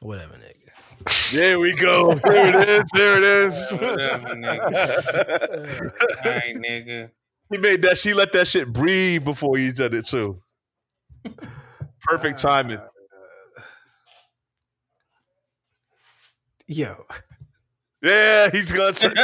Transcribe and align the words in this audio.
Whatever, 0.00 0.34
nigga. 0.34 1.32
There 1.32 1.58
we 1.58 1.74
go. 1.74 2.12
There 2.14 2.62
it 2.62 2.68
is. 2.68 2.84
There 2.94 3.16
it 3.18 3.24
is. 3.24 3.72
Whatever, 3.72 4.28
nigga. 4.34 4.64
All 6.24 6.32
right, 6.32 6.56
nigga. 6.56 7.10
he 7.50 7.58
made 7.58 7.82
that. 7.82 7.98
She 7.98 8.14
let 8.14 8.32
that 8.32 8.46
shit 8.48 8.72
breathe 8.72 9.24
before 9.24 9.56
he 9.56 9.72
did 9.72 9.94
it 9.94 10.06
too. 10.06 10.40
Perfect 12.02 12.40
timing. 12.40 12.78
Yo, 16.68 16.94
Yeah, 18.02 18.50
he's 18.50 18.72
gonna 18.72 18.94
say. 18.94 19.10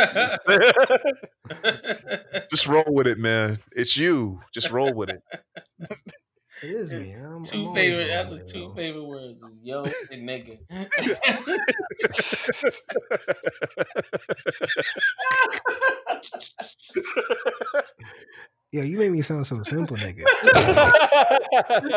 Just 2.50 2.66
roll 2.68 2.84
with 2.86 3.06
it, 3.06 3.18
man. 3.18 3.58
It's 3.72 3.96
you. 3.96 4.40
Just 4.54 4.70
roll 4.70 4.92
with 4.94 5.10
it. 5.10 5.22
it 6.62 6.70
is 6.70 6.92
me. 6.92 7.12
I'm, 7.12 7.36
I'm 7.36 7.44
two 7.44 7.72
favorite. 7.74 8.08
That's 8.08 8.30
the 8.30 8.38
yo. 8.38 8.44
two 8.44 8.72
favorite 8.74 9.04
words: 9.04 9.42
is 9.42 9.60
yo 9.62 9.84
and 10.10 10.28
nigga. 10.28 10.58
yeah, 18.72 18.82
you 18.82 18.98
made 18.98 19.10
me 19.10 19.22
sound 19.22 19.46
so 19.46 19.62
simple, 19.64 19.96
nigga. 19.96 20.24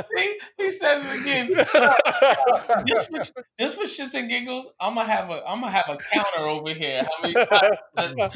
he, 0.18 0.40
he 0.58 0.72
said 0.72 1.06
it 1.06 1.22
again. 1.22 1.54
Just 2.86 3.12
for, 3.12 3.20
just 3.60 3.78
for 3.78 3.84
shits 3.86 4.16
and 4.16 4.30
giggles, 4.30 4.68
I'm 4.80 4.96
gonna 4.96 5.08
have 5.08 5.30
a 5.30 5.44
I'm 5.48 5.62
gonna 5.62 5.72
have 5.72 5.90
a 5.90 5.98
counter 5.98 6.48
over 6.48 6.74
here. 6.74 7.04
How 7.04 7.22
many 8.08 8.30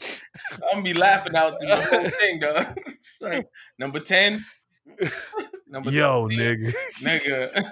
times? 0.00 0.22
I'm 0.72 0.82
gonna 0.82 0.82
be 0.82 0.94
laughing 0.94 1.34
out 1.36 1.54
through 1.60 1.68
the 1.68 1.76
whole 1.76 2.04
thing, 2.04 2.40
though. 2.40 2.64
like 3.20 3.46
number 3.78 4.00
ten. 4.00 4.44
Number 5.68 5.90
Yo, 5.90 6.28
13, 6.28 6.38
nigga. 6.38 6.72
nigga. 7.02 7.70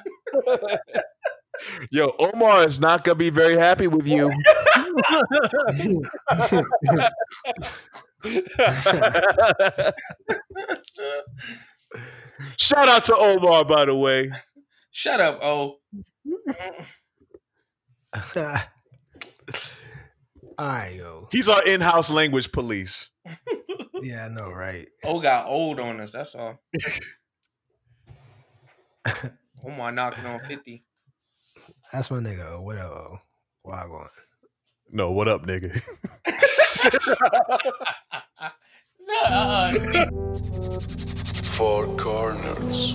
Yo, 1.90 2.14
Omar 2.18 2.64
is 2.64 2.78
not 2.78 3.04
gonna 3.04 3.14
be 3.14 3.30
very 3.30 3.56
happy 3.56 3.86
with 3.86 4.06
you. 4.06 4.30
Shout 12.58 12.88
out 12.88 13.04
to 13.04 13.16
Omar, 13.16 13.64
by 13.64 13.86
the 13.86 13.95
way. 13.96 14.30
Shut 14.90 15.20
up, 15.20 15.40
oh. 15.42 15.76
All 20.59 20.66
right, 20.66 20.95
yo. 20.95 21.29
He's 21.30 21.49
our 21.49 21.66
in-house 21.66 22.10
language 22.10 22.52
police. 22.52 23.10
Yeah, 24.02 24.26
I 24.26 24.29
know, 24.29 24.51
right? 24.52 24.87
Oh 25.04 25.21
got 25.21 25.46
old 25.46 25.80
on 25.80 26.01
us. 26.01 26.13
That's 26.13 26.35
all. 26.35 26.60
Omar 29.65 29.90
knocking 29.90 30.26
on 30.26 30.38
fifty. 30.40 30.85
That's 31.90 32.10
my 32.10 32.18
nigga. 32.18 32.45
Oh, 32.52 32.60
Whatever. 32.60 32.93
Oh? 32.93 33.18
Wagwan. 33.66 34.09
No, 34.93 35.13
what 35.13 35.29
up, 35.29 35.43
nigga? 35.45 35.73
No, 39.01 39.15
uh-uh. 39.24 40.10
Four 41.57 41.96
corners. 41.96 42.95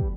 you. 0.00 0.11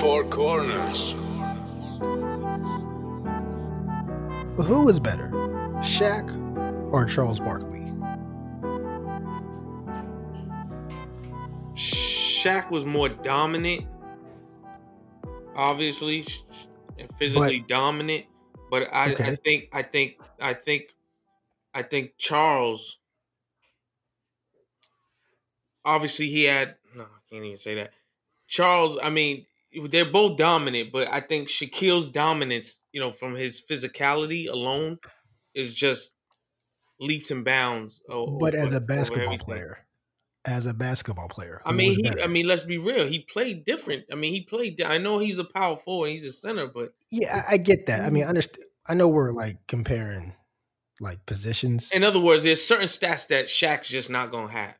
Four 0.00 0.24
corners. 0.28 1.12
Who 4.66 4.88
is 4.88 5.00
better, 5.00 5.30
Shaq 5.80 6.92
or 6.92 7.04
Charles 7.04 7.40
Barkley? 7.40 7.80
Shaq 11.74 12.70
was 12.70 12.84
more 12.84 13.08
dominant, 13.08 13.86
obviously, 15.56 16.24
and 16.96 17.08
physically 17.18 17.64
dominant. 17.66 18.26
But 18.70 18.92
I, 18.92 19.12
I 19.12 19.14
think, 19.14 19.68
I 19.72 19.82
think, 19.82 20.20
I 20.40 20.52
think, 20.52 20.94
I 21.74 21.82
think 21.82 22.12
Charles. 22.18 22.98
Obviously, 25.84 26.28
he 26.28 26.44
had. 26.44 26.76
No, 26.94 27.02
I 27.02 27.20
can't 27.28 27.44
even 27.44 27.56
say 27.56 27.74
that. 27.74 27.92
Charles, 28.46 28.96
I 29.02 29.10
mean, 29.10 29.46
they're 29.90 30.10
both 30.10 30.36
dominant, 30.38 30.90
but 30.92 31.08
I 31.08 31.20
think 31.20 31.48
Shaquille's 31.48 32.06
dominance, 32.06 32.84
you 32.92 33.00
know, 33.00 33.12
from 33.12 33.34
his 33.34 33.60
physicality 33.60 34.48
alone, 34.48 34.98
is 35.54 35.74
just 35.74 36.12
leaps 37.00 37.30
and 37.30 37.44
bounds. 37.44 38.00
o- 38.08 38.38
But 38.38 38.54
over- 38.54 38.66
as 38.66 38.74
a 38.74 38.80
basketball 38.80 39.38
player, 39.38 39.86
as 40.44 40.66
a 40.66 40.72
basketball 40.74 41.28
player, 41.28 41.60
I 41.64 41.72
mean, 41.72 41.92
he. 41.92 42.20
I 42.22 42.26
mean, 42.26 42.46
let's 42.46 42.62
be 42.64 42.78
real. 42.78 43.06
He 43.06 43.20
played 43.20 43.64
different. 43.64 44.04
I 44.10 44.14
mean, 44.14 44.32
he 44.32 44.42
played. 44.42 44.80
I 44.82 44.98
know 44.98 45.18
he's 45.18 45.38
a 45.38 45.44
power 45.44 45.76
forward. 45.76 46.10
He's 46.10 46.24
a 46.24 46.32
center, 46.32 46.66
but 46.66 46.90
yeah, 47.10 47.42
I, 47.48 47.54
I 47.54 47.56
get 47.58 47.86
that. 47.86 48.02
I 48.06 48.10
mean, 48.10 48.22
mm. 48.22 48.26
I 48.26 48.28
understand. 48.30 48.64
I 48.86 48.94
know 48.94 49.08
we're 49.08 49.32
like 49.32 49.58
comparing 49.66 50.34
like 51.00 51.26
positions, 51.26 51.92
in 51.92 52.02
other 52.04 52.18
words, 52.20 52.44
there's 52.44 52.64
certain 52.64 52.86
stats 52.88 53.28
that 53.28 53.46
Shaq's 53.46 53.88
just 53.88 54.08
not 54.10 54.30
gonna 54.30 54.50
have. 54.50 54.74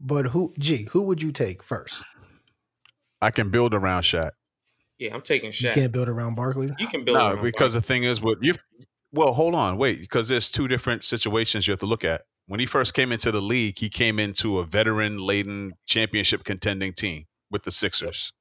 but 0.00 0.26
who? 0.26 0.52
Gee, 0.58 0.88
who 0.92 1.02
would 1.02 1.22
you 1.22 1.32
take 1.32 1.62
first? 1.62 2.02
I 3.26 3.30
can 3.32 3.50
build 3.50 3.74
around 3.74 4.02
Shaq. 4.02 4.30
Yeah, 4.98 5.12
I'm 5.14 5.20
taking 5.22 5.50
Shaq. 5.50 5.62
You 5.74 5.82
can't 5.82 5.92
build 5.92 6.08
around 6.08 6.36
Barkley. 6.36 6.72
You 6.78 6.86
can 6.86 7.04
build. 7.04 7.18
No, 7.18 7.32
around 7.32 7.42
because 7.42 7.74
Barkley. 7.74 7.80
the 7.80 7.86
thing 7.86 8.02
is, 8.04 8.22
what 8.22 8.38
you 8.40 8.54
well, 9.12 9.32
hold 9.32 9.54
on, 9.56 9.76
wait, 9.78 9.98
because 10.00 10.28
there's 10.28 10.48
two 10.50 10.68
different 10.68 11.02
situations 11.02 11.66
you 11.66 11.72
have 11.72 11.80
to 11.80 11.86
look 11.86 12.04
at. 12.04 12.22
When 12.46 12.60
he 12.60 12.66
first 12.66 12.94
came 12.94 13.10
into 13.10 13.32
the 13.32 13.40
league, 13.42 13.78
he 13.78 13.88
came 13.88 14.20
into 14.20 14.58
a 14.60 14.64
veteran 14.64 15.18
laden 15.18 15.72
championship 15.86 16.44
contending 16.44 16.92
team 16.92 17.24
with 17.50 17.64
the 17.64 17.72
Sixers. 17.72 18.32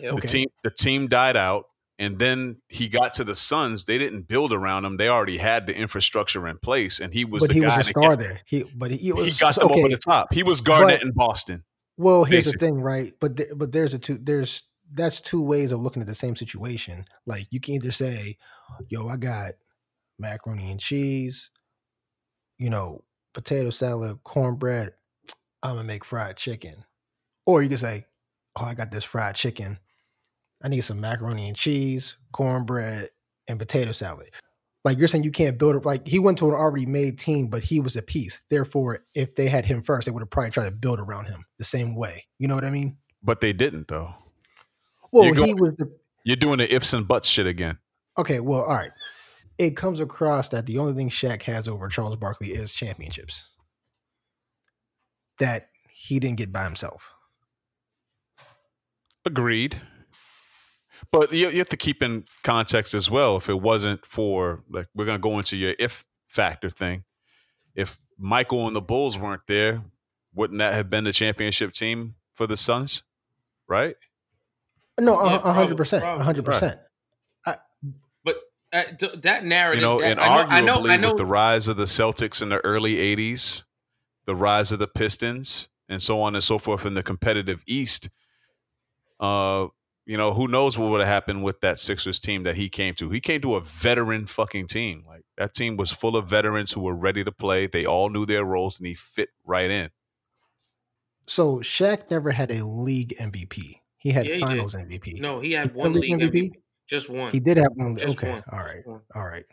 Yep. 0.00 0.12
Okay. 0.14 0.20
The 0.22 0.26
team 0.28 0.46
the 0.64 0.70
team 0.72 1.06
died 1.06 1.36
out, 1.36 1.64
and 1.98 2.18
then 2.18 2.56
he 2.68 2.88
got 2.88 3.14
to 3.14 3.24
the 3.24 3.36
Suns. 3.36 3.84
They 3.84 3.96
didn't 3.98 4.26
build 4.26 4.52
around 4.52 4.84
him; 4.84 4.96
they 4.96 5.08
already 5.08 5.38
had 5.38 5.66
the 5.68 5.76
infrastructure 5.76 6.48
in 6.48 6.58
place, 6.58 6.98
and 6.98 7.14
he 7.14 7.24
was 7.24 7.40
but 7.42 7.48
the 7.50 7.54
he 7.54 7.60
guy 7.60 7.66
was 7.66 7.74
a 7.74 7.78
that 7.78 7.84
star 7.84 8.10
get- 8.10 8.18
there. 8.18 8.40
He, 8.46 8.64
but 8.74 8.90
he, 8.90 8.96
He 8.98 9.12
was 9.12 9.38
got 9.38 9.54
them 9.54 9.66
okay. 9.70 9.78
over 9.78 9.88
the 9.88 9.96
top. 9.98 10.34
He 10.34 10.42
was 10.42 10.60
Garnett 10.60 10.98
But- 11.00 11.06
in 11.06 11.12
Boston. 11.14 11.64
Well, 11.96 12.24
here's 12.24 12.44
Basically. 12.44 12.58
the 12.68 12.72
thing, 12.74 12.80
right? 12.82 13.12
But 13.20 13.36
th- 13.36 13.50
but 13.56 13.72
there's 13.72 13.94
a 13.94 13.98
two 13.98 14.18
there's 14.18 14.64
that's 14.92 15.20
two 15.20 15.42
ways 15.42 15.72
of 15.72 15.80
looking 15.80 16.02
at 16.02 16.08
the 16.08 16.14
same 16.14 16.36
situation. 16.36 17.04
Like 17.26 17.46
you 17.50 17.60
can 17.60 17.74
either 17.74 17.92
say, 17.92 18.36
"Yo, 18.88 19.08
I 19.08 19.16
got 19.16 19.52
macaroni 20.18 20.70
and 20.70 20.80
cheese, 20.80 21.50
you 22.58 22.70
know, 22.70 23.02
potato 23.34 23.70
salad, 23.70 24.18
cornbread. 24.24 24.92
I'm 25.62 25.76
gonna 25.76 25.84
make 25.84 26.04
fried 26.04 26.36
chicken," 26.36 26.84
or 27.46 27.62
you 27.62 27.68
can 27.68 27.78
say, 27.78 28.06
"Oh, 28.56 28.64
I 28.64 28.74
got 28.74 28.90
this 28.90 29.04
fried 29.04 29.36
chicken. 29.36 29.78
I 30.62 30.68
need 30.68 30.82
some 30.82 31.00
macaroni 31.00 31.48
and 31.48 31.56
cheese, 31.56 32.16
cornbread, 32.32 33.10
and 33.48 33.58
potato 33.58 33.92
salad." 33.92 34.30
Like 34.86 34.98
you're 34.98 35.08
saying, 35.08 35.24
you 35.24 35.32
can't 35.32 35.58
build 35.58 35.74
it. 35.74 35.84
Like 35.84 36.06
he 36.06 36.20
went 36.20 36.38
to 36.38 36.48
an 36.48 36.54
already 36.54 36.86
made 36.86 37.18
team, 37.18 37.48
but 37.48 37.64
he 37.64 37.80
was 37.80 37.96
a 37.96 38.02
piece. 38.02 38.44
Therefore, 38.50 39.00
if 39.16 39.34
they 39.34 39.48
had 39.48 39.66
him 39.66 39.82
first, 39.82 40.06
they 40.06 40.12
would 40.12 40.20
have 40.20 40.30
probably 40.30 40.52
tried 40.52 40.66
to 40.66 40.70
build 40.70 41.00
around 41.00 41.26
him 41.26 41.44
the 41.58 41.64
same 41.64 41.96
way. 41.96 42.24
You 42.38 42.46
know 42.46 42.54
what 42.54 42.64
I 42.64 42.70
mean? 42.70 42.96
But 43.20 43.40
they 43.40 43.52
didn't, 43.52 43.88
though. 43.88 44.14
Well, 45.10 45.24
You're 45.24 45.44
he 45.44 45.54
was 45.54 45.74
the 45.76 45.90
You're 46.22 46.36
doing 46.36 46.58
the 46.58 46.72
ifs 46.72 46.92
and 46.92 47.08
buts 47.08 47.26
shit 47.26 47.48
again. 47.48 47.78
okay. 48.16 48.38
Well, 48.38 48.60
all 48.60 48.76
right. 48.76 48.92
It 49.58 49.76
comes 49.76 49.98
across 49.98 50.50
that 50.50 50.66
the 50.66 50.78
only 50.78 50.92
thing 50.92 51.08
Shaq 51.08 51.42
has 51.42 51.66
over 51.66 51.88
Charles 51.88 52.14
Barkley 52.14 52.50
is 52.50 52.72
championships. 52.72 53.48
That 55.40 55.70
he 55.92 56.20
didn't 56.20 56.38
get 56.38 56.52
by 56.52 56.62
himself. 56.62 57.12
Agreed. 59.24 59.80
But 61.12 61.32
you, 61.32 61.48
you 61.48 61.58
have 61.58 61.68
to 61.70 61.76
keep 61.76 62.02
in 62.02 62.24
context 62.42 62.94
as 62.94 63.10
well. 63.10 63.36
If 63.36 63.48
it 63.48 63.60
wasn't 63.60 64.04
for 64.06 64.62
like 64.70 64.88
we're 64.94 65.06
gonna 65.06 65.18
go 65.18 65.38
into 65.38 65.56
your 65.56 65.74
if 65.78 66.04
factor 66.28 66.70
thing. 66.70 67.04
If 67.74 67.98
Michael 68.18 68.66
and 68.66 68.74
the 68.74 68.80
Bulls 68.82 69.18
weren't 69.18 69.46
there, 69.46 69.82
wouldn't 70.34 70.58
that 70.58 70.74
have 70.74 70.88
been 70.90 71.04
the 71.04 71.12
championship 71.12 71.72
team 71.72 72.14
for 72.32 72.46
the 72.46 72.56
Suns? 72.56 73.02
Right? 73.68 73.96
No, 74.98 75.18
a 75.18 75.52
hundred 75.52 75.76
percent, 75.76 76.02
a 76.04 76.22
hundred 76.22 76.44
percent. 76.44 76.78
but 77.44 78.36
Uh, 78.72 78.82
d- 78.98 79.10
that 79.16 79.44
narrative, 79.44 79.82
You 79.82 79.86
know, 79.86 80.00
that, 80.00 80.12
and 80.12 80.20
I 80.20 80.26
know, 80.26 80.44
arguably 80.44 80.50
I 80.50 80.60
know, 80.60 80.86
I 80.88 80.96
know, 80.96 81.08
with 81.10 81.18
the 81.18 81.26
rise 81.26 81.68
of 81.68 81.76
the 81.76 81.84
Celtics 81.84 82.40
in 82.42 82.48
the 82.48 82.64
early 82.64 82.96
'80s, 82.96 83.62
the 84.24 84.34
rise 84.34 84.72
of 84.72 84.78
the 84.78 84.88
Pistons, 84.88 85.68
and 85.88 86.00
so 86.02 86.20
on 86.20 86.34
and 86.34 86.42
so 86.42 86.58
forth 86.58 86.86
in 86.86 86.94
the 86.94 87.02
competitive 87.02 87.62
East. 87.66 88.08
Uh, 89.20 89.68
you 90.06 90.16
know, 90.16 90.32
who 90.32 90.46
knows 90.48 90.78
what 90.78 90.90
would 90.90 91.00
have 91.00 91.08
happened 91.08 91.42
with 91.44 91.60
that 91.60 91.78
Sixers 91.78 92.20
team 92.20 92.44
that 92.44 92.54
he 92.56 92.68
came 92.68 92.94
to? 92.94 93.10
He 93.10 93.20
came 93.20 93.40
to 93.42 93.56
a 93.56 93.60
veteran 93.60 94.26
fucking 94.26 94.68
team. 94.68 95.04
Like 95.06 95.24
that 95.36 95.52
team 95.52 95.76
was 95.76 95.90
full 95.92 96.16
of 96.16 96.28
veterans 96.28 96.72
who 96.72 96.80
were 96.80 96.94
ready 96.96 97.24
to 97.24 97.32
play. 97.32 97.66
They 97.66 97.84
all 97.84 98.08
knew 98.08 98.24
their 98.24 98.44
roles, 98.44 98.78
and 98.78 98.86
he 98.86 98.94
fit 98.94 99.30
right 99.44 99.70
in. 99.70 99.90
So 101.26 101.56
Shaq 101.56 102.10
never 102.10 102.30
had 102.30 102.50
a 102.52 102.64
league 102.64 103.14
MVP. 103.20 103.80
He 103.98 104.10
had 104.10 104.26
Yeah, 104.26 104.34
he 104.34 104.40
did. 104.40 104.46
finals 104.48 104.74
MVP. 104.74 105.20
no, 105.20 105.40
he 105.40 105.52
had 105.52 105.72
He 105.72 105.76
one 105.76 105.92
league 105.94 106.02
league 106.04 106.20
MVP. 106.20 106.50
MVP? 106.50 106.52
just 106.86 107.08
one. 107.08 107.32
He 107.32 107.40
did 107.40 107.56
have 107.56 107.72
one. 107.74 107.96
Just 107.96 108.16
okay, 108.16 108.30
one. 108.30 108.42
all 108.52 108.58
Just 108.60 108.74
right, 108.74 108.86
one. 108.86 109.00
all 109.14 109.24
right. 109.24 109.44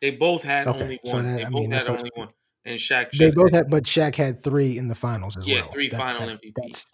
They 0.00 0.10
both 0.10 0.42
had 0.42 0.66
Okay, 0.66 0.82
only 0.82 1.00
so 1.04 1.14
one. 1.14 1.24
that- 1.24 1.36
they 1.36 1.42
I 1.44 1.50
both 1.50 1.60
mean, 1.60 1.70
that's 1.70 1.84
had 1.84 1.96
only 1.96 2.10
one. 2.16 2.28
And 2.64 2.78
Shaq. 2.78 3.10
They 3.16 3.30
both 3.30 3.52
had, 3.52 3.70
but 3.70 3.84
Shaq 3.84 4.14
had 4.16 4.42
three 4.42 4.78
in 4.78 4.88
the 4.88 4.94
finals 4.96 5.36
as 5.36 5.46
Yeah, 5.46 5.62
well. 5.62 5.70
three 5.70 5.88
final 5.90 6.22
MVPs. 6.28 6.86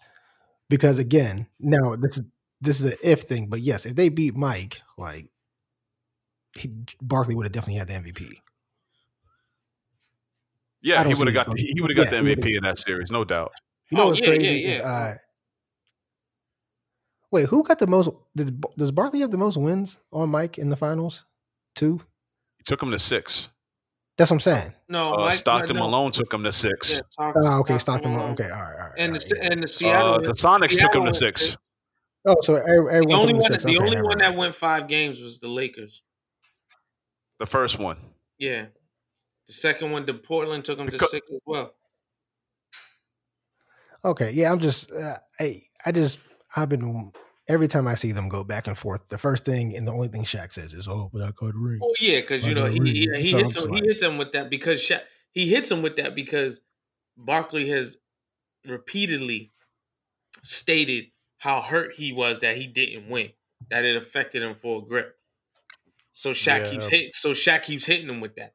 because 0.69 0.99
again, 0.99 1.47
now 1.59 1.95
this 1.95 2.19
is 2.19 2.21
this 2.61 2.81
is 2.81 2.91
an 2.93 2.97
if 3.03 3.21
thing, 3.21 3.47
but 3.49 3.59
yes, 3.61 3.85
if 3.85 3.95
they 3.95 4.09
beat 4.09 4.35
Mike, 4.35 4.81
like 4.97 5.27
he, 6.55 6.69
Barkley 7.01 7.35
would 7.35 7.45
have 7.45 7.53
definitely 7.53 7.79
had 7.79 7.87
the 7.87 7.93
MVP. 7.93 8.33
Yeah, 10.81 11.03
he 11.03 11.13
would 11.13 11.27
have 11.27 11.33
got 11.33 11.51
the, 11.51 11.61
he 11.61 11.81
would 11.81 11.91
have 11.95 11.97
got 12.05 12.13
yeah, 12.13 12.21
the 12.21 12.35
MVP 12.35 12.57
in 12.57 12.63
that 12.63 12.77
series, 12.79 13.11
no 13.11 13.23
doubt. 13.25 13.51
You 13.91 13.97
know 13.97 14.03
Oh, 14.05 14.07
what's 14.07 14.19
yeah, 14.21 14.27
crazy? 14.27 14.59
yeah, 14.59 14.69
is, 14.75 14.81
uh, 14.81 15.15
wait, 17.31 17.47
who 17.49 17.63
got 17.63 17.79
the 17.79 17.87
most? 17.87 18.09
Does, 18.35 18.51
does 18.77 18.91
Barkley 18.91 19.19
have 19.19 19.31
the 19.31 19.37
most 19.37 19.57
wins 19.57 19.97
on 20.13 20.29
Mike 20.29 20.57
in 20.57 20.69
the 20.69 20.77
finals? 20.77 21.25
Two. 21.75 21.99
He 22.57 22.63
took 22.63 22.81
him 22.81 22.91
to 22.91 22.99
six. 22.99 23.49
That's 24.17 24.31
what 24.31 24.35
I'm 24.35 24.39
saying. 24.41 24.73
No, 24.89 25.13
Uh, 25.13 25.25
Mike, 25.25 25.33
Stockton 25.33 25.75
no, 25.77 25.83
Malone 25.83 26.11
took 26.11 26.33
him 26.33 26.43
to 26.43 26.51
six. 26.51 26.91
Yeah, 26.93 26.99
Stock- 27.09 27.35
Oh, 27.41 27.59
okay, 27.61 27.77
Stockton. 27.77 28.11
Malone. 28.13 28.31
Okay, 28.31 28.49
all 28.49 28.61
right, 28.61 28.73
all 28.73 28.87
right. 28.89 28.93
And 28.97 29.13
all 29.13 29.19
the 29.19 29.35
yeah. 29.41 29.49
and 29.51 29.63
the 29.63 29.67
Seattle. 29.67 30.13
Uh, 30.15 30.17
the 30.19 30.33
Sonics 30.33 30.77
took 30.79 30.93
him 30.93 31.01
to 31.01 31.03
went 31.03 31.15
six. 31.15 31.57
Six. 32.25 32.35
Oh, 32.37 32.41
so 32.41 32.55
every- 32.55 32.73
everyone 32.93 33.07
The 33.07 33.15
only 33.15 33.33
one, 33.33 33.43
six. 33.51 33.63
the 33.63 33.75
Okay, 33.77 33.85
only 33.85 33.95
one 33.97 34.05
mind. 34.17 34.21
that 34.21 34.35
went 34.35 34.55
five 34.55 34.87
games 34.87 35.19
was 35.21 35.39
the 35.39 35.47
Lakers. 35.47 36.03
The 37.39 37.45
first 37.47 37.79
one. 37.79 37.97
Yeah, 38.37 38.67
the 39.47 39.53
second 39.53 39.91
one, 39.91 40.05
the 40.05 40.13
Portland 40.13 40.65
took 40.65 40.77
them 40.77 40.87
to 40.87 40.91
Because- 40.93 41.11
six 41.11 41.29
as 41.31 41.39
well. 41.45 41.75
Okay, 44.05 44.31
yeah, 44.31 44.51
I'm 44.51 44.59
just, 44.59 44.91
uh, 44.91 45.17
I, 45.39 45.61
I 45.85 45.91
just, 45.91 46.19
I've 46.55 46.69
been 46.69 47.11
every 47.49 47.67
time 47.67 47.85
I 47.87 47.95
see 47.95 48.11
them 48.13 48.29
go 48.29 48.43
back 48.45 48.67
and 48.67 48.77
forth. 48.77 49.07
The 49.09 49.17
first 49.17 49.43
thing 49.43 49.75
and 49.75 49.85
the 49.85 49.91
only 49.91 50.07
thing 50.07 50.23
Shaq 50.23 50.53
says 50.53 50.73
is, 50.73 50.87
"Oh, 50.87 51.09
but 51.11 51.21
I 51.21 51.31
got 51.35 51.53
ring." 51.53 51.79
Oh 51.83 51.93
yeah, 51.99 52.21
because 52.21 52.47
you 52.47 52.53
know 52.55 52.67
know, 52.67 52.71
he 52.71 52.79
he, 52.91 53.09
he 53.17 53.27
So 53.29 53.37
hits 53.39 53.55
I'm 53.57 53.67
him 53.69 53.73
he 53.75 53.87
hits 53.87 54.01
him 54.03 54.17
with 54.17 54.31
that 54.31 54.49
because 54.49 54.81
Sha- 54.81 55.01
he 55.33 55.49
hits 55.49 55.69
him 55.69 55.81
with 55.81 55.97
that 55.97 56.15
because 56.15 56.61
Barkley 57.17 57.69
has 57.69 57.97
repeatedly 58.65 59.51
stated 60.43 61.05
how 61.39 61.61
hurt 61.61 61.95
he 61.95 62.13
was 62.13 62.39
that 62.39 62.55
he 62.57 62.67
didn't 62.67 63.09
win, 63.09 63.31
that 63.71 63.83
it 63.85 63.95
affected 63.97 64.43
him 64.43 64.53
for 64.55 64.81
a 64.81 64.85
grip. 64.85 65.17
So 66.13 66.31
Shaq 66.31 66.65
Yeah. 66.65 66.69
keeps 66.71 66.85
hit, 66.87 67.15
so 67.15 67.31
Shaq 67.31 67.63
keeps 67.63 67.85
hitting 67.85 68.07
him 68.07 68.19
with 68.21 68.35
that. 68.35 68.53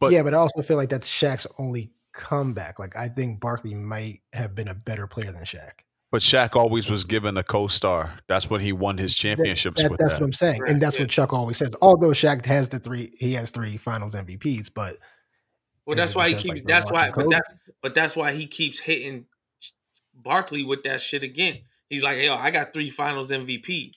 But- 0.00 0.12
yeah, 0.12 0.22
but 0.22 0.34
I 0.34 0.36
also 0.38 0.62
feel 0.62 0.76
like 0.76 0.88
that's 0.90 1.10
Shaq's 1.10 1.46
only 1.58 1.90
comeback. 2.12 2.78
Like 2.78 2.94
I 2.96 3.08
think 3.08 3.40
Barkley 3.40 3.74
might 3.74 4.20
have 4.32 4.54
been 4.54 4.68
a 4.68 4.74
better 4.74 5.06
player 5.06 5.32
than 5.32 5.44
Shaq. 5.44 5.80
But 6.12 6.22
Shaq 6.22 6.54
always 6.54 6.88
was 6.88 7.02
given 7.02 7.36
a 7.36 7.42
co-star. 7.42 8.20
That's 8.28 8.48
when 8.48 8.60
he 8.60 8.72
won 8.72 8.98
his 8.98 9.14
championships 9.14 9.82
That- 9.82 9.90
with 9.90 9.98
that's 9.98 10.12
that. 10.12 10.20
what 10.20 10.26
I'm 10.26 10.32
saying, 10.32 10.60
Right, 10.60 10.70
and 10.72 10.80
that's 10.80 10.94
yeah. 10.96 11.02
what 11.02 11.10
Chuck 11.10 11.32
always 11.32 11.56
says. 11.56 11.74
Although 11.82 12.10
Shaq 12.10 12.44
has 12.46 12.68
the 12.68 12.78
three, 12.78 13.12
he 13.18 13.32
has 13.32 13.50
three 13.50 13.76
Finals 13.76 14.14
MVPs, 14.14 14.68
but 14.72 14.96
Well, 15.86 15.96
that's 15.96 16.14
why 16.14 16.28
he 16.28 16.34
keeps. 16.36 16.54
like, 16.54 16.64
that's 16.64 16.90
why, 16.90 17.10
but 17.10 17.28
that's 17.30 17.50
but 17.82 17.94
that's 17.94 18.14
why 18.14 18.32
he 18.32 18.46
keeps 18.46 18.78
hitting 18.78 19.26
Barkley 20.14 20.62
with 20.64 20.82
that 20.84 21.00
shit 21.00 21.22
again. 21.24 21.62
He's 21.94 22.02
like, 22.02 22.18
yo, 22.18 22.34
I 22.34 22.50
got 22.50 22.72
three 22.72 22.90
Finals 22.90 23.30
MVP. 23.30 23.92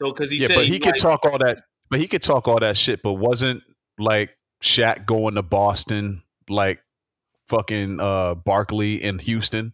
So 0.00 0.12
because 0.12 0.30
he 0.30 0.38
yeah, 0.38 0.48
said 0.48 0.56
but 0.56 0.66
he 0.66 0.74
he 0.74 0.78
could 0.78 0.92
like, 0.92 0.96
talk 0.96 1.24
all 1.24 1.38
that. 1.38 1.62
But 1.90 2.00
he 2.00 2.06
could 2.08 2.22
talk 2.22 2.48
all 2.48 2.58
that 2.60 2.76
shit. 2.76 3.02
But 3.02 3.14
wasn't 3.14 3.62
like 3.98 4.36
Shaq 4.62 5.06
going 5.06 5.34
to 5.36 5.42
Boston 5.42 6.22
like 6.48 6.82
fucking 7.48 8.00
uh 8.00 8.34
Barkley 8.34 9.02
in 9.02 9.18
Houston? 9.20 9.72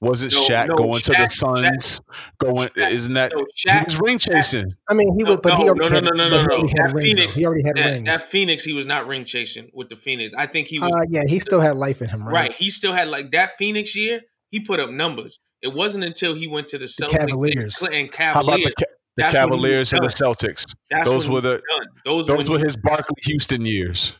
Wasn't 0.00 0.32
No, 0.32 0.40
Shaq 0.40 0.68
no, 0.68 0.76
going 0.76 1.00
to 1.00 1.10
the 1.10 1.14
Shaq- 1.14 1.30
Suns? 1.32 2.00
going 2.38 2.68
Shaq- 2.68 2.90
isn't 2.90 3.14
that 3.14 3.32
no, 3.34 3.44
he 3.54 3.68
Shaq- 3.68 3.84
was 3.84 4.00
ring 4.00 4.18
chasing? 4.18 4.72
I 4.88 4.94
mean, 4.94 5.14
he 5.18 5.24
No, 5.24 5.32
would, 5.32 5.42
but 5.42 5.56
he 5.58 5.68
already 5.68 5.80
no, 5.80 5.88
had, 5.94 6.04
no, 6.04 6.10
no, 6.12 6.30
but 6.30 6.46
no, 6.46 6.56
no. 6.56 6.62
That 6.68 6.92
rings. 6.94 6.94
though. 6.94 6.98
Phoenix- 7.02 7.34
he 7.34 7.44
already 7.44 7.64
had 7.66 7.76
that, 7.76 7.84
rings. 7.90 8.04
that 8.06 8.22
Phoenix, 8.30 8.64
he 8.64 8.72
was 8.72 8.86
not 8.86 9.06
ring 9.06 9.26
chasing 9.26 9.70
with 9.74 9.90
the 9.90 9.96
Phoenix. 9.96 10.32
I 10.32 10.46
think 10.46 10.68
he 10.68 10.78
was 10.78 10.90
uh, 10.90 11.04
yeah, 11.10 11.24
he 11.26 11.38
still 11.38 11.60
had 11.60 11.76
life 11.76 12.00
in 12.00 12.08
him, 12.08 12.24
right? 12.26 12.32
right. 12.32 12.52
He 12.54 12.70
still 12.70 12.94
had 12.94 13.08
like 13.08 13.30
that 13.32 13.58
Phoenix 13.58 13.94
year. 13.94 14.22
He 14.48 14.60
put 14.60 14.80
up 14.80 14.88
numbers. 14.90 15.38
It 15.62 15.72
wasn't 15.74 16.04
until 16.04 16.34
he 16.34 16.46
went 16.48 16.66
to 16.68 16.78
the 16.78 16.86
Celtics 16.86 17.10
and 17.18 17.28
Cavaliers. 17.28 17.76
Cl- 17.76 17.92
and 17.92 18.14
How 18.14 18.30
about 18.32 18.44
Cavaliers. 18.44 18.64
the, 18.64 18.72
Ca- 18.84 18.92
the 19.16 19.22
That's 19.22 19.34
when 19.34 19.42
he 19.42 19.50
was 19.50 19.60
Cavaliers 19.60 19.92
and 19.92 20.04
the. 20.04 20.08
Celtics? 20.08 20.74
That's 20.90 21.08
those 21.08 21.28
were 21.28 21.40
the- 21.40 21.62
done. 21.68 21.86
Those, 22.04 22.26
Those 22.26 22.48
were 22.50 22.58
his 22.58 22.76
Barkley 22.76 23.16
Houston 23.24 23.66
years. 23.66 24.16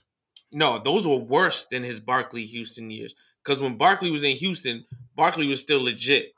No, 0.52 0.80
those 0.82 1.06
were 1.06 1.16
worse 1.18 1.66
than 1.70 1.82
his 1.84 2.00
Barkley 2.00 2.44
Houston 2.44 2.90
years. 2.90 3.14
Because 3.44 3.60
when 3.62 3.76
Barkley 3.78 4.10
was 4.10 4.24
in 4.24 4.36
Houston, 4.36 4.84
Barkley 5.16 5.46
was 5.46 5.60
still 5.60 5.82
legit. 5.82 6.32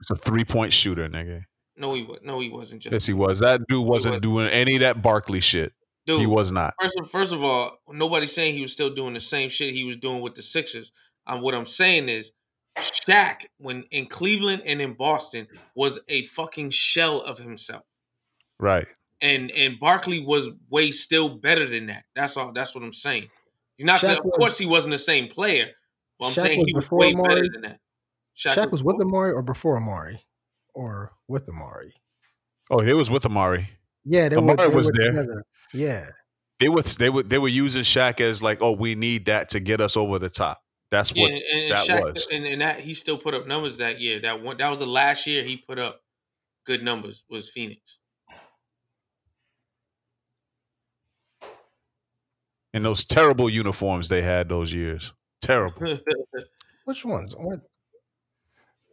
It's 0.00 0.10
a 0.10 0.16
three 0.16 0.44
point 0.44 0.72
shooter, 0.72 1.08
nigga. 1.08 1.44
No, 1.76 1.94
he 1.94 2.02
was. 2.02 2.18
No, 2.22 2.40
he 2.40 2.48
wasn't. 2.48 2.82
Just 2.82 2.92
Yes, 2.92 3.06
he 3.06 3.12
was. 3.12 3.38
That 3.40 3.60
dude 3.68 3.86
wasn't 3.86 4.14
was. 4.14 4.20
doing 4.22 4.48
any 4.48 4.74
of 4.76 4.80
that 4.80 5.00
Barkley 5.02 5.40
shit. 5.40 5.72
dude. 6.06 6.20
He 6.20 6.26
was 6.26 6.50
not. 6.50 6.74
First, 6.80 6.98
of- 6.98 7.10
first 7.10 7.32
of 7.32 7.42
all, 7.44 7.78
nobody's 7.88 8.32
saying 8.32 8.54
he 8.54 8.62
was 8.62 8.72
still 8.72 8.90
doing 8.90 9.14
the 9.14 9.20
same 9.20 9.48
shit 9.48 9.72
he 9.74 9.84
was 9.84 9.96
doing 9.96 10.20
with 10.20 10.34
the 10.34 10.42
Sixers. 10.42 10.90
Um, 11.26 11.40
what 11.42 11.54
I'm 11.54 11.66
saying 11.66 12.08
is, 12.08 12.32
Shaq, 12.78 13.46
when 13.58 13.84
in 13.90 14.06
Cleveland 14.06 14.62
and 14.64 14.80
in 14.80 14.94
Boston, 14.94 15.46
was 15.74 15.98
a 16.08 16.24
fucking 16.26 16.70
shell 16.70 17.20
of 17.20 17.38
himself, 17.38 17.82
Right. 18.58 18.86
and 19.20 19.50
and 19.50 19.78
Barkley 19.80 20.24
was 20.24 20.48
way 20.70 20.90
still 20.92 21.28
better 21.38 21.66
than 21.68 21.86
that. 21.86 22.04
That's 22.14 22.36
all. 22.36 22.52
That's 22.52 22.74
what 22.74 22.84
I'm 22.84 22.92
saying. 22.92 23.28
He's 23.76 23.84
not. 23.86 24.00
Shaq 24.00 24.18
of 24.18 24.24
was- 24.24 24.36
course, 24.38 24.58
he 24.58 24.66
wasn't 24.66 24.92
the 24.92 24.98
same 24.98 25.28
player. 25.28 25.70
But 26.18 26.26
I'm 26.26 26.32
Shaq 26.32 26.42
saying 26.42 26.58
was 26.58 26.66
he 26.68 26.74
was 26.74 26.90
way 26.90 27.12
Amar'e? 27.14 27.28
better 27.28 27.48
than 27.52 27.62
that. 27.62 27.80
Shaq, 28.36 28.70
was 28.70 28.82
with 28.84 28.96
Amar'e 28.96 29.34
or 29.34 29.42
before 29.42 29.78
Amar'e, 29.78 30.18
or 30.74 31.12
with 31.28 31.46
Amar'e. 31.46 31.92
Oh, 32.70 32.80
he 32.80 32.92
was 32.94 33.10
with 33.10 33.24
Amar'e. 33.24 33.68
Yeah, 34.04 34.28
they 34.28 34.36
Amar'e 34.36 34.56
were. 34.64 34.70
They 34.70 34.76
was 34.76 34.86
were 34.86 34.92
there. 34.96 35.10
together. 35.12 35.44
Yeah, 35.74 36.06
They 36.60 36.68
were 36.68 36.82
they 36.82 37.10
were 37.10 37.22
they 37.22 37.38
were 37.38 37.48
using 37.48 37.82
Shaq 37.82 38.20
as 38.20 38.42
like, 38.42 38.62
oh, 38.62 38.72
we 38.72 38.94
need 38.94 39.26
that 39.26 39.50
to 39.50 39.60
get 39.60 39.80
us 39.80 39.96
over 39.96 40.18
the 40.18 40.28
top. 40.30 40.62
That's 40.90 41.12
Yeah, 41.14 41.22
what 41.24 41.32
and, 41.32 41.42
and 41.54 41.72
that 41.72 41.86
Shaq, 41.86 42.02
was. 42.14 42.26
and, 42.32 42.46
and 42.46 42.60
that 42.62 42.80
he 42.80 42.94
still 42.94 43.18
put 43.18 43.34
up 43.34 43.46
numbers 43.46 43.78
that 43.78 44.00
year. 44.00 44.20
That 44.20 44.42
one, 44.42 44.56
that 44.58 44.68
was 44.70 44.78
the 44.80 44.86
last 44.86 45.26
year 45.26 45.44
he 45.44 45.56
put 45.56 45.78
up 45.78 46.02
good 46.66 46.82
numbers. 46.82 47.24
Was 47.30 47.48
Phoenix? 47.48 47.98
in 52.72 52.82
those 52.82 53.04
terrible 53.04 53.50
uniforms 53.50 54.08
they 54.08 54.22
had 54.22 54.48
those 54.48 54.72
years. 54.72 55.12
Terrible. 55.40 55.98
which 56.84 57.04
ones? 57.04 57.34
What, 57.36 57.60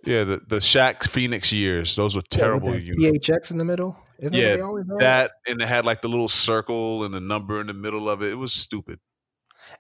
Yeah, 0.06 0.24
the 0.24 0.42
the 0.48 0.58
Shaq 0.58 1.08
Phoenix 1.08 1.52
years. 1.52 1.96
Those 1.96 2.16
were 2.16 2.22
yeah, 2.34 2.52
with 2.54 2.64
terrible 2.64 2.72
that 2.72 2.82
uniforms. 2.82 3.28
PHX 3.28 3.52
in 3.52 3.58
the 3.58 3.66
middle. 3.66 3.98
Isn't 4.20 4.36
Yeah, 4.36 4.50
what 4.50 4.56
they 4.56 4.62
always? 4.62 4.86
That 5.00 5.32
and 5.48 5.62
it 5.62 5.68
had 5.68 5.86
like 5.86 6.02
the 6.02 6.10
little 6.10 6.30
circle 6.30 7.04
and 7.04 7.14
the 7.14 7.20
number 7.20 7.62
in 7.62 7.68
the 7.68 7.74
middle 7.74 8.10
of 8.10 8.22
it. 8.24 8.32
It 8.32 8.36
was 8.36 8.54
stupid. 8.54 9.00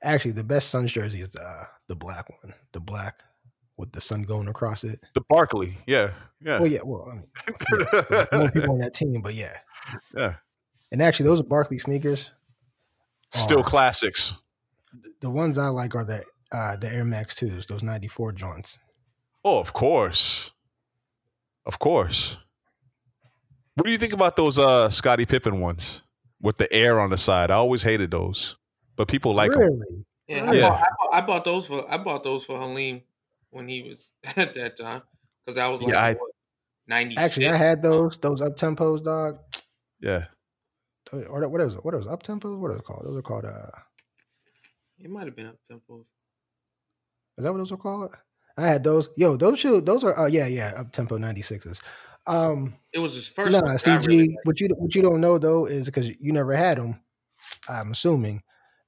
Actually, 0.04 0.32
the 0.34 0.44
best 0.44 0.70
Suns 0.70 0.92
jersey 0.92 1.22
is 1.22 1.36
uh, 1.36 1.66
the 1.88 1.96
black 1.96 2.30
one. 2.44 2.54
The 2.72 2.80
black 2.80 3.20
with 3.78 3.92
the 3.92 4.02
sun 4.02 4.24
going 4.24 4.48
across 4.48 4.84
it. 4.84 5.00
The 5.14 5.22
Barkley, 5.30 5.78
yeah, 5.86 6.12
yeah, 6.42 6.60
Well, 6.60 6.68
yeah. 6.68 6.80
Well, 6.84 7.08
I 7.12 7.16
mean, 7.16 7.28
yeah, 8.42 8.50
people 8.52 8.72
on 8.74 8.80
that 8.80 8.94
team, 8.94 9.22
but 9.22 9.34
yeah. 9.36 9.58
yeah. 10.16 10.34
And 10.92 11.02
actually, 11.02 11.28
those 11.28 11.42
Barkley 11.42 11.80
sneakers. 11.80 12.32
Still 13.32 13.60
are- 13.62 13.64
classics. 13.64 14.34
the 15.22 15.30
ones 15.30 15.58
I 15.58 15.68
like 15.68 15.96
are 15.96 16.04
the 16.06 16.24
uh, 16.52 16.76
the 16.78 16.90
Air 16.92 17.06
Max 17.06 17.36
twos, 17.36 17.66
those 17.68 17.84
ninety 17.84 18.08
four 18.08 18.32
joints. 18.32 18.78
Oh, 19.46 19.60
of 19.60 19.74
course, 19.74 20.52
of 21.66 21.80
course. 21.80 22.38
What 23.76 23.86
do 23.86 23.92
you 23.92 23.98
think 24.00 24.14
about 24.14 24.36
those 24.36 24.58
uh 24.58 24.90
Scottie 24.90 25.26
Pippen 25.28 25.60
ones 25.60 26.02
with 26.42 26.58
the 26.58 26.72
air 26.74 27.00
on 27.00 27.10
the 27.12 27.18
side? 27.18 27.52
I 27.52 27.56
always 27.56 27.84
hated 27.84 28.10
those, 28.12 28.57
but 28.98 29.08
people 29.08 29.34
like 29.34 29.52
them. 29.52 29.60
really? 29.62 30.06
Yeah, 30.28 30.50
I, 30.50 30.54
Yeah. 30.54 30.70
Bought, 30.70 30.80
I, 30.80 30.84
bought, 31.00 31.14
I 31.14 31.22
bought 31.26 31.44
those 31.46 31.66
for 31.68 31.90
I 31.92 31.98
bought 31.98 32.24
those 32.24 32.44
for 32.44 32.58
Halim 32.60 33.02
when 33.52 33.70
he 33.70 33.84
was 33.84 34.12
at 34.36 34.54
that 34.56 34.76
time 34.78 35.02
because 35.46 35.58
I 35.58 35.70
was 35.70 35.82
like 35.82 35.92
Yeah, 35.94 36.04
I- 36.04 36.14
what, 36.16 36.32
ninety. 36.88 37.16
Actually, 37.18 37.48
I 37.50 37.56
had 37.56 37.82
those 37.82 38.18
those 38.18 38.42
up 38.42 38.58
tempos, 38.58 39.04
dog. 39.04 39.40
Yeah, 40.02 40.26
Or 41.14 41.40
that- 41.42 41.50
what 41.50 41.62
is 41.62 41.76
it? 41.76 41.86
What 41.86 41.94
are 41.94 42.00
those 42.00 42.08
up 42.12 42.24
tempos? 42.24 42.60
What 42.60 42.72
are 42.72 42.74
those 42.74 42.82
called? 42.86 43.06
Those 43.06 43.18
are 43.18 43.22
called. 43.22 43.46
Uh, 43.46 43.72
It 45.00 45.10
might 45.10 45.26
have 45.26 45.36
been 45.36 45.48
up 45.48 45.56
tempos. 45.72 46.06
is 47.38 47.44
that 47.44 47.52
what 47.52 47.60
those 47.60 47.72
are 47.72 47.78
called? 47.78 48.16
I 48.58 48.66
had 48.68 48.84
those. 48.84 49.08
Yo, 49.16 49.38
those 49.38 49.60
shoe. 49.60 49.80
Those 49.82 50.04
are. 50.04 50.18
Oh 50.18 50.26
yeah, 50.26 50.48
yeah. 50.48 50.74
Up 50.78 50.92
tempo 50.92 51.18
ninety 51.18 51.42
sixes. 51.44 51.82
Um, 52.26 52.76
It 52.94 53.00
was 53.00 53.14
his 53.16 53.28
first. 53.30 53.54
nah, 53.54 53.60
one 53.62 53.76
that 53.76 53.88
I 53.88 53.98
CG. 54.00 54.08
really 54.08 54.38
what 54.44 54.60
you 54.60 54.68
what 54.76 54.94
you 54.96 55.02
don't 55.04 55.22
know 55.22 55.38
though 55.38 55.66
is 55.68 55.86
because 55.86 56.10
you 56.20 56.34
never 56.34 56.54
had 56.54 56.78
them. 56.80 57.00
I'm 57.70 57.92
assuming 57.92 58.42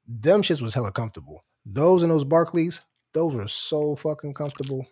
them 0.10 0.42
shits 0.42 0.62
was 0.62 0.74
hella 0.74 0.92
comfortable. 0.92 1.46
Those 1.66 2.02
and 2.04 2.12
those 2.12 2.26
Barkleys, 2.26 2.82
those 3.14 3.36
were 3.36 3.48
so 3.48 3.96
fucking 3.96 4.34
comfortable. 4.34 4.88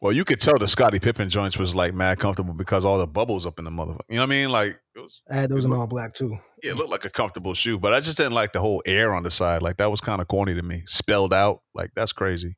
Well, 0.00 0.12
you 0.12 0.24
could 0.24 0.40
tell 0.40 0.58
the 0.58 0.66
Scottie 0.66 0.98
Pippen 0.98 1.28
joints 1.28 1.56
was 1.58 1.76
like 1.76 1.94
mad 1.94 2.18
comfortable 2.18 2.54
because 2.54 2.84
all 2.84 2.98
the 2.98 3.06
bubbles 3.06 3.46
up 3.46 3.58
in 3.60 3.64
the 3.64 3.70
motherfucker. 3.70 4.00
You 4.08 4.16
know 4.16 4.22
what 4.22 4.26
I 4.26 4.26
mean? 4.30 4.50
Like 4.50 4.80
it 4.96 4.98
was. 4.98 5.20
I 5.30 5.36
had 5.36 5.50
those 5.50 5.64
It 5.64 5.66
in 5.66 5.70
look- 5.70 5.80
all 5.80 5.86
black 5.86 6.12
too. 6.14 6.36
Yeah, 6.62 6.72
it 6.72 6.76
looked 6.76 6.90
like 6.90 7.04
a 7.04 7.10
comfortable 7.10 7.54
shoe, 7.54 7.78
but 7.78 7.92
I 7.92 8.00
just 8.00 8.16
didn't 8.16 8.32
like 8.32 8.52
the 8.52 8.60
whole 8.60 8.82
air 8.86 9.14
on 9.14 9.22
the 9.22 9.30
side. 9.30 9.62
Like 9.62 9.76
that 9.76 9.90
was 9.90 10.00
kind 10.00 10.20
of 10.20 10.26
corny 10.28 10.54
to 10.54 10.62
me. 10.62 10.82
Spelled 10.86 11.32
out, 11.34 11.60
like 11.74 11.90
that's 11.94 12.12
crazy. 12.12 12.56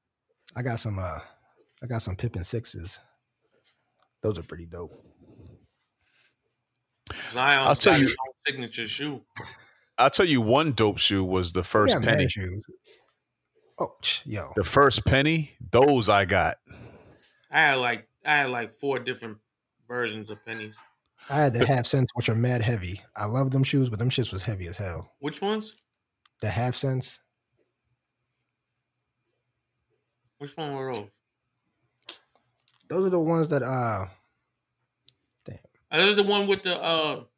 I 0.57 0.63
got 0.63 0.79
some 0.79 0.99
uh 0.99 1.19
I 1.83 1.87
got 1.87 2.01
some 2.03 2.17
Pippen 2.17 2.45
sixes. 2.45 3.01
Those 4.23 4.39
are 4.39 4.43
pretty 4.43 4.67
dope. 4.67 4.93
Zion's 7.33 7.69
I'll 7.69 7.75
tell 7.77 7.93
got 7.93 8.01
you- 8.01 8.07
his 8.07 8.17
own 8.27 8.33
signature 8.47 8.89
shoe. 8.89 9.21
I'll 9.99 10.11
tell 10.11 10.27
you 10.27 10.41
one 10.41 10.73
dope 10.73 10.99
shoe 10.99 11.23
was 11.25 11.53
the 11.53 11.63
first 11.65 11.95
Yeah, 11.95 12.01
penny. 12.01 12.29
shoes. 12.29 12.65
Oh, 13.79 13.95
ch- 14.03 14.23
yo. 14.27 14.53
The 14.57 14.65
first 14.65 15.05
penny, 15.05 15.53
those 15.73 16.09
I 16.09 16.25
got. 16.25 16.57
I 17.51 17.59
had 17.61 17.75
like 17.77 18.09
I 18.25 18.35
had 18.37 18.51
like 18.51 18.73
four 18.81 18.99
different 18.99 19.39
versions 19.89 20.31
of 20.31 20.45
pennies. 20.45 20.75
I 21.31 21.37
had 21.37 21.55
the 21.55 21.65
half 21.67 21.87
cents, 21.87 22.11
which 22.15 22.29
are 22.29 22.35
mad 22.35 22.63
heavy. 22.63 23.01
I 23.17 23.27
love 23.27 23.51
them 23.51 23.63
shoes, 23.65 23.89
but 23.89 23.99
them 23.99 24.11
shits 24.11 24.33
was 24.33 24.43
heavy 24.45 24.67
as 24.67 24.77
hell. 24.77 25.13
Which 25.21 25.41
ones? 25.41 25.75
The 26.41 26.51
half 26.51 26.75
cents, 26.77 27.21
Which 30.39 30.57
one 30.57 30.75
were 30.75 30.93
those? 30.93 31.09
those 32.89 33.07
are 33.07 33.11
the 33.11 33.21
ones 33.21 33.49
that 33.49 33.63
uh 33.63 34.07
damn. 35.45 35.59
Are 35.91 35.99
those 35.99 36.17
the 36.17 36.23
one 36.25 36.47
with 36.47 36.63
the 36.63 36.77
uh 36.81 37.17
with 37.17 37.25
the, 37.25 37.34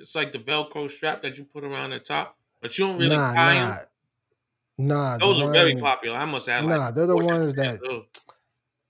it's 0.00 0.14
like 0.14 0.32
the 0.32 0.38
Velcro 0.38 0.88
strap 0.90 1.22
that 1.22 1.36
you 1.36 1.44
put 1.44 1.64
around 1.64 1.90
the 1.90 1.98
top, 1.98 2.36
but 2.60 2.78
you 2.78 2.86
don't 2.86 2.98
really 2.98 3.16
nah, 3.16 3.34
tie 3.34 3.58
nah, 3.58 3.68
them. 3.68 3.86
nah. 4.78 5.18
Those 5.18 5.42
are 5.42 5.52
very 5.52 5.76
popular. 5.76 6.16
I 6.16 6.24
must 6.24 6.48
have. 6.48 6.64
Nah, 6.64 6.76
like 6.86 6.94
they're 6.94 7.06
the 7.06 7.16
ones 7.16 7.54
that- 7.54 7.80
sets. 7.80 8.24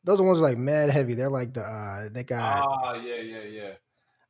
Those 0.03 0.19
are 0.19 0.25
ones 0.25 0.41
like 0.41 0.57
mad 0.57 0.89
heavy. 0.89 1.13
They're 1.13 1.29
like 1.29 1.53
the 1.53 1.61
uh 1.63 2.09
they 2.11 2.25
got. 2.25 2.67
Ah, 2.67 2.95
yeah, 2.95 3.17
yeah, 3.17 3.43
yeah. 3.43 3.71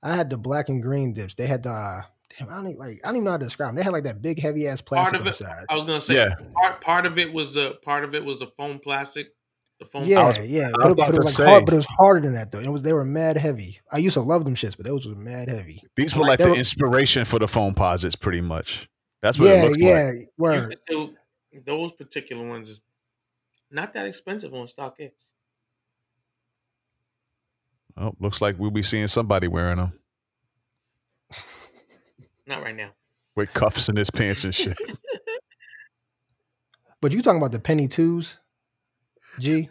I 0.03 0.17
had 0.17 0.29
the 0.29 0.39
black 0.39 0.69
and 0.69 0.83
green 0.83 1.13
dips. 1.13 1.35
They 1.35 1.47
had 1.47 1.63
the. 1.63 1.71
Uh, 1.71 2.03
damn, 2.37 2.49
I 2.49 2.53
don't 2.57 2.67
even, 2.69 2.79
like. 2.79 3.01
I 3.05 3.09
don't 3.09 3.17
even 3.17 3.25
know 3.25 3.31
how 3.33 3.37
to 3.37 3.45
describe 3.45 3.69
them. 3.69 3.77
They 3.77 3.85
had 3.85 3.93
like 3.93 4.05
that 4.05 4.21
big 4.21 4.41
heavy 4.41 4.67
ass 4.67 4.81
Part 4.81 5.11
plastic 5.11 5.21
of 5.21 5.21
on 5.21 5.27
it, 5.29 5.31
the 5.31 5.45
side. 5.45 5.65
I 5.69 5.77
was 5.77 5.85
gonna 5.85 6.01
say, 6.01 6.15
Yeah. 6.17 6.35
part 6.55 6.81
part 6.81 7.07
of 7.07 7.19
it 7.19 7.33
was 7.33 7.55
the 7.55 7.79
part 7.85 8.03
of 8.03 8.15
it 8.17 8.25
was 8.25 8.41
the 8.41 8.49
foam 8.59 8.81
plastic. 8.81 9.33
The 9.81 9.87
foam. 9.87 10.03
Yeah, 10.05 10.27
was- 10.29 10.47
yeah. 10.49 10.69
I 10.69 10.73
But, 10.83 10.91
it- 10.93 10.97
but 10.99 11.09
it 11.11 11.25
was 11.25 11.39
like 11.39 11.49
hard, 11.49 11.65
but 11.65 11.75
it 11.75 11.77
was 11.79 11.87
harder 11.87 12.21
than 12.21 12.35
that 12.35 12.53
though. 12.53 12.61
It 12.61 12.69
was 12.71 12.83
they 12.83 12.93
were 12.93 13.05
mad 13.05 13.37
heavy. 13.39 13.81
I 13.91 13.99
used 13.99 14.15
to 14.15 14.21
love 14.21 14.45
them 14.45 14.55
shits, 14.55 14.77
but 14.77 14.85
those 14.87 15.09
were 15.09 15.15
mad 15.17 15.49
heavy. 15.49 15.83
These 15.97 16.15
were 16.15 16.21
Like, 16.23 16.29
like 16.29 16.39
they 16.39 16.45
the 16.45 16.51
were- 16.51 16.57
inspiration 16.57 17.25
for 17.25 17.39
the 17.39 17.47
Foamposites, 17.47 18.21
pretty 18.21 18.41
much. 18.43 18.89
That's 19.23 19.39
what 19.39 19.49
it 19.49 19.57
Yeah, 19.57 19.63
looks 19.65 19.79
yeah. 19.79 20.03
like. 20.05 20.15
You 20.17 20.27
Word. 20.39 20.79
still- 20.87 21.15
those 21.67 21.93
particular 21.93 22.47
ones 22.47 22.69
is 22.71 22.81
not 23.71 23.93
that 23.95 24.07
expensive 24.07 24.55
on 24.55 24.67
StockX. 24.67 25.11
Oh, 27.97 28.15
looks 28.21 28.41
like 28.41 28.57
we'll 28.59 28.71
be 28.71 28.83
seeing 28.83 29.09
somebody 29.09 29.49
wearing 29.49 29.77
them 29.79 29.93
Not 32.47 32.63
right 32.63 32.75
now. 32.77 32.91
with 33.35 33.53
cuffs 33.53 33.89
in 33.89 33.97
his 33.97 34.11
pants 34.11 34.45
and 34.45 34.55
shit. 34.55 34.77
But 37.03 37.13
you 37.13 37.23
talking 37.23 37.39
about 37.41 37.53
the 37.53 37.59
penny 37.61 37.89
twos? 37.89 38.37
G. 39.41 39.69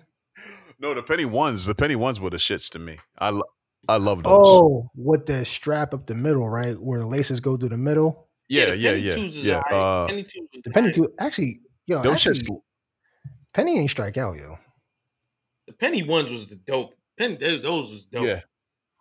no, 0.79 0.93
the 0.93 1.03
penny 1.03 1.25
ones, 1.25 1.65
the 1.65 1.75
penny 1.75 1.95
ones 1.95 2.19
were 2.19 2.29
the 2.29 2.37
shits 2.37 2.69
to 2.71 2.79
me. 2.79 2.97
I 3.17 3.29
lo- 3.29 3.43
I 3.87 3.97
love 3.97 4.23
those. 4.23 4.37
Oh, 4.39 4.89
with 4.95 5.25
the 5.25 5.45
strap 5.45 5.93
up 5.93 6.05
the 6.05 6.15
middle, 6.15 6.47
right? 6.49 6.75
Where 6.79 6.99
the 6.99 7.07
laces 7.07 7.39
go 7.39 7.55
through 7.57 7.69
the 7.69 7.77
middle. 7.77 8.27
yeah, 8.49 8.65
the 8.71 8.77
yeah, 8.77 8.91
Penny 8.91 9.01
yeah, 9.01 9.15
Twos 9.15 9.37
is 9.37 9.45
yeah. 9.45 9.55
alright. 9.55 9.73
Uh, 9.73 10.07
penny 10.07 10.23
twos 10.23 10.47
The 10.63 10.71
penny 10.71 10.91
two 10.91 11.13
actually, 11.19 11.61
yo, 11.85 12.01
those 12.01 12.13
actually, 12.27 12.33
shits. 12.39 12.61
penny 13.53 13.79
ain't 13.79 13.89
strike 13.89 14.17
out, 14.17 14.37
yo. 14.37 14.57
The 15.67 15.73
penny 15.73 16.03
ones 16.03 16.29
was 16.29 16.47
the 16.47 16.55
dope. 16.55 16.93
Penny 17.17 17.35
those 17.35 17.91
was 17.91 18.05
dope. 18.05 18.25
Yeah, 18.25 18.41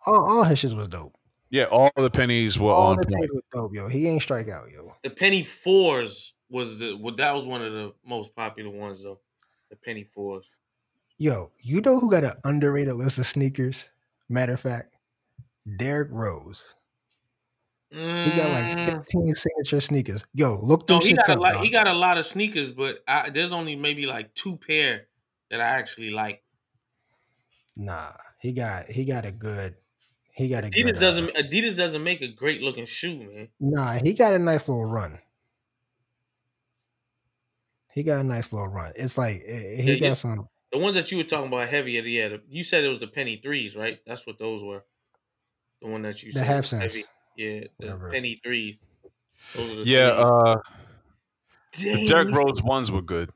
All, 0.07 0.27
all 0.37 0.43
his 0.43 0.59
shits 0.63 0.75
was 0.75 0.87
dope. 0.87 1.13
yeah. 1.49 1.65
All 1.65 1.91
the 1.95 2.09
pennies 2.09 2.57
were 2.57 2.71
all 2.71 2.91
on 2.91 2.97
the 2.97 3.05
point. 3.07 3.29
was 3.33 3.43
dope, 3.51 3.75
yo. 3.75 3.87
He 3.89 4.07
ain't 4.07 4.21
strike 4.21 4.47
out, 4.49 4.69
yo. 4.71 4.93
The 5.03 5.09
penny 5.09 5.43
fours 5.43 6.33
was 6.49 6.79
the 6.79 6.95
well, 6.95 7.15
that 7.15 7.35
was 7.35 7.45
one 7.45 7.61
of 7.63 7.71
the 7.73 7.93
most 8.05 8.35
popular 8.35 8.71
ones 8.71 9.03
though. 9.03 9.19
The 9.69 9.75
penny 9.75 10.03
fours. 10.15 10.49
Yo, 11.19 11.51
you 11.59 11.81
know 11.81 11.99
who 11.99 12.09
got 12.09 12.23
an 12.23 12.33
underrated 12.43 12.95
list 12.95 13.19
of 13.19 13.27
sneakers? 13.27 13.89
Matter 14.27 14.53
of 14.53 14.59
fact, 14.61 14.95
Derrick 15.77 16.09
Rose. 16.11 16.75
He 18.21 18.31
got 18.31 18.51
like 18.51 18.71
Mm, 18.71 19.03
15 19.07 19.35
signature 19.35 19.81
sneakers. 19.81 20.23
Yo, 20.33 20.57
look 20.61 20.87
those. 20.87 20.99
no, 20.99 20.99
he 21.01 21.13
got 21.13 21.29
a 21.29 21.35
up. 21.35 21.39
lot. 21.39 21.55
He 21.57 21.69
got 21.69 21.87
a 21.87 21.93
lot 21.93 22.17
of 22.17 22.25
sneakers, 22.25 22.71
but 22.71 23.03
I, 23.07 23.29
there's 23.29 23.53
only 23.53 23.75
maybe 23.75 24.05
like 24.07 24.33
two 24.33 24.57
pair 24.57 25.07
that 25.49 25.61
I 25.61 25.65
actually 25.65 26.09
like. 26.09 26.43
Nah, 27.75 28.15
he 28.39 28.53
got 28.53 28.87
he 28.87 29.05
got 29.05 29.25
a 29.25 29.31
good. 29.31 29.77
He 30.33 30.49
got 30.49 30.65
a 30.65 30.71
Adidas 30.73 30.93
good. 30.93 30.97
uh, 30.97 31.01
doesn't 31.01 31.33
Adidas 31.35 31.75
doesn't 31.75 32.01
make 32.03 32.21
a 32.21 32.27
great 32.29 32.61
looking 32.61 32.85
shoe, 32.85 33.17
man. 33.17 33.49
Nah, 33.61 33.93
he 34.03 34.13
got 34.13 34.33
a 34.33 34.39
nice 34.39 34.67
little 34.67 34.83
run. 34.83 35.19
He 37.93 38.03
got 38.03 38.19
a 38.19 38.23
nice 38.23 38.51
little 38.53 38.67
run. 38.67 38.93
It's 38.95 39.17
like 39.17 39.41
eh, 39.45 39.81
he 39.81 39.95
Yeah, 39.95 39.97
got 39.97 40.17
yeah. 40.17 40.17
some. 40.17 40.47
The 40.71 40.77
ones 40.77 40.95
that 40.95 41.11
you 41.11 41.17
were 41.17 41.23
talking 41.23 41.47
about 41.47 41.67
heavier, 41.67 42.01
yeah. 42.03 42.27
The, 42.29 42.41
you 42.47 42.63
said 42.63 42.83
it 42.83 42.89
was 42.89 42.99
the 42.99 43.07
penny 43.07 43.37
threes, 43.37 43.75
right? 43.75 43.99
That's 44.05 44.27
what 44.27 44.37
those 44.37 44.63
were. 44.63 44.85
The 45.81 45.87
one 45.87 46.01
that 46.03 46.21
you 46.21 46.31
The 46.31 46.39
said 46.39 46.47
half 46.47 46.65
cents. 46.65 46.93
heavy. 46.95 47.05
Yeah, 47.35 47.59
the 47.79 47.87
Whatever. 47.87 48.09
penny 48.11 48.39
threes. 48.43 48.79
Those 49.55 49.73
are 49.73 49.75
the 49.77 49.85
Yeah, 49.85 50.07
threes. 50.11 50.25
uh, 50.25 50.57
the 51.73 51.97
Dang, 51.97 52.05
Derrick 52.07 52.35
Rose 52.35 52.61
ones 52.63 52.91
were 52.91 53.01
good. 53.01 53.31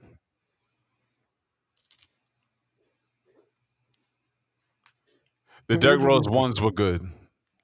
The. 5.67 5.77
Derrick 5.77 6.01
Rose 6.01 6.27
ones 6.29 6.61
were 6.61 6.71
good. 6.71 7.09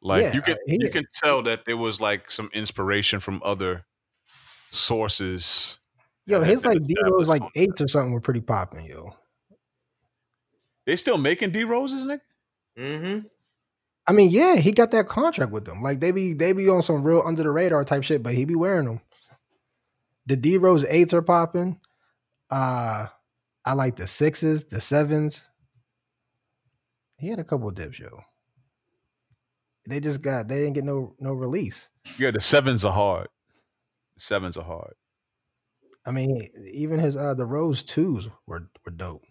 Like 0.01 0.23
Yeah, 0.23 0.35
you 0.35 0.41
can 0.41 0.57
he- 0.65 0.77
you 0.81 0.89
can 0.89 1.03
tell 1.21 1.43
that 1.43 1.65
there 1.65 1.75
was 1.77 1.99
like 1.99 2.31
some 2.31 2.49
inspiration 2.53 3.19
from 3.19 3.41
other 3.43 3.85
sources. 4.23 5.79
Yo, 6.25 6.39
that 6.39 6.45
his 6.47 6.63
like 6.63 6.77
been 6.77 6.87
D 6.87 6.95
Rose 7.03 7.27
like 7.27 7.41
eights 7.55 7.81
or 7.81 7.87
something 7.87 8.13
were 8.13 8.21
pretty 8.21 8.41
popping, 8.41 8.85
yo. 8.85 9.13
They 10.89 10.95
still 10.95 11.19
making 11.19 11.51
D 11.51 11.65
roses, 11.65 12.03
nigga. 12.03 12.21
Mm-hmm. 12.75 13.27
I 14.07 14.11
mean, 14.11 14.31
yeah, 14.31 14.55
he 14.55 14.71
got 14.71 14.89
that 14.89 15.05
contract 15.05 15.51
with 15.51 15.65
them. 15.65 15.83
Like 15.83 15.99
they 15.99 16.11
be 16.11 16.33
they 16.33 16.51
be 16.51 16.67
on 16.67 16.81
some 16.81 17.03
real 17.03 17.21
under 17.23 17.43
the 17.43 17.51
radar 17.51 17.85
type 17.85 18.01
shit, 18.01 18.23
but 18.23 18.33
he 18.33 18.43
be 18.43 18.55
wearing 18.55 18.87
them. 18.87 19.01
The 20.25 20.35
D 20.35 20.57
Rose 20.57 20.85
eights 20.85 21.13
are 21.13 21.21
popping. 21.21 21.79
Uh 22.49 23.05
I 23.63 23.73
like 23.73 23.97
the 23.97 24.07
sixes, 24.07 24.63
the 24.63 24.81
sevens. 24.81 25.43
He 27.19 27.27
had 27.27 27.37
a 27.37 27.43
couple 27.43 27.69
of 27.69 27.75
dips, 27.75 27.99
yo. 27.99 28.21
They 29.87 29.99
just 29.99 30.23
got 30.23 30.47
they 30.47 30.61
didn't 30.61 30.73
get 30.73 30.85
no 30.85 31.13
no 31.19 31.33
release. 31.33 31.87
Yeah, 32.17 32.31
the 32.31 32.41
sevens 32.41 32.83
are 32.83 32.93
hard. 32.93 33.27
The 34.15 34.21
sevens 34.21 34.57
are 34.57 34.65
hard. 34.65 34.95
I 36.07 36.09
mean, 36.09 36.47
even 36.73 36.97
his 36.97 37.15
uh 37.15 37.35
the 37.35 37.45
Rose 37.45 37.83
twos 37.83 38.27
were 38.47 38.71
were 38.83 38.91
dope. 38.91 39.21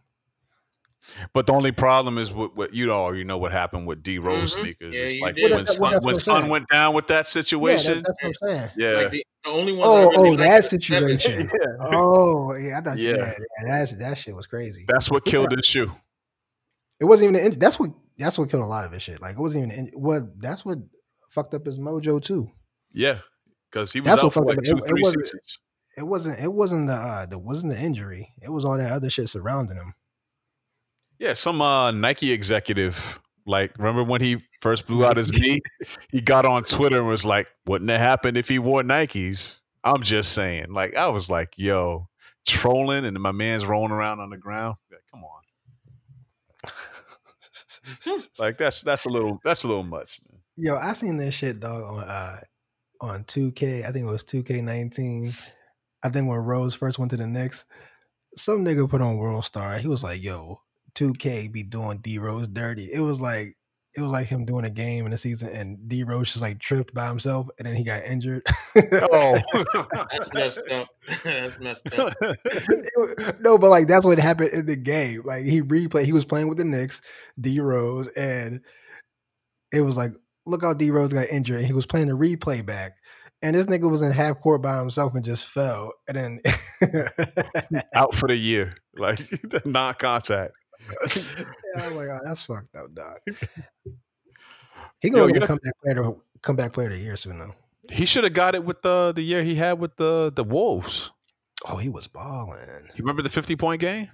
But 1.33 1.47
the 1.47 1.53
only 1.55 1.73
problem 1.73 2.19
is 2.19 2.33
what, 2.33 2.55
what 2.57 2.75
you 2.75 2.91
already 2.91 3.25
know 3.25 3.39
what 3.39 3.51
happened 3.53 3.87
with 3.87 4.03
D 4.03 4.19
Rose 4.19 4.55
Mhm. 4.55 4.61
sneakers. 4.61 4.95
Yeah, 4.95 5.01
it's 5.03 5.21
like 5.21 5.35
did. 5.37 5.51
when 5.51 5.65
Well, 5.65 5.67
Sun, 5.67 6.03
when 6.05 6.15
Sun 6.17 6.49
went 6.49 6.69
down 6.69 6.95
with 6.95 7.07
that 7.09 7.15
Yeah, 7.15 7.19
that, 7.21 7.27
situation. 7.29 8.03
that's 8.03 8.17
what 8.23 8.29
I'm 8.49 8.49
saying. 8.57 8.71
Yeah, 8.77 8.91
Like 8.91 9.11
the, 9.13 9.27
the 9.45 9.51
only 9.51 9.73
ones. 9.73 9.89
I 9.89 9.91
Oh, 9.91 10.09
really 10.11 10.17
oh, 10.17 10.31
liked 10.33 10.39
that 10.41 10.57
was 10.57 10.71
the 10.71 10.81
sevens. 10.81 11.23
situation. 11.23 11.51
Yeah. 11.61 11.67
Oh, 11.93 12.55
yeah, 12.57 12.79
I 12.79 12.81
thought 12.83 12.99
Yeah. 12.99 13.11
yeah, 13.17 13.33
yeah 13.67 13.85
that 13.87 13.99
that 13.99 14.19
shit 14.19 14.35
was 14.35 14.47
crazy. 14.47 14.85
that's 14.89 15.11
what 15.11 15.25
killed 15.25 15.51
this 15.51 15.67
shoe. 15.67 15.93
It 17.01 17.05
wasn't 17.05 17.35
even. 17.37 17.53
The, 17.53 17.57
that's 17.57 17.79
what. 17.81 17.91
That's 18.19 18.37
what 18.37 18.51
killed 18.51 18.65
a 18.65 18.67
lot 18.67 18.85
of 18.85 18.91
his 18.93 19.03
shit. 19.03 19.23
Like 19.23 19.37
it 19.37 19.41
wasn't 19.41 19.73
even. 19.73 19.91
What 19.95 20.41
that's 20.41 20.65
what 20.65 20.79
fucked 21.31 21.55
up 21.55 21.65
his 21.67 21.79
mojo 21.79 22.21
too. 22.21 22.51
Yeah, 22.93 23.19
because 23.71 23.93
he 23.93 24.01
was 24.01 24.09
That's 24.09 24.19
out 24.21 24.25
what 24.25 24.35
for 24.35 24.41
fucked 24.41 24.49
like 24.49 24.59
up. 24.59 24.65
two, 24.65 24.85
It- 24.85 24.91
it 24.99 25.03
wasn't- 25.03 25.27
seasons. 25.27 25.59
It 25.97 26.07
wasn't. 26.07 26.41
It 26.41 26.53
wasn't 26.53 26.87
the. 26.89 26.95
uh 26.95 27.27
The 27.27 27.39
wasn't 27.39 27.73
the 27.73 27.81
injury. 27.81 28.33
It 28.43 28.51
was 28.51 28.65
all 28.65 28.77
that 28.77 28.91
other 28.93 29.09
shit 29.11 29.29
surrounding 29.29 29.77
him. 29.77 29.95
Yeah, 31.19 31.35
some 31.35 31.61
uh, 31.61 31.91
Nike 31.91 32.33
executive, 32.33 33.21
like, 33.47 33.77
remember 33.77 34.05
when 34.05 34.21
he 34.21 34.39
first 34.61 34.87
blew 34.87 35.05
out 35.05 35.17
his 35.17 35.39
knee? 35.39 35.61
He 36.11 36.21
got 36.21 36.47
on 36.47 36.65
Twitter 36.65 36.99
and 36.99 37.07
was 37.07 37.27
like, 37.27 37.49
"Wouldn't 37.67 37.91
it 37.91 38.01
happen 38.01 38.37
if 38.37 38.49
he 38.49 38.59
wore 38.59 38.83
Nikes?" 38.83 39.59
I'm 39.85 40.03
just 40.03 40.33
saying. 40.33 40.73
Like, 40.73 40.97
I 40.97 41.09
was 41.09 41.29
like, 41.29 41.53
"Yo, 41.57 42.09
trolling," 42.47 43.05
and 43.05 43.19
my 43.21 43.33
man's 43.33 43.67
rolling 43.67 43.93
around 43.93 44.21
on 44.21 44.31
the 44.31 44.39
ground. 44.39 44.77
Like, 44.91 45.03
come 45.11 45.25
on, 45.25 45.41
like 48.39 48.57
that's 48.57 48.83
that's 48.83 49.05
a 49.05 49.09
little 49.09 49.41
that's 49.45 49.65
a 49.65 49.69
little 49.69 49.85
much. 49.85 50.21
Man. 50.31 50.41
Yo, 50.57 50.77
I 50.77 50.93
seen 50.95 51.17
this 51.17 51.35
shit 51.35 51.61
dog 51.61 51.83
on 51.83 52.05
uh 52.05 52.37
on 53.01 53.25
2K. 53.25 53.85
I 53.85 53.93
think 53.93 54.07
it 54.07 54.11
was 54.11 54.25
2K19. 54.25 55.37
I 56.03 56.09
think 56.09 56.29
when 56.29 56.39
Rose 56.39 56.75
first 56.75 56.99
went 56.99 57.11
to 57.13 57.17
the 57.17 57.27
Knicks, 57.27 57.65
some 58.35 58.65
nigga 58.65 58.89
put 58.89 59.03
on 59.03 59.19
World 59.19 59.45
Star. 59.45 59.79
He 59.79 59.89
was 59.89 60.03
like, 60.03 60.23
"Yo, 60.23 60.61
2K 60.99 61.53
be 61.53 61.63
doing 61.63 61.99
D 61.99 62.19
Rose 62.19 62.49
dirty." 62.49 62.85
It 62.93 63.01
was 63.01 63.21
like 63.21 63.55
it 63.99 64.03
was 64.03 64.13
like 64.13 64.27
him 64.27 64.45
doing 64.45 64.65
a 64.65 64.71
game 64.71 65.05
in 65.07 65.11
the 65.11 65.19
season, 65.19 65.51
and 65.53 65.89
D 65.89 66.05
Rose 66.05 66.33
just 66.33 66.43
like 66.43 66.59
tripped 66.59 66.95
by 66.95 67.09
himself, 67.09 67.49
and 67.59 67.67
then 67.67 67.75
he 67.75 67.85
got 67.85 68.03
injured. 68.05 68.43
Oh, 68.77 69.39
That's 70.13 70.33
messed 70.33 70.61
up. 70.71 70.89
That's 71.25 71.59
messed 71.59 71.99
up. 71.99 72.15
It 72.21 73.41
no, 73.41 73.59
but 73.59 73.71
like 73.71 73.89
that's 73.89 74.07
what 74.07 74.19
happened 74.19 74.51
in 74.53 74.67
the 74.67 74.77
game. 74.77 75.23
Like 75.25 75.45
he 75.45 75.63
replayed, 75.63 76.05
he 76.05 76.13
was 76.13 76.25
playing 76.25 76.49
with 76.49 76.59
the 76.59 76.65
Knicks, 76.65 77.03
D 77.41 77.61
Rose, 77.61 78.09
and 78.17 78.61
it 79.73 79.81
was 79.81 79.97
like, 79.97 80.13
look 80.47 80.63
how 80.63 80.75
D 80.75 80.91
Rose 80.91 81.13
got 81.13 81.29
injured, 81.29 81.59
and 81.59 81.67
he 81.67 81.73
was 81.73 81.87
playing 81.87 82.09
the 82.09 82.15
replay 82.15 82.65
back. 82.65 82.93
And 83.41 83.55
this 83.55 83.67
nigga 83.67 83.89
was 83.89 84.03
in 84.03 84.11
half 84.11 84.41
court 84.41 84.63
by 84.63 84.79
himself 84.79 85.15
and 85.15 85.25
just 85.25 85.47
fell. 85.47 85.93
And 86.09 86.17
then 86.17 86.41
out 87.95 88.13
for 88.13 88.27
the 88.27 88.37
year, 88.37 88.75
like 88.97 89.21
non-contact. 89.65 90.53
Yeah, 91.77 91.85
I'm 91.87 91.97
like, 91.97 92.09
oh, 92.09 92.21
that's 92.25 92.45
fucked 92.47 92.75
up, 92.77 92.93
dog. 92.95 93.19
He 95.01 95.11
gonna 95.11 95.27
you 95.27 95.33
win 95.33 95.41
got- 95.41 95.49
comeback 95.49 95.73
player, 95.83 96.03
of- 96.03 96.21
comeback 96.43 96.73
player 96.73 96.87
of 96.89 96.95
the 96.95 96.99
year 97.01 97.17
soon 97.17 97.39
though. 97.39 97.55
He 97.91 98.05
should 98.05 98.25
have 98.25 98.33
got 98.33 98.55
it 98.55 98.65
with 98.65 98.83
the 98.83 99.13
the 99.15 99.23
year 99.23 99.43
he 99.45 99.55
had 99.55 99.79
with 99.79 99.97
the 99.97 100.33
the 100.35 100.43
Wolves. 100.45 101.13
Oh, 101.69 101.77
he 101.77 101.89
was 101.89 102.07
balling. 102.09 102.59
You 102.95 102.99
remember 102.99 103.23
the 103.23 103.29
fifty 103.29 103.55
point 103.57 103.81
game? 103.81 104.11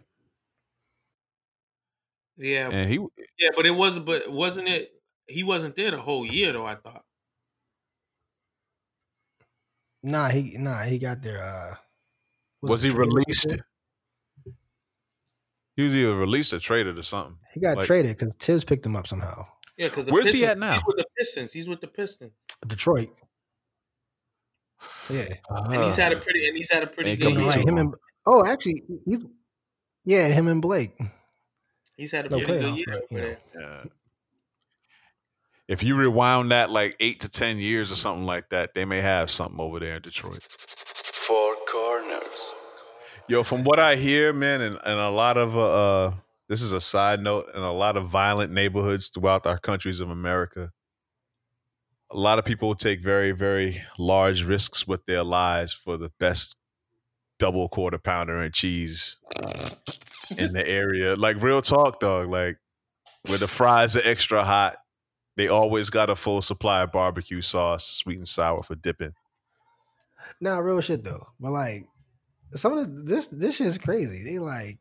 Yeah, 2.36 2.68
And 2.70 2.90
he 2.90 2.98
yeah, 3.38 3.50
but 3.56 3.64
it 3.64 3.70
was, 3.70 3.98
but 3.98 4.28
wasn't 4.30 4.68
it? 4.68 4.90
He 5.26 5.42
wasn't 5.44 5.76
there 5.76 5.90
the 5.92 5.98
whole 5.98 6.26
year, 6.26 6.52
though. 6.52 6.66
I 6.66 6.74
thought. 6.74 7.04
Nah, 10.02 10.28
he 10.28 10.56
nah, 10.58 10.82
he 10.82 10.98
got 10.98 11.22
there. 11.22 11.42
Uh, 11.42 11.76
was 12.60 12.84
it 12.84 12.92
he 12.92 12.98
released? 12.98 13.42
something? 13.48 13.64
He 15.76 15.82
was 15.82 15.94
either 15.94 16.14
released 16.14 16.52
or 16.52 16.60
traded 16.60 16.98
or 16.98 17.02
something. 17.02 17.36
He 17.52 17.60
got 17.60 17.76
Like- 17.76 17.86
traded 17.86 18.16
because 18.16 18.34
Thibs 18.36 18.64
picked 18.64 18.86
him 18.86 18.96
up 18.96 19.06
somehow. 19.06 19.46
Yeah, 19.76 19.88
because 19.88 20.08
Where's 20.08 20.32
he 20.32 20.46
at 20.46 20.56
now? 20.56 20.74
He's 20.74 20.82
with 20.86 20.96
the 20.98 21.06
Pistons. 21.18 21.52
He's 21.52 21.68
with 21.68 21.80
the 21.80 21.88
Pistons, 21.88 22.32
Detroit. 22.64 23.10
Yeah, 25.10 25.34
and 25.48 25.84
he's 25.84 25.96
had 25.96 26.12
a 26.12 26.16
ah. 26.16 26.20
pretty, 26.20 26.46
and 26.46 26.56
he's 26.56 26.70
had 26.70 26.82
a 26.82 26.86
pretty 26.86 27.16
good 27.16 27.34
coming 27.34 27.40
year. 27.40 27.48
right. 27.48 27.68
Him 27.68 27.78
and 27.78 27.94
oh, 28.26 28.46
actually, 28.46 28.82
he's 29.04 29.20
yeah, 30.04 30.28
him 30.28 30.46
and 30.46 30.62
Blake. 30.62 30.96
He's 31.96 32.12
had 32.12 32.26
a 32.26 32.28
No 32.28 32.38
pretty 32.38 32.60
good 32.60 32.76
year. 32.76 32.86
but, 32.86 32.94
you 33.10 33.18
over 33.18 33.28
know. 33.28 33.36
there. 33.54 33.60
Yeah. 33.60 33.84
If 35.66 35.82
you 35.82 35.96
rewound 35.96 36.50
that 36.50 36.70
like 36.70 36.96
eight 37.00 37.20
to 37.20 37.28
ten 37.28 37.58
years 37.58 37.90
or 37.90 37.96
something 37.96 38.26
like 38.26 38.50
that, 38.50 38.74
they 38.74 38.84
may 38.84 39.00
have 39.00 39.30
something 39.30 39.58
over 39.58 39.80
there 39.80 39.96
in 39.96 40.02
Detroit. 40.02 40.42
Four 40.42 41.56
corners. 41.70 42.54
Yo, 43.26 43.42
from 43.42 43.64
what 43.64 43.78
I 43.78 43.96
hear, 43.96 44.34
man, 44.34 44.60
and, 44.60 44.78
and 44.84 45.00
a 45.00 45.08
lot 45.08 45.38
of 45.38 45.56
uh, 45.56 45.60
uh 45.60 46.12
this 46.46 46.60
is 46.60 46.72
a 46.72 46.80
side 46.80 47.22
note, 47.22 47.46
and 47.54 47.64
a 47.64 47.70
lot 47.70 47.96
of 47.96 48.08
violent 48.08 48.52
neighborhoods 48.52 49.08
throughout 49.08 49.46
our 49.46 49.58
countries 49.58 50.00
of 50.00 50.10
America. 50.10 50.72
A 52.10 52.18
lot 52.18 52.38
of 52.38 52.44
people 52.44 52.74
take 52.74 53.00
very, 53.00 53.32
very 53.32 53.82
large 53.98 54.44
risks 54.44 54.86
with 54.86 55.06
their 55.06 55.24
lives 55.24 55.72
for 55.72 55.96
the 55.96 56.10
best 56.20 56.56
double 57.38 57.68
quarter 57.70 57.98
pounder 57.98 58.42
and 58.42 58.52
cheese 58.52 59.16
in 60.36 60.52
the 60.52 60.68
area. 60.68 61.16
Like 61.16 61.42
real 61.42 61.62
talk, 61.62 62.00
dog. 62.00 62.28
Like 62.28 62.58
where 63.26 63.38
the 63.38 63.48
fries 63.48 63.96
are 63.96 64.02
extra 64.04 64.44
hot, 64.44 64.76
they 65.38 65.48
always 65.48 65.88
got 65.88 66.10
a 66.10 66.14
full 66.14 66.42
supply 66.42 66.82
of 66.82 66.92
barbecue 66.92 67.40
sauce, 67.40 67.86
sweet 67.86 68.18
and 68.18 68.28
sour 68.28 68.62
for 68.62 68.74
dipping. 68.74 69.14
Nah, 70.42 70.58
real 70.58 70.82
shit 70.82 71.04
though. 71.04 71.28
But 71.40 71.52
like 71.52 71.86
some 72.52 72.78
of 72.78 72.96
the, 72.96 73.02
this 73.02 73.28
this 73.28 73.56
shit 73.56 73.66
is 73.66 73.78
crazy. 73.78 74.22
They 74.22 74.38
like 74.38 74.78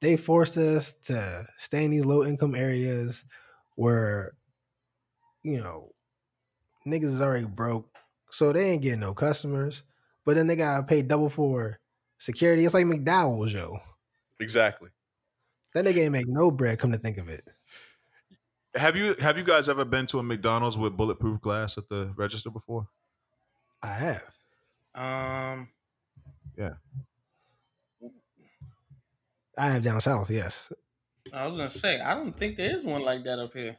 they 0.00 0.16
forced 0.16 0.56
us 0.56 0.94
to 1.04 1.46
stay 1.58 1.84
in 1.84 1.90
these 1.90 2.04
low 2.04 2.24
income 2.24 2.54
areas 2.54 3.24
where 3.76 4.34
you 5.42 5.58
know 5.58 5.92
niggas 6.86 7.04
is 7.04 7.20
already 7.20 7.46
broke, 7.46 7.88
so 8.30 8.52
they 8.52 8.70
ain't 8.70 8.82
getting 8.82 9.00
no 9.00 9.14
customers. 9.14 9.82
But 10.24 10.36
then 10.36 10.46
they 10.46 10.56
gotta 10.56 10.84
pay 10.84 11.02
double 11.02 11.28
for 11.28 11.80
security. 12.18 12.64
It's 12.64 12.74
like 12.74 12.86
McDowell's, 12.86 13.52
yo. 13.52 13.78
Exactly. 14.40 14.90
That 15.74 15.84
nigga 15.84 16.04
ain't 16.04 16.12
make 16.12 16.28
no 16.28 16.50
bread. 16.50 16.78
Come 16.78 16.92
to 16.92 16.98
think 16.98 17.18
of 17.18 17.28
it, 17.28 17.48
Have 18.74 18.96
you 18.96 19.14
have 19.20 19.38
you 19.38 19.44
guys 19.44 19.68
ever 19.68 19.84
been 19.84 20.06
to 20.06 20.18
a 20.18 20.22
McDonald's 20.22 20.76
with 20.78 20.96
bulletproof 20.96 21.40
glass 21.40 21.78
at 21.78 21.88
the 21.88 22.12
register 22.16 22.50
before? 22.50 22.88
I 23.82 23.94
have. 23.94 24.24
Um, 24.94 25.68
I 29.58 29.68
have 29.68 29.82
down 29.82 30.00
south. 30.00 30.30
Yes. 30.30 30.72
I 31.32 31.46
was 31.46 31.56
gonna 31.56 31.68
say 31.68 32.00
I 32.00 32.14
don't 32.14 32.36
think 32.36 32.56
there 32.56 32.74
is 32.74 32.84
one 32.84 33.02
like 33.02 33.24
that 33.24 33.38
up 33.38 33.52
here. 33.54 33.76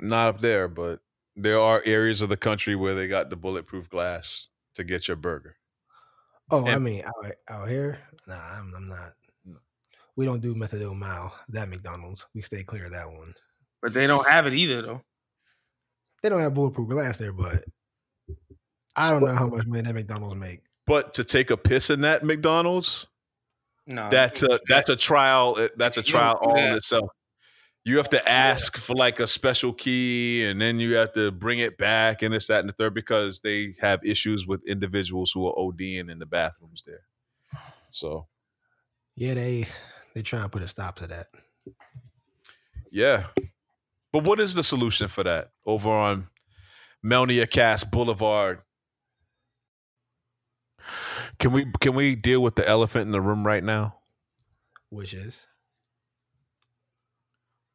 Not 0.00 0.28
up 0.28 0.40
there, 0.40 0.68
but 0.68 1.00
there 1.36 1.58
are 1.58 1.82
areas 1.84 2.22
of 2.22 2.28
the 2.28 2.36
country 2.36 2.74
where 2.74 2.94
they 2.94 3.06
got 3.06 3.30
the 3.30 3.36
bulletproof 3.36 3.88
glass 3.88 4.48
to 4.74 4.84
get 4.84 5.08
your 5.08 5.16
burger. 5.16 5.56
Oh, 6.50 6.66
I 6.66 6.78
mean 6.78 7.02
out, 7.04 7.32
out 7.48 7.68
here. 7.68 7.98
Nah, 8.26 8.58
I'm, 8.58 8.72
I'm 8.76 8.88
not. 8.88 9.12
We 10.16 10.24
don't 10.24 10.40
do 10.40 10.54
methadone 10.54 10.98
mile. 10.98 11.34
That 11.48 11.68
McDonald's. 11.68 12.26
We 12.34 12.42
stay 12.42 12.62
clear 12.62 12.86
of 12.86 12.92
that 12.92 13.10
one. 13.10 13.34
But 13.82 13.92
they 13.92 14.06
don't 14.06 14.26
have 14.28 14.46
it 14.46 14.54
either, 14.54 14.82
though. 14.82 15.02
They 16.22 16.28
don't 16.28 16.40
have 16.40 16.54
bulletproof 16.54 16.88
glass 16.88 17.18
there, 17.18 17.32
but 17.32 17.64
I 18.96 19.10
don't 19.10 19.24
know 19.24 19.34
how 19.34 19.48
much 19.48 19.66
money 19.66 19.82
that 19.82 19.94
McDonald's 19.94 20.40
make. 20.40 20.60
But 20.86 21.14
to 21.14 21.24
take 21.24 21.50
a 21.50 21.56
piss 21.56 21.90
in 21.90 22.02
that 22.02 22.24
McDonald's, 22.24 23.06
No, 23.86 24.10
that's 24.10 24.42
a 24.42 24.60
that's 24.68 24.88
a 24.90 24.96
trial. 24.96 25.56
uh, 25.58 25.68
That's 25.76 25.96
a 25.96 26.02
trial 26.02 26.38
all 26.40 26.56
in 26.58 26.74
itself. 26.76 27.08
You 27.86 27.98
have 27.98 28.08
to 28.10 28.28
ask 28.28 28.78
for 28.78 28.94
like 28.94 29.20
a 29.20 29.26
special 29.26 29.72
key, 29.74 30.44
and 30.46 30.58
then 30.60 30.80
you 30.80 30.94
have 30.94 31.12
to 31.14 31.30
bring 31.30 31.58
it 31.58 31.76
back, 31.76 32.22
and 32.22 32.32
this, 32.32 32.46
that, 32.46 32.60
and 32.60 32.68
the 32.68 32.72
third, 32.72 32.94
because 32.94 33.40
they 33.40 33.74
have 33.80 34.00
issues 34.04 34.46
with 34.46 34.66
individuals 34.66 35.32
who 35.32 35.46
are 35.46 35.52
ODing 35.54 36.10
in 36.10 36.18
the 36.18 36.24
bathrooms 36.26 36.82
there. 36.86 37.02
So 37.90 38.26
Yeah, 39.16 39.34
they 39.34 39.66
they 40.14 40.22
trying 40.22 40.44
to 40.44 40.48
put 40.48 40.62
a 40.62 40.68
stop 40.68 40.96
to 40.96 41.06
that. 41.08 41.26
Yeah. 42.90 43.26
But 44.12 44.24
what 44.24 44.38
is 44.40 44.54
the 44.54 44.62
solution 44.62 45.08
for 45.08 45.24
that 45.24 45.50
over 45.66 45.90
on 45.90 46.28
Melnea 47.04 47.50
Cass 47.50 47.84
Boulevard? 47.84 48.60
Can 51.38 51.52
we 51.52 51.66
can 51.80 51.94
we 51.94 52.16
deal 52.16 52.40
with 52.40 52.54
the 52.56 52.68
elephant 52.68 53.06
in 53.06 53.12
the 53.12 53.20
room 53.20 53.46
right 53.46 53.64
now? 53.64 53.96
Which 54.90 55.14
is 55.14 55.46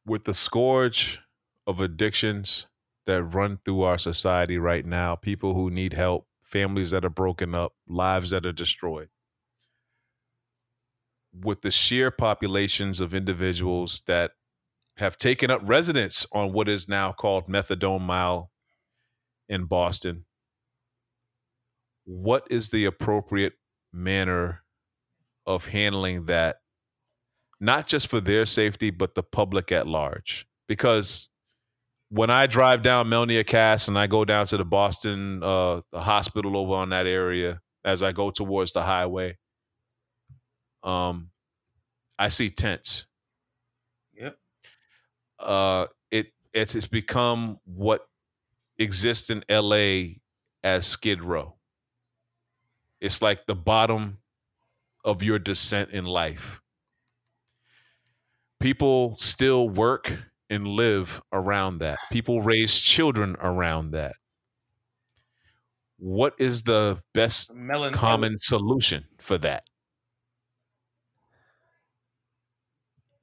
With 0.06 0.24
the 0.26 0.34
scourge 0.34 1.19
of 1.67 1.80
addictions 1.80 2.67
that 3.06 3.24
run 3.24 3.60
through 3.63 3.84
our 3.84 3.98
society 3.98 4.58
right 4.58 4.86
now, 4.86 5.15
people 5.15 5.54
who 5.54 5.69
need 5.69 5.93
help, 5.93 6.28
families 6.43 6.91
that 6.91 7.06
are 7.06 7.10
broken 7.10 7.56
up, 7.56 7.74
lives 7.88 8.32
that 8.32 8.45
are 8.45 8.52
destroyed. 8.52 9.10
With 11.34 11.62
the 11.62 11.72
sheer 11.72 12.12
populations 12.12 13.00
of 13.00 13.13
individuals 13.13 14.02
that 14.08 14.32
have 14.98 15.17
taken 15.17 15.52
up 15.52 15.62
residence 15.63 16.26
on 16.34 16.54
what 16.54 16.67
is 16.67 16.88
now 16.88 17.12
called 17.12 17.48
Methadone 17.48 18.02
Mile 18.02 18.52
in 19.48 19.65
Boston. 19.65 20.26
What 22.12 22.48
is 22.50 22.69
the 22.69 22.86
appropriate 22.86 23.54
manner 23.93 24.63
of 25.45 25.67
handling 25.67 26.26
that, 26.26 26.58
not 27.60 27.88
just 27.88 28.08
for 28.08 28.19
their 28.19 28.48
safety, 28.48 28.89
but 28.89 29.13
the 29.13 29.22
public 29.22 29.72
at 29.72 29.88
large? 29.88 30.48
Because 30.67 31.30
when 32.10 32.32
I 32.32 32.48
drive 32.48 32.82
down 32.82 33.08
Melnea 33.08 33.45
Cass 33.45 33.88
and 33.88 33.98
I 34.00 34.08
go 34.08 34.26
down 34.26 34.48
to 34.48 34.58
the 34.58 34.65
Boston 34.65 35.43
uh, 35.43 35.82
the 35.91 36.02
hospital 36.02 36.58
over 36.58 36.74
on 36.74 36.89
that 36.89 37.06
area 37.06 37.62
as 37.86 38.02
I 38.02 38.12
go 38.12 38.32
towards 38.32 38.74
the 38.74 38.82
highway, 38.82 39.38
um, 40.84 41.30
I 42.17 42.30
see 42.30 42.50
tents 42.50 43.06
Yep. 44.15 44.38
uh 45.39 45.86
it 46.12 46.34
it's, 46.54 46.76
it's 46.76 46.88
become 46.88 47.60
what 47.65 48.08
exists 48.80 49.30
in 49.30 49.43
LA 49.50 50.15
as 50.63 50.88
Skid 50.88 51.24
Row. 51.24 51.59
It's 53.02 53.22
like 53.22 53.46
the 53.46 53.56
bottom 53.56 54.20
of 55.06 55.24
your 55.24 55.40
descent 55.40 55.92
in 55.92 56.06
life. 56.06 56.62
People 58.60 59.16
still 59.16 59.70
work 59.70 60.12
and 60.50 60.68
live 60.68 61.22
around 61.32 61.80
that. 61.80 62.00
People 62.12 62.42
raise 62.42 62.80
children 62.80 63.36
around 63.40 63.92
that. 63.92 64.16
What 65.98 66.34
is 66.40 66.64
the 66.64 67.02
best 67.14 67.54
Melon 67.54 67.94
common 67.94 68.38
solution 68.40 69.06
for 69.20 69.38
that? 69.40 69.64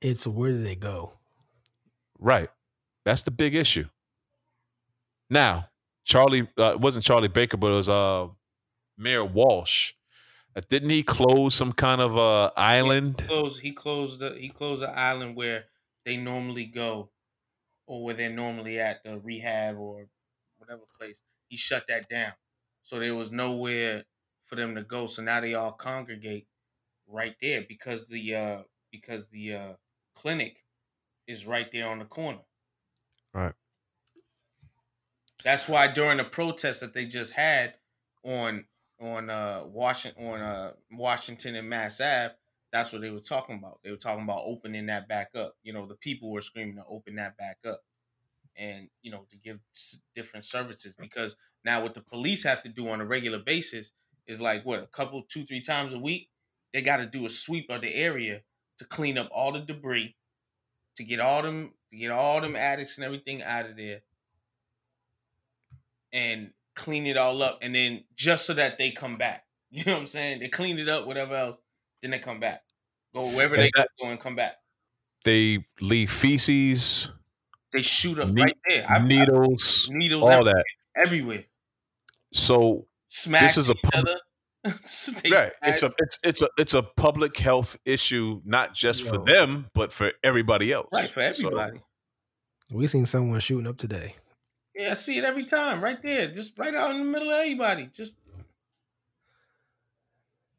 it's 0.00 0.26
where 0.26 0.50
do 0.50 0.62
they 0.62 0.76
go? 0.76 1.12
Right. 2.18 2.48
That's 3.04 3.22
the 3.22 3.30
big 3.30 3.54
issue. 3.54 3.86
Now, 5.30 5.68
Charlie 6.04 6.48
uh, 6.58 6.72
it 6.72 6.80
wasn't 6.80 7.04
Charlie 7.04 7.28
Baker, 7.28 7.56
but 7.56 7.68
it 7.68 7.76
was 7.76 7.88
uh 7.88 8.28
Mayor 8.96 9.24
Walsh. 9.24 9.94
Uh, 10.56 10.62
didn't 10.68 10.90
he 10.90 11.02
close 11.02 11.54
some 11.54 11.72
kind 11.72 12.00
of 12.00 12.16
uh 12.16 12.50
island? 12.56 13.22
closed. 13.26 13.62
He 13.62 13.72
closed 13.72 14.20
the 14.20 14.34
he 14.38 14.48
closed 14.48 14.82
the 14.82 14.90
island 14.90 15.36
where 15.36 15.64
they 16.04 16.16
normally 16.16 16.66
go 16.66 17.12
or 17.86 18.04
where 18.04 18.14
they're 18.14 18.30
normally 18.30 18.80
at 18.80 19.04
the 19.04 19.18
rehab 19.18 19.78
or 19.78 20.08
whatever 20.58 20.84
place. 20.98 21.22
He 21.48 21.56
shut 21.56 21.86
that 21.88 22.08
down, 22.08 22.34
so 22.82 22.98
there 22.98 23.14
was 23.14 23.32
nowhere 23.32 24.06
for 24.44 24.56
them 24.56 24.74
to 24.76 24.84
go. 24.84 25.06
So 25.06 25.22
now 25.22 25.40
they 25.40 25.54
all 25.54 25.72
congregate 25.72 26.48
right 27.06 27.36
there 27.40 27.62
because 27.62 28.08
the 28.08 28.34
uh 28.34 28.62
because 28.90 29.30
the 29.30 29.54
uh 29.54 29.74
clinic 30.14 30.64
is 31.26 31.46
right 31.46 31.70
there 31.72 31.88
on 31.88 32.00
the 32.00 32.06
corner. 32.06 32.42
Right. 33.32 33.54
That's 35.44 35.68
why 35.68 35.88
during 35.88 36.18
the 36.18 36.24
protest 36.24 36.80
that 36.80 36.92
they 36.92 37.06
just 37.06 37.32
had 37.34 37.78
on 38.22 38.66
on 39.00 39.30
uh 39.30 39.62
Washington 39.66 40.26
on 40.26 40.40
uh 40.40 40.72
Washington 40.92 41.56
and 41.56 41.68
Mass 41.68 42.00
Ave, 42.00 42.34
that's 42.72 42.92
what 42.92 43.02
they 43.02 43.10
were 43.10 43.18
talking 43.18 43.58
about. 43.58 43.80
They 43.84 43.90
were 43.90 43.96
talking 43.96 44.24
about 44.24 44.42
opening 44.44 44.86
that 44.86 45.08
back 45.08 45.30
up. 45.34 45.56
You 45.62 45.72
know, 45.72 45.86
the 45.86 45.96
people 45.96 46.30
were 46.30 46.42
screaming 46.42 46.76
to 46.76 46.84
open 46.88 47.16
that 47.16 47.36
back 47.36 47.58
up, 47.66 47.82
and 48.56 48.88
you 49.02 49.10
know 49.10 49.26
to 49.30 49.36
give 49.36 49.60
s- 49.74 50.00
different 50.14 50.44
services 50.44 50.94
because 50.98 51.36
now 51.64 51.82
what 51.82 51.94
the 51.94 52.00
police 52.02 52.44
have 52.44 52.62
to 52.62 52.68
do 52.68 52.88
on 52.88 53.00
a 53.00 53.06
regular 53.06 53.38
basis 53.38 53.92
is 54.26 54.40
like 54.40 54.64
what 54.64 54.82
a 54.82 54.86
couple 54.86 55.22
two 55.22 55.44
three 55.44 55.60
times 55.60 55.94
a 55.94 55.98
week 55.98 56.30
they 56.72 56.82
got 56.82 56.98
to 56.98 57.06
do 57.06 57.26
a 57.26 57.30
sweep 57.30 57.70
of 57.70 57.80
the 57.80 57.94
area 57.94 58.42
to 58.78 58.84
clean 58.84 59.16
up 59.16 59.28
all 59.32 59.52
the 59.52 59.60
debris, 59.60 60.14
to 60.96 61.04
get 61.04 61.20
all 61.20 61.42
them 61.42 61.72
to 61.90 61.96
get 61.96 62.10
all 62.10 62.40
them 62.40 62.56
addicts 62.56 62.98
and 62.98 63.04
everything 63.04 63.42
out 63.42 63.66
of 63.66 63.76
there, 63.76 64.02
and 66.12 66.52
clean 66.76 67.06
it 67.06 67.16
all 67.16 67.42
up, 67.42 67.58
and 67.62 67.74
then 67.74 68.04
just 68.14 68.46
so 68.46 68.54
that 68.54 68.78
they 68.78 68.90
come 68.92 69.16
back. 69.18 69.42
You 69.70 69.84
know 69.84 69.94
what 69.94 70.00
I'm 70.02 70.06
saying? 70.06 70.38
They 70.38 70.48
clean 70.48 70.78
it 70.78 70.88
up, 70.88 71.06
whatever 71.08 71.34
else, 71.34 71.58
then 72.00 72.12
they 72.12 72.20
come 72.20 72.38
back. 72.38 72.62
Go 73.12 73.26
wherever 73.30 73.56
they 73.56 73.70
that- 73.76 73.88
go 74.00 74.08
and 74.10 74.20
come 74.20 74.36
back. 74.36 74.54
They 75.24 75.64
leave 75.80 76.10
feces, 76.12 77.08
They 77.72 77.82
shoot 77.82 78.18
up 78.20 78.28
Ne- 78.28 78.42
right 78.42 78.56
there. 78.68 78.84
I've- 78.88 78.94
I've- 79.04 79.08
needles, 79.08 79.88
needles 79.90 80.22
all 80.22 80.30
everywhere, 80.30 80.54
that. 80.54 81.02
everywhere. 81.04 81.44
So 82.32 82.86
Smack 83.08 83.56
is 83.56 83.68
a 83.68 83.72
each 83.72 83.82
pub- 83.82 84.06
right, 84.64 85.52
it's 85.62 85.82
a 85.82 85.92
it's 85.98 86.18
it's 86.24 86.42
a 86.42 86.48
it's 86.58 86.74
a 86.74 86.82
public 86.82 87.36
health 87.36 87.76
issue, 87.84 88.40
not 88.44 88.74
just 88.74 89.02
for 89.02 89.18
them, 89.18 89.66
but 89.74 89.92
for 89.92 90.12
everybody 90.22 90.72
else. 90.72 90.88
right 90.92 91.08
for 91.10 91.34
So, 91.34 91.48
everybody. 91.48 91.80
We 92.70 92.86
seen 92.86 93.06
someone 93.06 93.40
shooting 93.40 93.66
up 93.66 93.78
today. 93.78 94.14
Yeah, 94.76 94.90
I 94.90 94.94
see 94.94 95.18
it 95.18 95.24
every 95.24 95.44
time, 95.44 95.82
right 95.82 96.00
there, 96.02 96.28
just 96.32 96.58
right 96.58 96.74
out 96.74 96.90
in 96.92 96.98
the 96.98 97.04
middle 97.04 97.30
of 97.30 97.34
everybody, 97.34 97.86
just 97.88 98.14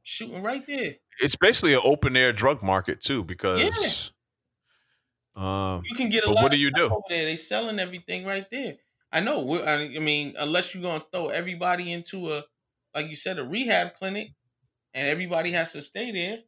shooting 0.01 0.41
right 0.41 0.65
there. 0.65 0.95
it's 1.21 1.35
basically 1.35 1.73
an 1.73 1.81
open 1.83 2.15
air 2.15 2.31
drug 2.33 2.61
market 2.63 3.01
too, 3.01 3.23
because 3.23 4.11
um, 5.35 5.81
You 5.89 5.95
can 5.95 6.09
get 6.09 6.23
a 6.23 6.27
But 6.27 6.35
lot 6.35 6.43
what 6.43 6.51
of 6.51 6.57
do 6.57 6.57
you 6.57 6.71
do? 6.71 6.85
over 6.85 7.01
there. 7.09 7.25
They 7.25 7.35
selling 7.35 7.79
everything 7.79 8.25
right 8.25 8.49
there. 8.49 8.77
I 9.11 9.21
know. 9.21 9.61
I 9.63 9.95
I 9.95 9.99
mean, 9.99 10.35
unless 10.37 10.73
you're 10.73 10.83
gonna 10.83 11.03
throw 11.11 11.27
everybody 11.29 11.91
into 11.93 12.33
a, 12.33 12.43
like 12.95 13.07
you 13.09 13.15
said, 13.15 13.39
a 13.39 13.43
rehab 13.43 13.93
clinic, 13.95 14.33
and 14.93 15.07
everybody 15.07 15.51
has 15.51 15.73
to 15.73 15.81
stay 15.81 16.11
there, 16.11 16.39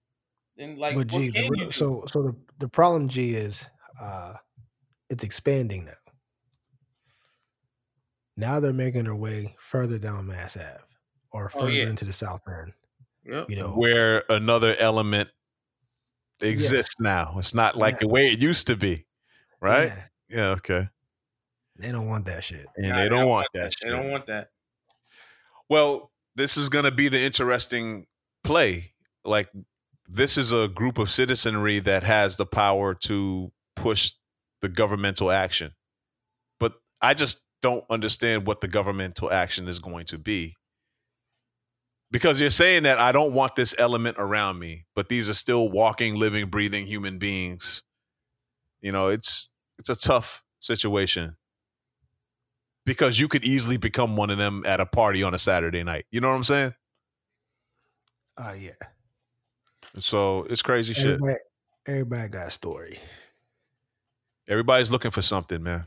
then 0.58 0.78
like, 0.78 0.96
but 0.96 1.08
what 1.10 1.20
G, 1.22 1.30
the 1.30 1.44
can 1.44 1.46
real- 1.48 1.68
you 1.68 1.72
do? 1.72 1.72
so 1.72 2.04
so 2.08 2.22
the, 2.24 2.36
the 2.60 2.68
problem 2.70 3.10
G 3.10 3.34
is 3.36 3.68
uh 4.02 4.34
it's 5.10 5.24
expanding 5.24 5.86
now. 5.86 6.09
Now 8.40 8.60
they're 8.60 8.74
making 8.74 9.04
their 9.04 9.16
way 9.16 9.56
further 9.60 10.00
down 10.00 10.28
Mass 10.28 10.56
Ave 10.58 10.80
or 11.32 11.52
Oh, 11.56 11.60
further 11.60 11.72
yeah. 11.74 11.90
into 11.90 12.06
the 12.06 12.14
South 12.14 12.42
End. 12.48 12.74
Yep. 13.26 13.50
You 13.50 13.56
know, 13.58 13.70
where 13.72 14.24
another 14.30 14.76
element 14.80 15.30
exists 16.42 16.96
now. 17.00 17.36
It's 17.38 17.54
not 17.54 17.76
like 17.76 17.96
Yeah. 17.96 18.00
the 18.02 18.08
way 18.08 18.28
it 18.28 18.40
used 18.40 18.68
to 18.68 18.76
be, 18.76 19.06
right? 19.60 19.88
Yeah, 19.90 20.08
Yeah. 20.30 20.50
okay. 20.52 20.90
they 21.76 21.92
don't 21.94 22.08
want 22.08 22.26
that 22.26 22.44
shit. 22.44 22.66
And 22.76 22.90
Nah, 22.90 22.98
they 22.98 23.08
don't 23.10 23.28
want 23.30 23.48
that. 23.54 23.74
They 23.82 23.88
shit. 23.88 23.96
don't 23.96 24.12
want 24.12 24.26
that. 24.28 24.50
Well, 25.70 26.12
this 26.36 26.58
is 26.58 26.68
going 26.68 26.84
to 26.86 26.92
be 26.92 27.08
the 27.08 27.22
interesting 27.22 28.06
play. 28.44 28.94
Like, 29.24 29.50
this 30.06 30.38
is 30.38 30.52
a 30.52 30.68
group 30.68 30.98
of 30.98 31.10
citizenry 31.10 31.80
that 31.80 32.04
has 32.04 32.36
the 32.36 32.46
power 32.46 32.96
to 32.96 33.52
push 33.78 34.12
the 34.62 34.68
governmental 34.68 35.32
action. 35.32 35.74
But 36.60 36.74
I 37.02 37.14
just 37.14 37.44
don't 37.62 37.84
understand 37.90 38.48
what 38.48 38.62
the 38.62 38.68
governmental 38.68 39.32
action 39.32 39.68
is 39.68 39.80
going 39.80 40.06
to 40.08 40.18
be. 40.18 40.56
Because 42.12 42.42
you're 42.42 42.50
saying 42.50 42.84
that 42.84 42.98
I 42.98 43.12
don't 43.12 43.34
want 43.34 43.56
this 43.56 43.76
element 43.78 44.18
around 44.18 44.58
me, 44.58 44.86
but 44.96 45.10
these 45.10 45.30
are 45.30 45.34
still 45.36 45.70
walking, 45.70 46.16
living, 46.16 46.50
breathing 46.50 46.88
human 46.88 47.20
beings. 47.20 47.84
You 48.82 48.92
know, 48.92 49.10
it's 49.10 49.52
it's 49.78 49.90
a 49.90 49.96
tough 49.96 50.44
situation 50.60 51.36
because 52.86 53.20
you 53.20 53.28
could 53.28 53.46
easily 53.46 53.78
become 53.78 54.16
one 54.16 54.32
of 54.32 54.38
them 54.40 54.64
at 54.66 54.80
a 54.80 54.86
party 54.86 55.22
on 55.22 55.34
a 55.36 55.40
Saturday 55.40 55.84
night. 55.84 56.06
You 56.10 56.22
know 56.22 56.30
what 56.30 56.36
I'm 56.36 56.44
saying? 56.44 56.74
Uh 58.38 58.56
yeah. 58.60 58.72
So 60.00 60.44
it's 60.50 60.62
crazy 60.62 60.94
shit. 60.94 61.06
Everybody, 61.06 61.40
everybody 61.88 62.30
got 62.30 62.48
a 62.48 62.52
story. 62.52 62.98
Everybody's 64.48 64.90
looking 64.90 65.12
for 65.12 65.22
something, 65.22 65.62
man. 65.62 65.86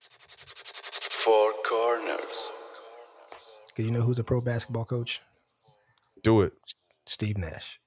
Four 0.00 1.52
corners. 1.66 2.52
Cause 3.78 3.86
you 3.86 3.92
know 3.92 4.00
who's 4.00 4.18
a 4.18 4.24
pro 4.24 4.40
basketball 4.40 4.84
coach? 4.84 5.20
Do 6.24 6.40
it. 6.40 6.52
Steve 7.06 7.38
Nash. 7.38 7.78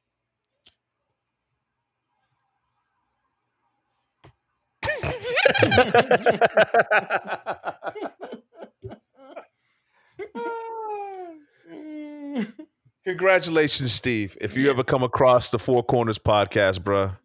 Congratulations, 13.03 13.91
Steve. 13.91 14.37
If 14.39 14.55
you 14.55 14.69
ever 14.69 14.85
come 14.85 15.03
across 15.03 15.49
the 15.49 15.59
Four 15.59 15.83
Corners 15.83 16.17
podcast, 16.17 16.79
bruh, 16.79 17.17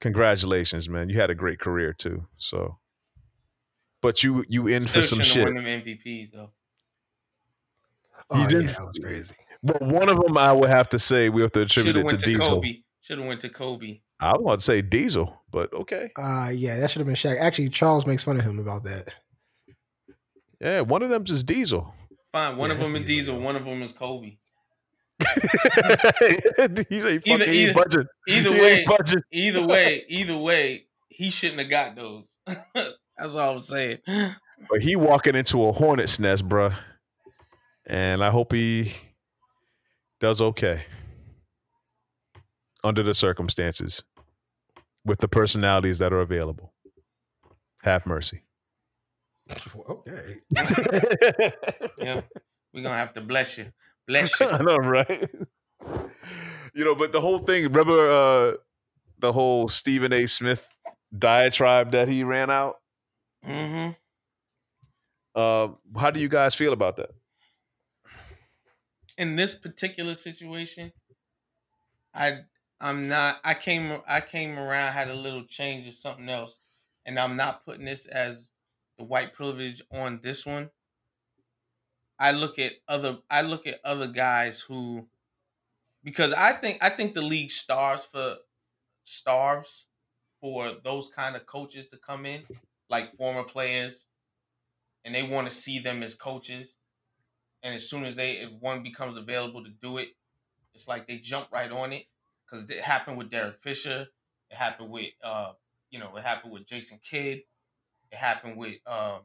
congratulations, 0.00 0.88
man. 0.88 1.08
You 1.08 1.20
had 1.20 1.30
a 1.30 1.36
great 1.36 1.60
career 1.60 1.92
too. 1.92 2.26
So, 2.36 2.78
but 4.00 4.24
you 4.24 4.44
you 4.48 4.66
in 4.66 4.82
for 4.82 5.02
some 5.02 5.22
shouldn't 5.22 5.26
shit. 5.26 5.44
win 5.44 5.54
them 5.54 5.82
MVPs 5.82 6.32
though. 6.32 6.50
Oh, 8.30 8.36
You 8.36 8.42
yeah, 8.42 8.48
did- 8.48 8.66
that 8.68 8.80
was 8.86 8.98
crazy. 9.02 9.34
But 9.64 9.80
one 9.80 10.08
of 10.08 10.18
them, 10.20 10.36
I 10.36 10.52
would 10.52 10.68
have 10.68 10.88
to 10.88 10.98
say, 10.98 11.28
we 11.28 11.40
have 11.42 11.52
to 11.52 11.60
attribute 11.62 11.94
Should 11.94 11.96
have 11.96 12.04
it 12.06 12.08
to 12.08 12.16
to 12.16 12.24
Diesel. 12.26 12.46
Kobe. 12.46 12.78
Should 13.00 13.18
have 13.18 13.26
went 13.28 13.40
to 13.42 13.48
Kobe. 13.48 14.00
I 14.20 14.32
was 14.32 14.40
about 14.40 14.58
to 14.58 14.64
say 14.64 14.82
Diesel, 14.82 15.40
but 15.50 15.72
okay. 15.72 16.10
Uh 16.16 16.50
yeah, 16.52 16.78
that 16.80 16.90
should 16.90 17.00
have 17.00 17.06
been 17.06 17.14
Shaq. 17.16 17.38
Actually, 17.40 17.68
Charles 17.68 18.06
makes 18.06 18.22
fun 18.24 18.36
of 18.38 18.44
him 18.44 18.58
about 18.58 18.84
that. 18.84 19.14
Yeah, 20.60 20.80
one 20.82 21.02
of 21.02 21.10
them's 21.10 21.30
is 21.30 21.42
Diesel. 21.44 21.92
Fine. 22.30 22.56
One 22.56 22.70
Yeah, 22.70 22.74
of 22.76 22.80
them 22.80 22.94
is 22.96 23.04
Diesel, 23.04 23.34
Diesel. 23.34 23.44
One 23.44 23.56
of 23.56 23.64
them 23.64 23.82
is 23.82 23.92
Kobe. 23.92 24.36
He's 26.88 27.04
a 27.04 27.18
fucking 27.18 27.32
Either- 27.32 27.44
either- 27.50 27.74
budging. 27.74 28.06
Either 28.28 28.50
way, 28.52 28.72
ain't 28.78 28.88
budging. 28.88 29.22
either 29.32 29.66
way, 29.66 30.04
either 30.08 30.36
way, 30.38 30.86
he 31.08 31.30
shouldn't 31.30 31.60
have 31.60 31.70
got 31.70 31.96
those. 31.96 32.24
That's 33.16 33.36
all 33.36 33.56
I'm 33.56 33.62
saying. 33.62 33.98
But 34.06 34.80
he 34.80 34.96
walking 34.96 35.34
into 35.34 35.64
a 35.64 35.72
hornet's 35.72 36.18
nest, 36.18 36.48
bruh. 36.48 36.74
And 37.86 38.22
I 38.22 38.30
hope 38.30 38.52
he 38.52 38.92
does 40.20 40.40
okay 40.40 40.84
under 42.84 43.02
the 43.02 43.14
circumstances 43.14 44.02
with 45.04 45.18
the 45.18 45.28
personalities 45.28 45.98
that 45.98 46.12
are 46.12 46.20
available. 46.20 46.72
Have 47.82 48.06
mercy. 48.06 48.42
okay. 49.50 50.42
Yeah, 51.98 52.20
we're 52.72 52.82
gonna 52.82 52.96
have 52.96 53.14
to 53.14 53.20
bless 53.20 53.58
you. 53.58 53.66
Bless 54.06 54.38
you. 54.40 54.48
I 54.50 54.62
know, 54.62 54.76
right? 54.76 55.28
You 56.74 56.84
know, 56.84 56.94
but 56.94 57.12
the 57.12 57.20
whole 57.20 57.38
thing, 57.38 57.64
remember 57.64 58.10
uh 58.10 58.56
the 59.18 59.32
whole 59.32 59.68
Stephen 59.68 60.12
A. 60.12 60.26
Smith 60.26 60.68
diatribe 61.16 61.92
that 61.92 62.08
he 62.08 62.24
ran 62.24 62.50
out? 62.50 62.76
Mm-hmm. 63.46 63.92
Um, 65.40 65.78
how 65.96 66.10
do 66.10 66.20
you 66.20 66.28
guys 66.28 66.54
feel 66.54 66.72
about 66.72 66.96
that? 66.96 67.10
In 69.16 69.36
this 69.36 69.54
particular 69.54 70.14
situation, 70.14 70.92
I 72.14 72.40
I'm 72.80 73.08
not. 73.08 73.40
I 73.44 73.54
came 73.54 74.00
I 74.06 74.20
came 74.20 74.58
around 74.58 74.92
had 74.92 75.08
a 75.08 75.14
little 75.14 75.44
change 75.44 75.86
or 75.86 75.92
something 75.92 76.28
else, 76.28 76.56
and 77.06 77.18
I'm 77.18 77.36
not 77.36 77.64
putting 77.64 77.84
this 77.84 78.06
as 78.06 78.50
the 78.98 79.04
white 79.04 79.32
privilege 79.34 79.82
on 79.90 80.20
this 80.22 80.44
one. 80.44 80.70
I 82.18 82.32
look 82.32 82.58
at 82.58 82.72
other 82.88 83.18
I 83.30 83.42
look 83.42 83.66
at 83.66 83.80
other 83.84 84.06
guys 84.06 84.60
who 84.62 85.08
because 86.04 86.32
I 86.32 86.52
think 86.52 86.82
I 86.82 86.90
think 86.90 87.14
the 87.14 87.22
league 87.22 87.50
starves 87.50 88.04
for 88.06 88.38
starves 89.04 89.88
for 90.40 90.72
those 90.84 91.08
kind 91.08 91.36
of 91.36 91.46
coaches 91.46 91.88
to 91.88 91.96
come 91.98 92.26
in, 92.26 92.44
like 92.90 93.10
former 93.16 93.44
players, 93.44 94.08
and 95.04 95.14
they 95.14 95.22
want 95.22 95.48
to 95.48 95.54
see 95.56 95.78
them 95.78 96.02
as 96.02 96.14
coaches. 96.14 96.74
And 97.62 97.74
as 97.74 97.88
soon 97.88 98.04
as 98.04 98.16
they 98.16 98.32
if 98.32 98.50
one 98.60 98.82
becomes 98.82 99.16
available 99.16 99.62
to 99.64 99.70
do 99.70 99.98
it, 99.98 100.08
it's 100.74 100.88
like 100.88 101.06
they 101.06 101.18
jump 101.18 101.48
right 101.52 101.70
on 101.70 101.92
it. 101.92 102.04
Because 102.44 102.68
it 102.68 102.80
happened 102.82 103.16
with 103.16 103.30
Derek 103.30 103.62
Fisher, 103.62 104.06
it 104.50 104.56
happened 104.56 104.90
with 104.90 105.10
uh 105.24 105.52
you 105.92 105.98
know, 105.98 106.16
it 106.16 106.24
happened 106.24 106.52
with 106.52 106.66
Jason 106.66 106.98
Kidd. 107.08 107.42
It 108.10 108.18
happened 108.18 108.56
with 108.56 108.76
um, 108.86 109.20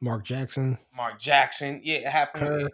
Mark 0.00 0.24
Jackson. 0.24 0.78
Mark 0.94 1.20
Jackson. 1.20 1.80
Yeah, 1.84 1.98
it 1.98 2.06
happened. 2.06 2.44
Kerr. 2.44 2.62
With, 2.64 2.72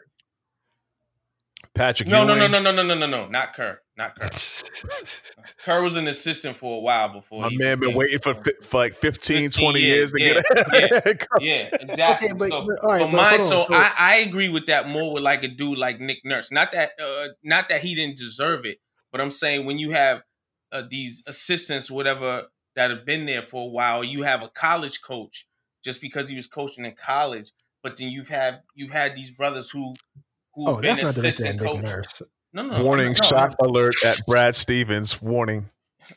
Patrick 1.74 2.08
no, 2.08 2.24
no, 2.24 2.34
no, 2.34 2.46
no, 2.46 2.60
no, 2.60 2.72
no, 2.72 2.82
no, 2.82 2.94
no, 2.94 3.06
no, 3.06 3.28
not 3.28 3.54
Kerr, 3.54 3.80
not 3.96 4.18
Kerr. 4.18 4.28
Kerr 5.64 5.82
was 5.82 5.96
an 5.96 6.06
assistant 6.06 6.56
for 6.56 6.78
a 6.78 6.80
while 6.80 7.08
before. 7.08 7.42
My 7.42 7.48
he 7.48 7.56
man 7.56 7.80
been 7.80 7.94
waiting 7.94 8.18
for, 8.18 8.34
for 8.62 8.76
like 8.78 8.94
15, 8.94 9.50
15 9.50 9.50
20 9.64 9.80
years 9.80 10.12
to 10.12 10.20
years, 10.22 10.42
get 10.50 10.66
a 11.06 11.26
Yeah, 11.40 11.68
exactly. 11.80 12.28
Okay, 12.28 12.36
but- 12.38 12.48
so, 12.48 12.66
but- 12.66 12.78
all 12.84 12.90
right, 12.90 13.00
so 13.00 13.06
but 13.06 13.16
mine, 13.16 13.40
so, 13.40 13.58
on, 13.58 13.66
so- 13.66 13.74
I, 13.74 13.92
I 13.98 14.16
agree 14.16 14.48
with 14.48 14.66
that 14.66 14.88
more 14.88 15.12
with 15.14 15.22
like 15.22 15.42
a 15.44 15.48
dude 15.48 15.78
like 15.78 16.00
Nick 16.00 16.18
Nurse. 16.24 16.50
Not 16.52 16.72
that, 16.72 16.92
uh, 17.02 17.28
not 17.42 17.68
that 17.68 17.80
he 17.82 17.94
didn't 17.94 18.16
deserve 18.16 18.64
it, 18.66 18.78
but 19.12 19.20
I'm 19.20 19.30
saying 19.30 19.66
when 19.66 19.78
you 19.78 19.92
have 19.92 20.22
uh, 20.72 20.82
these 20.88 21.22
assistants, 21.26 21.90
whatever, 21.90 22.44
that 22.76 22.90
have 22.90 23.06
been 23.06 23.26
there 23.26 23.42
for 23.42 23.62
a 23.68 23.70
while, 23.70 24.02
you 24.02 24.22
have 24.22 24.42
a 24.42 24.48
college 24.48 25.00
coach 25.02 25.46
just 25.84 26.00
because 26.00 26.28
he 26.28 26.36
was 26.36 26.46
coaching 26.46 26.84
in 26.84 26.94
college, 26.94 27.52
but 27.82 27.96
then 27.96 28.08
you've 28.08 28.28
had 28.28 28.62
you've 28.74 28.90
had 28.90 29.14
these 29.14 29.30
brothers 29.30 29.70
who 29.70 29.94
who 30.54 30.68
Oh, 30.68 30.80
been 30.80 30.96
that's 30.96 31.02
not 31.02 31.14
the 31.14 31.22
rest 31.22 31.40
of 31.40 31.46
assistant 31.46 31.60
Nick 31.60 31.66
coach. 31.70 31.82
Nurse. 31.82 32.22
No, 32.52 32.62
no, 32.66 32.76
no, 32.78 32.84
Warning, 32.84 33.08
no, 33.08 33.14
shock 33.14 33.54
alert 33.60 33.94
at 34.06 34.20
Brad 34.26 34.54
Stevens. 34.54 35.20
Warning. 35.20 35.64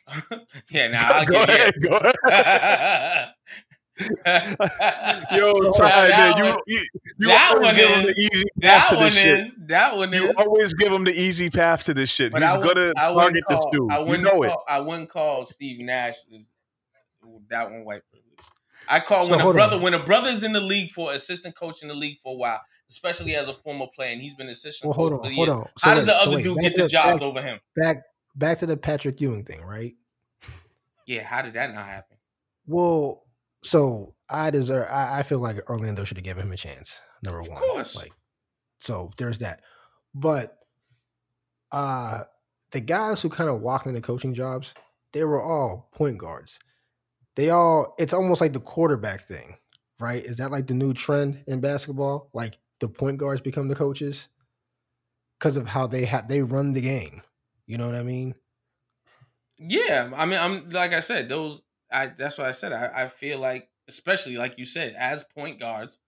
yeah, 0.71 0.88
now 0.89 1.10
I'll 1.13 1.26
go 1.26 1.45
give 1.45 1.50
ahead. 1.56 1.73
Go 1.82 1.97
ahead. 1.97 3.30
yeah. 4.00 5.23
Yo, 5.36 5.54
Ty, 5.71 5.89
man, 5.89 6.10
that 6.10 6.36
you, 6.38 6.43
one- 6.43 6.60
you, 6.67 6.80
you 7.17 7.28
that 7.30 7.52
always 7.54 7.65
one 7.67 7.76
give 7.76 7.89
him 7.89 8.00
is- 8.06 8.15
the 8.15 8.21
easy 8.21 8.43
path 8.62 8.62
that 8.62 8.89
to 8.89 8.95
one 8.95 9.06
this 9.06 9.17
shit. 9.17 9.39
is 9.39 9.58
that 9.67 9.97
one 9.97 10.13
You 10.13 10.30
is. 10.30 10.36
always 10.38 10.73
give 10.76 10.91
him 10.93 11.04
the 11.04 11.12
easy 11.19 11.50
path 11.50 11.84
to 11.86 11.93
this 11.93 12.12
shit. 12.12 12.32
But 12.32 12.43
He's 12.43 12.52
I 12.52 12.58
wouldn't- 12.60 12.95
gonna 12.95 13.08
I 13.08 13.10
wouldn't 13.12 13.21
target 13.21 13.43
this 13.50 13.60
call- 13.60 13.71
dude. 13.71 13.91
I 13.91 14.00
You 14.00 14.06
wouldn't 14.06 14.23
know 14.26 14.43
it. 14.43 14.52
I 14.67 14.80
wouldn't 14.82 15.10
call 15.10 15.45
Steve 15.45 15.80
Nash 15.82 16.15
that 17.50 17.71
one 17.71 17.84
white 17.86 18.02
privilege. 18.12 18.23
I 18.89 19.00
call 19.00 19.26
So 19.26 19.32
when 19.36 19.41
a 19.45 19.52
brother 19.52 19.76
on. 19.78 19.82
when 19.82 19.93
a 19.95 20.04
brother's 20.04 20.43
in 20.43 20.54
the 20.54 20.62
league 20.62 20.91
for 20.91 21.12
assistant 21.12 21.56
coach 21.58 21.82
in 21.82 21.88
the 21.88 21.93
league 21.95 22.17
for 22.23 22.34
a 22.34 22.38
while, 22.38 22.62
especially 22.89 23.36
as 23.36 23.47
a 23.47 23.54
former 23.54 23.88
player, 23.95 24.12
and 24.12 24.21
he's 24.21 24.34
been 24.36 24.50
assistant 24.50 24.89
Well, 24.89 24.95
hold 25.10 25.13
for 25.21 25.26
on, 25.28 25.34
years. 25.36 25.47
hold 25.47 25.50
on. 25.50 25.65
So 25.78 25.89
How 25.89 25.93
does 25.95 26.06
wait, 26.08 26.13
the 26.13 26.19
so 26.19 26.28
other 26.30 26.36
wait, 26.38 26.43
dude 26.43 26.58
get 26.60 26.76
the 26.76 26.82
the- 26.84 26.88
job 26.89 27.13
back- 27.13 27.21
over 27.21 27.41
him? 27.41 27.60
Back 27.76 28.04
back 28.36 28.58
to 28.60 28.65
the 28.65 28.78
Patrick 28.78 29.19
Ewing 29.21 29.43
thing, 29.43 29.62
right? 29.63 29.95
Yeah, 31.06 31.23
how 31.23 31.41
did 31.41 31.54
that 31.54 31.73
not 31.73 31.86
happen? 31.86 32.17
Well, 32.65 33.23
so 33.63 34.13
I 34.30 34.50
deserve. 34.52 34.88
I, 34.91 35.19
I 35.19 35.23
feel 35.23 35.39
like 35.39 35.58
Orlando 35.69 36.04
should 36.04 36.17
have 36.17 36.23
given 36.23 36.43
him 36.47 36.52
a 36.52 36.58
chance. 36.58 37.00
Number 37.23 37.41
one, 37.41 37.52
of 37.54 37.58
course. 37.60 37.95
like 37.95 38.12
so. 38.80 39.12
There's 39.17 39.39
that, 39.39 39.62
but 40.13 40.58
uh 41.71 42.23
the 42.71 42.80
guys 42.82 43.21
who 43.21 43.30
kind 43.30 43.50
of 43.50 43.62
walked 43.62 43.88
into 43.88 44.02
coaching 44.02 44.34
jobs, 44.34 44.73
they 45.13 45.23
were 45.23 45.41
all 45.41 45.89
point 45.95 46.17
guards. 46.17 46.60
They 47.36 47.50
all. 47.50 47.95
It's 47.97 48.13
almost 48.13 48.41
like 48.41 48.54
the 48.54 48.60
quarterback 48.60 49.21
thing, 49.21 49.56
right? 50.00 50.21
Is 50.23 50.38
that 50.38 50.52
like 50.52 50.67
the 50.67 50.73
new 50.73 50.93
trend 50.93 51.43
in 51.47 51.62
basketball? 51.62 52.30
Like 52.34 52.58
the 52.79 52.89
point 52.89 53.17
guards 53.17 53.41
become 53.41 53.67
the 53.67 53.75
coaches 53.75 54.29
because 55.39 55.57
of 55.57 55.67
how 55.69 55.87
they 55.87 56.05
have 56.05 56.27
they 56.27 56.41
run 56.41 56.73
the 56.73 56.81
game. 56.81 57.21
You 57.65 57.77
know 57.77 57.85
what 57.85 57.95
I 57.95 58.03
mean? 58.03 58.35
Yeah, 59.59 60.11
I 60.15 60.25
mean, 60.25 60.39
I'm 60.39 60.69
like 60.69 60.93
I 60.93 60.99
said, 60.99 61.29
those. 61.29 61.63
I 61.91 62.07
that's 62.07 62.37
what 62.37 62.47
I 62.47 62.51
said. 62.51 62.73
I, 62.73 63.03
I 63.03 63.07
feel 63.07 63.39
like, 63.39 63.69
especially 63.87 64.37
like 64.37 64.57
you 64.57 64.65
said, 64.65 64.93
as 64.97 65.23
point 65.23 65.59
guards, 65.59 65.99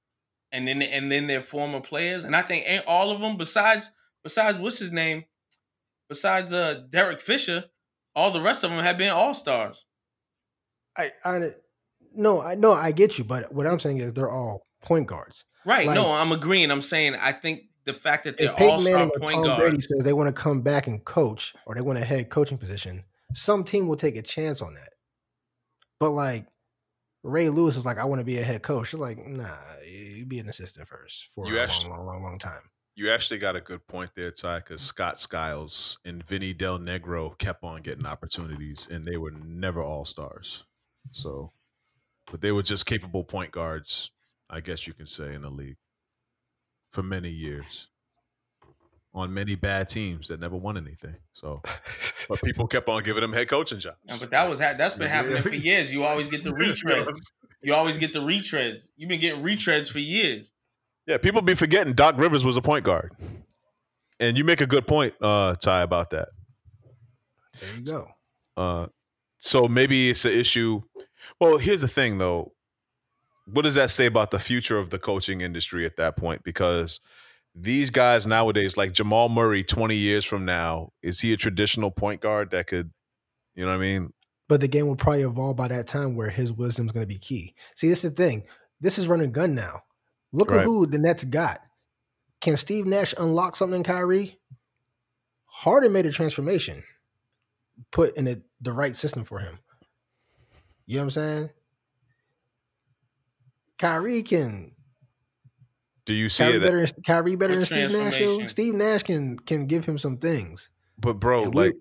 and 0.52 0.68
then 0.68 0.82
and 0.82 1.12
then 1.12 1.28
their 1.28 1.42
former 1.42 1.82
players, 1.82 2.24
and 2.24 2.36
I 2.36 2.42
think 2.42 2.66
ain't 2.68 2.86
all 2.88 3.12
of 3.12 3.22
them 3.22 3.38
besides 3.38 3.90
besides 4.24 4.60
what's 4.60 4.80
his 4.80 4.92
name, 4.92 5.26
besides 6.08 6.54
uh 6.54 6.82
Derek 6.90 7.22
Fisher, 7.22 7.66
all 8.16 8.32
the 8.32 8.42
rest 8.42 8.64
of 8.64 8.70
them 8.70 8.80
have 8.80 8.98
been 8.98 9.12
all 9.12 9.34
stars. 9.34 9.86
I, 10.98 11.10
I 11.24 11.40
no, 12.14 12.42
I 12.42 12.56
no, 12.56 12.72
I 12.72 12.92
get 12.92 13.18
you, 13.18 13.24
but 13.24 13.54
what 13.54 13.68
I'm 13.68 13.80
saying 13.80 13.98
is 13.98 14.14
they're 14.14 14.30
all 14.30 14.68
point 14.82 15.08
guards. 15.08 15.46
Right? 15.66 15.88
no, 15.88 16.12
I'm 16.12 16.32
agreeing. 16.32 16.72
I'm 16.72 16.82
saying 16.82 17.16
I 17.16 17.32
think 17.32 17.64
the 17.86 17.94
fact 17.94 18.24
that 18.24 18.38
they're 18.38 18.54
all 18.54 18.80
star 18.80 19.10
point 19.20 19.34
Tom 19.34 19.44
guards. 19.44 19.62
Brady 19.62 19.82
says 19.82 20.04
they 20.04 20.14
want 20.14 20.34
to 20.34 20.42
come 20.42 20.62
back 20.62 20.88
and 20.88 21.04
coach, 21.04 21.54
or 21.66 21.76
they 21.76 21.82
want 21.82 21.98
a 22.00 22.06
head 22.06 22.30
coaching 22.30 22.58
position, 22.58 23.04
some 23.34 23.64
team 23.64 23.88
will 23.88 23.96
take 23.98 24.16
a 24.16 24.22
chance 24.22 24.62
on 24.62 24.74
that. 24.76 24.90
But 26.00 26.12
like 26.12 26.46
Ray 27.24 27.50
Lewis 27.50 27.76
is 27.76 27.86
like, 27.86 27.98
I 27.98 28.06
want 28.06 28.20
to 28.20 28.26
be 28.26 28.38
a 28.40 28.44
head 28.44 28.62
coach. 28.62 28.94
You're 28.94 29.02
like, 29.02 29.18
nah, 29.26 29.48
you 29.86 30.26
be 30.26 30.40
an 30.40 30.48
assistant 30.50 30.88
first 30.88 31.28
for 31.36 31.48
You 31.48 31.58
a 31.58 31.64
actually- 31.64 31.90
long, 31.90 32.06
long, 32.06 32.16
long, 32.16 32.24
long 32.24 32.38
time. 32.40 32.62
You 32.96 33.12
actually 33.12 33.40
got 33.40 33.56
a 33.56 33.62
good 33.62 33.88
point 33.88 34.10
there, 34.16 34.30
Ty, 34.32 34.58
because 34.58 34.82
Scott 34.82 35.18
Skiles 35.22 36.00
and 36.04 36.22
Vinny 36.28 36.52
Del 36.54 36.80
Negro 36.80 37.38
kept 37.38 37.64
on 37.64 37.82
getting 37.82 38.06
opportunities, 38.06 38.90
and 38.92 39.06
they 39.06 39.16
were 39.16 39.32
never 39.32 39.82
all 39.82 40.04
stars. 40.04 40.66
So, 41.12 41.54
but 42.30 42.42
they 42.42 42.52
were 42.52 42.64
just 42.64 42.86
capable 42.86 43.24
point 43.24 43.52
guards, 43.52 44.12
I 44.50 44.60
guess 44.62 44.88
you 44.88 44.94
can 44.94 45.08
say, 45.08 45.34
in 45.34 45.42
the 45.42 45.50
league 45.50 45.78
for 46.92 47.04
many 47.04 47.30
years 47.30 47.88
on 49.14 49.34
many 49.34 49.56
bad 49.56 49.90
teams 49.90 50.28
that 50.28 50.40
never 50.40 50.56
won 50.56 50.78
anything. 50.78 51.16
So, 51.34 51.62
but 52.30 52.42
people 52.46 52.68
kept 52.68 52.88
on 52.90 53.04
giving 53.04 53.22
them 53.22 53.34
head 53.34 53.48
coaching 53.50 53.80
jobs. 53.80 53.98
Yeah, 54.06 54.18
but 54.20 54.30
that 54.32 54.48
was 54.50 54.60
ha- 54.62 54.74
that's 54.78 54.94
been 54.94 55.08
Yeah. 55.08 55.14
happening 55.14 55.42
for 55.42 55.56
years. 55.56 55.92
You 55.94 56.04
always 56.04 56.28
get 56.28 56.44
the 56.44 56.52
retreads. 56.54 57.20
You 57.62 57.74
always 57.74 57.98
get 57.98 58.14
the 58.14 58.20
retreads. 58.20 58.90
You've 58.98 59.10
been 59.10 59.20
getting 59.20 59.42
retreads 59.44 59.92
for 59.92 60.00
years. 60.00 60.52
Yeah, 61.08 61.18
people 61.18 61.42
be 61.42 61.56
forgetting 61.56 61.94
Doc 61.94 62.16
Rivers 62.18 62.46
was 62.46 62.56
a 62.56 62.62
point 62.62 62.86
guard. 62.86 63.12
And 64.20 64.38
you 64.38 64.44
make 64.44 64.62
a 64.62 64.68
good 64.68 64.86
point, 64.86 65.14
uh, 65.22 65.56
Ty, 65.56 65.82
about 65.82 66.12
that. 66.12 66.30
There 67.60 67.76
you 67.78 67.84
go. 67.86 68.08
Uh, 68.56 68.88
so 69.40 69.68
maybe 69.68 70.10
it's 70.10 70.26
an 70.26 70.34
issue. 70.34 70.82
Well, 71.40 71.58
here's 71.58 71.82
the 71.82 71.88
thing, 71.88 72.18
though. 72.20 72.54
What 73.52 73.64
does 73.64 73.76
that 73.76 73.90
say 73.92 74.06
about 74.06 74.32
the 74.32 74.40
future 74.40 74.78
of 74.78 74.90
the 74.90 75.00
coaching 75.00 75.42
industry 75.42 75.86
at 75.86 75.98
that 75.98 76.16
point? 76.18 76.44
Because 76.44 77.00
these 77.56 77.90
guys 77.90 78.28
nowadays, 78.28 78.78
like 78.78 78.94
Jamal 78.94 79.30
Murray, 79.30 79.64
20 79.64 79.96
years 79.96 80.24
from 80.26 80.46
now, 80.46 80.92
is 81.02 81.22
he 81.22 81.34
a 81.34 81.38
traditional 81.38 81.92
point 81.92 82.22
guard 82.22 82.52
that 82.52 82.68
could, 82.68 82.92
you 83.56 83.66
know 83.66 83.72
what 83.72 83.78
I 83.78 83.82
mean? 83.82 84.14
But 84.48 84.62
the 84.62 84.68
game 84.68 84.88
will 84.88 84.96
probably 84.96 85.24
evolve 85.24 85.58
by 85.58 85.68
that 85.68 85.88
time 85.88 86.16
where 86.16 86.30
his 86.30 86.52
wisdom 86.54 86.86
is 86.88 86.92
going 86.92 87.04
to 87.04 87.08
be 87.14 87.20
key. 87.20 87.54
See, 87.76 87.88
this 87.90 88.04
is 88.04 88.14
the 88.14 88.16
thing. 88.24 88.44
This 88.82 88.98
is 88.98 89.08
running 89.08 89.32
gun 89.32 89.56
now. 89.56 89.82
Look 90.32 90.52
Right. 90.52 90.60
at 90.60 90.66
who 90.66 90.86
the 90.86 91.00
Nets 91.00 91.24
got. 91.24 91.60
Can 92.42 92.56
Steve 92.56 92.86
Nash 92.86 93.14
unlock 93.18 93.56
something 93.56 93.78
in 93.78 93.84
Kyrie? 93.84 94.40
Harden 95.46 95.92
made 95.92 96.06
a 96.06 96.12
transformation, 96.12 96.84
put 97.92 98.16
in 98.16 98.26
the, 98.26 98.42
the 98.62 98.72
right 98.72 98.96
system 98.96 99.24
for 99.24 99.40
him. 99.40 99.60
You 100.86 100.96
know 100.98 101.02
what 101.02 101.06
I'm 101.06 101.10
saying? 101.12 101.50
Kyrie 103.80 104.24
can 104.24 104.72
Do 106.06 106.14
you 106.14 106.30
see 106.30 106.44
Kyrie 106.44 106.58
it? 106.58 106.62
better, 106.62 106.86
Kyrie 107.06 107.36
better 107.36 107.58
What 107.60 107.70
than 107.70 107.90
Steve 107.90 107.92
Nash. 108.00 108.20
yo. 108.20 108.48
Steve 108.48 108.76
Nash 108.76 109.04
can 109.04 109.40
can 109.40 109.66
give 109.66 109.86
him 109.86 109.98
some 109.98 110.18
things. 110.18 110.70
But 111.00 111.14
bro, 111.20 111.44
And 111.46 111.56
we- 111.56 111.64
like, 111.66 111.74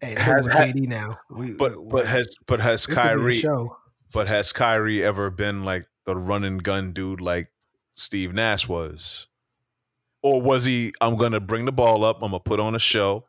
Hey, 0.00 0.14
Has- 0.20 0.44
with 0.44 0.52
KD 0.52 0.86
now. 0.86 1.16
We, 1.30 1.56
but 1.58 1.72
we- 1.82 1.90
but 1.90 2.06
has 2.06 2.34
but 2.46 2.60
has 2.60 2.84
this 2.84 2.94
could 2.94 3.02
be 3.02 3.08
a 3.08 3.16
Kyrie 3.16 3.34
show. 3.38 3.76
but 4.12 4.26
has 4.28 4.52
Kyrie 4.52 5.02
ever 5.02 5.30
been 5.30 5.64
like 5.64 5.86
the 6.04 6.14
run 6.16 6.44
and 6.44 6.62
gun 6.62 6.92
dude 6.92 7.20
like 7.22 7.50
Steve 7.94 8.34
Nash 8.34 8.68
was? 8.68 9.28
Or 10.22 10.40
was 10.42 10.64
he, 10.64 10.92
I'm 11.00 11.16
going 11.16 11.32
to 11.32 11.40
bring 11.40 11.64
the 11.66 11.72
ball 11.72 12.02
up, 12.04 12.16
I'm 12.22 12.30
going 12.30 12.40
to 12.42 12.48
put 12.48 12.58
on 12.60 12.74
a 12.74 12.78
show. 12.78 13.24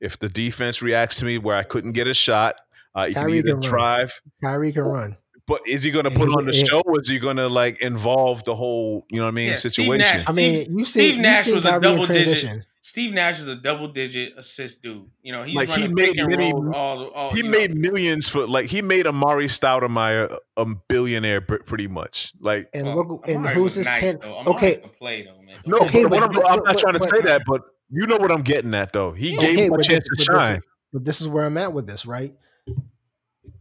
If 0.00 0.18
the 0.18 0.28
defense 0.28 0.80
reacts 0.82 1.16
to 1.18 1.24
me 1.24 1.36
where 1.38 1.56
I 1.56 1.62
couldn't 1.62 1.92
get 1.92 2.06
a 2.06 2.12
shot, 2.14 2.56
uh, 2.96 3.02
you 3.08 3.14
can 3.14 3.22
Kyrie 3.24 3.38
either 3.38 3.48
can 3.48 3.60
run. 3.60 3.70
drive, 3.70 4.22
Kyrie 4.42 4.72
can 4.72 4.82
run. 4.84 5.16
But 5.48 5.62
is 5.66 5.82
he 5.82 5.90
going 5.90 6.04
to 6.04 6.10
put 6.10 6.28
he- 6.28 6.34
on 6.34 6.44
the 6.46 6.52
show 6.52 6.80
or 6.84 7.00
is 7.00 7.08
he 7.08 7.18
going 7.18 7.38
to 7.38 7.48
like 7.48 7.80
involve 7.82 8.44
the 8.44 8.54
whole, 8.54 9.04
you 9.10 9.18
know 9.18 9.24
what 9.24 9.30
I 9.30 9.34
mean, 9.34 9.48
Yeah, 9.48 9.54
Steve 9.54 9.72
situation? 9.72 9.98
Nash- 9.98 10.28
I 10.28 10.32
mean, 10.32 10.60
Steve- 10.60 10.78
you 10.78 10.84
see, 10.84 10.90
Steve 11.06 11.16
you 11.16 11.22
Nash 11.22 11.50
was 11.50 11.64
a 11.64 11.68
Kyrie 11.70 11.76
in 11.76 11.82
double 11.82 12.04
digit. 12.06 12.60
Steve 12.82 13.12
Nash 13.14 13.40
is 13.40 13.48
a 13.48 13.56
double 13.56 13.88
digit 13.88 14.34
assist 14.36 14.82
dude. 14.82 15.06
You 15.22 15.32
know, 15.32 15.42
he's 15.42 15.56
Like, 15.56 15.68
he 15.70 15.88
made 15.88 16.10
pick 16.12 16.18
and 16.18 16.28
many- 16.28 16.52
roll 16.52 16.74
all, 16.74 17.06
all 17.08 17.30
he 17.30 17.38
you 17.38 17.42
know. 17.44 17.50
made 17.50 17.74
millions 17.76 18.28
for 18.28 18.46
like 18.46 18.66
he 18.66 18.82
made 18.82 19.06
Amar'e 19.06 19.44
Stoudemire 19.48 20.34
a 20.56 20.66
billionaire 20.88 21.40
pretty 21.40 21.88
much. 21.88 22.32
Like 22.40 22.68
And 22.74 22.86
Well, 22.94 23.06
look, 23.08 23.28
and 23.28 23.46
who's 23.48 23.62
was 23.62 23.74
this 23.76 23.86
nice, 23.88 24.00
ten? 24.00 24.16
Okay, 24.48 24.76
play 24.98 25.24
though, 25.24 25.40
man. 25.42 25.56
No, 25.66 25.78
Okay, 25.78 26.04
but, 26.04 26.10
but- 26.10 26.20
what 26.20 26.22
I'm, 26.24 26.34
but- 26.34 26.46
I'm 26.50 26.56
not 26.56 26.64
but- 26.64 26.78
trying 26.78 26.94
to 26.94 26.98
but- 27.00 27.08
say 27.10 27.20
that, 27.22 27.42
but 27.46 27.62
you 27.90 28.06
know 28.06 28.16
what 28.18 28.30
I'm 28.30 28.42
getting 28.42 28.74
at, 28.74 28.92
though. 28.92 29.12
He 29.12 29.32
Yeah. 29.32 29.40
gave 29.40 29.50
okay, 29.54 29.64
him 29.66 29.72
a 29.72 29.82
chance 29.82 30.06
this, 30.10 30.26
to 30.26 30.32
but, 30.32 30.38
this, 30.38 30.48
shine. 30.48 30.60
but 30.92 31.04
this 31.06 31.20
is 31.22 31.28
where 31.28 31.44
I'm 31.46 31.56
at 31.56 31.72
with 31.72 31.86
this, 31.86 32.04
right? 32.06 32.34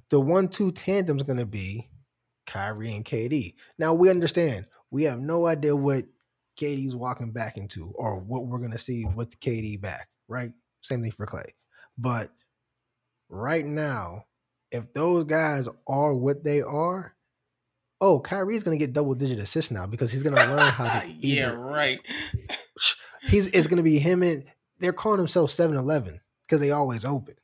The 0.10 0.20
one-two 0.20 0.72
tandem 0.72 1.18
is 1.18 1.24
going 1.24 1.40
to 1.40 1.46
be 1.46 1.90
Kyrie 2.46 2.94
and 2.94 3.04
KD. 3.04 3.54
Now 3.78 3.94
we 3.94 4.10
understand. 4.10 4.68
We 4.90 5.04
have 5.04 5.20
no 5.20 5.48
idea 5.48 5.76
what 5.76 6.04
KD's 6.60 6.96
walking 6.96 7.32
back 7.32 7.58
into, 7.58 7.92
or 7.96 8.20
what 8.20 8.48
we're 8.48 8.60
going 8.60 8.72
to 8.72 8.78
see 8.78 9.06
with 9.06 9.40
KD 9.40 9.82
back. 9.82 10.08
Right? 10.28 10.52
Same 10.82 11.02
thing 11.02 11.12
for 11.12 11.26
Clay. 11.26 11.54
But 11.98 12.30
right 13.30 13.66
now, 13.66 14.24
if 14.72 14.94
those 14.94 15.26
guys 15.26 15.68
are 15.88 16.14
what 16.14 16.44
they 16.44 16.62
are, 16.62 17.16
oh, 18.02 18.20
Kyrie's 18.20 18.64
going 18.64 18.78
to 18.78 18.86
get 18.86 18.94
double-digit 18.94 19.40
assists 19.40 19.72
now 19.72 19.88
because 19.88 20.12
he's 20.12 20.24
going 20.24 20.36
to 20.36 20.46
learn 20.46 20.72
how 20.72 21.00
to. 21.00 21.12
yeah, 21.20 21.52
right. 21.52 22.00
he's 23.24 23.48
it's 23.50 23.68
gonna 23.68 23.84
be 23.84 24.00
him 24.00 24.24
and 24.24 24.44
they're 24.80 24.94
calling 24.94 25.18
themselves 25.18 25.58
7-Eleven 25.58 26.20
because 26.46 26.62
they 26.62 26.72
always 26.72 27.04
open. 27.04 27.36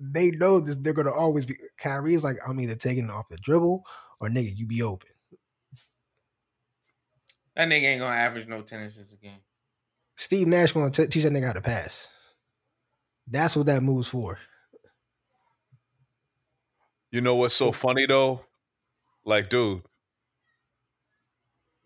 They 0.00 0.30
know 0.30 0.60
this. 0.60 0.76
They're 0.76 0.94
gonna 0.94 1.12
always 1.12 1.44
be. 1.44 1.54
Kyrie's 1.78 2.24
like, 2.24 2.36
I'm 2.48 2.58
either 2.58 2.74
taking 2.74 3.04
it 3.04 3.10
off 3.10 3.28
the 3.28 3.36
dribble 3.36 3.84
or 4.20 4.28
nigga, 4.28 4.56
you 4.56 4.66
be 4.66 4.82
open. 4.82 5.10
That 7.54 7.68
nigga 7.68 7.82
ain't 7.82 8.00
gonna 8.00 8.16
average 8.16 8.48
no 8.48 8.62
ten 8.62 8.80
assists 8.80 9.12
a 9.12 9.16
game. 9.18 9.40
Steve 10.16 10.46
Nash 10.46 10.72
gonna 10.72 10.90
t- 10.90 11.06
teach 11.06 11.24
that 11.24 11.32
nigga 11.32 11.46
how 11.48 11.52
to 11.52 11.60
pass. 11.60 12.08
That's 13.28 13.56
what 13.56 13.66
that 13.66 13.82
move's 13.82 14.08
for. 14.08 14.38
You 17.10 17.20
know 17.20 17.34
what's 17.34 17.54
so 17.54 17.72
funny 17.72 18.06
though? 18.06 18.44
Like, 19.24 19.50
dude, 19.50 19.82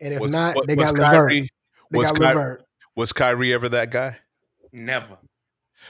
And 0.01 0.15
if 0.15 0.21
was, 0.21 0.31
not, 0.31 0.55
was- 0.55 0.65
they 0.69 0.77
was 0.77 0.93
got 0.93 0.95
LeVert. 0.95 1.13
Kyrie, 1.31 1.51
They 1.91 1.99
was 1.99 2.11
got 2.13 2.17
Ky- 2.21 2.25
LeVert. 2.27 2.65
was 2.95 3.13
Kyrie 3.13 3.53
ever 3.53 3.69
that 3.71 3.91
guy? 3.91 4.19
Never. 4.73 5.19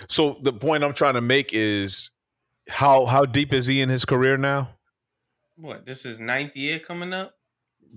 So 0.08 0.38
the 0.42 0.52
point 0.52 0.82
I'm 0.84 0.94
trying 0.94 1.14
to 1.14 1.20
make 1.20 1.50
is 1.52 2.10
how 2.70 3.06
how 3.06 3.24
deep 3.24 3.52
is 3.52 3.66
he 3.66 3.80
in 3.80 3.88
his 3.88 4.04
career 4.04 4.36
now? 4.36 4.70
What? 5.56 5.86
This 5.86 6.04
is 6.06 6.18
ninth 6.18 6.56
year 6.56 6.78
coming 6.78 7.12
up. 7.12 7.34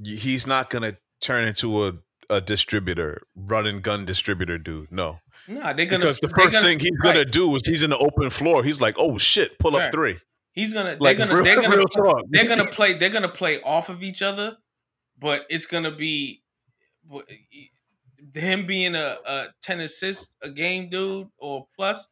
He's 0.03 0.45
not 0.47 0.69
gonna 0.69 0.97
turn 1.21 1.47
into 1.47 1.85
a 1.87 1.93
a 2.29 2.41
distributor, 2.41 3.21
run 3.35 3.65
and 3.65 3.81
gun 3.81 4.05
distributor 4.05 4.57
dude. 4.57 4.91
No. 4.91 5.19
Nah, 5.47 5.71
they're 5.73 5.85
gonna 5.85 5.99
Because 5.99 6.19
the 6.19 6.27
they're 6.27 6.45
first 6.45 6.53
gonna- 6.57 6.67
thing 6.67 6.79
he's 6.79 6.91
right. 7.03 7.13
gonna 7.13 7.25
do 7.25 7.55
is 7.55 7.65
he's 7.65 7.83
in 7.83 7.89
the 7.91 7.97
open 7.97 8.29
floor. 8.29 8.63
He's 8.65 8.81
like, 8.81 8.95
oh 8.97 9.17
shit, 9.17 9.57
pull 9.59 9.75
up 9.77 9.91
three. 9.93 10.19
He's 10.51 10.73
gonna 10.73 10.97
Like 10.99 11.17
they're 11.17 11.27
gonna 11.27 11.41
real, 11.41 11.45
they're 11.45 11.61
gonna 11.69 11.83
talk. 11.85 12.21
they're 12.29 12.47
gonna 12.47 12.65
play 12.65 12.93
they're 12.93 13.09
gonna 13.09 13.29
play 13.29 13.61
off 13.61 13.87
of 13.89 14.03
each 14.03 14.21
other, 14.21 14.57
but 15.17 15.45
it's 15.49 15.65
gonna 15.65 15.91
be 15.95 16.43
him 18.33 18.65
being 18.65 18.95
a, 18.95 19.17
a 19.25 19.45
ten 19.61 19.79
assists 19.79 20.35
a 20.41 20.49
game 20.49 20.89
dude 20.89 21.29
or 21.37 21.65
plus. 21.75 22.09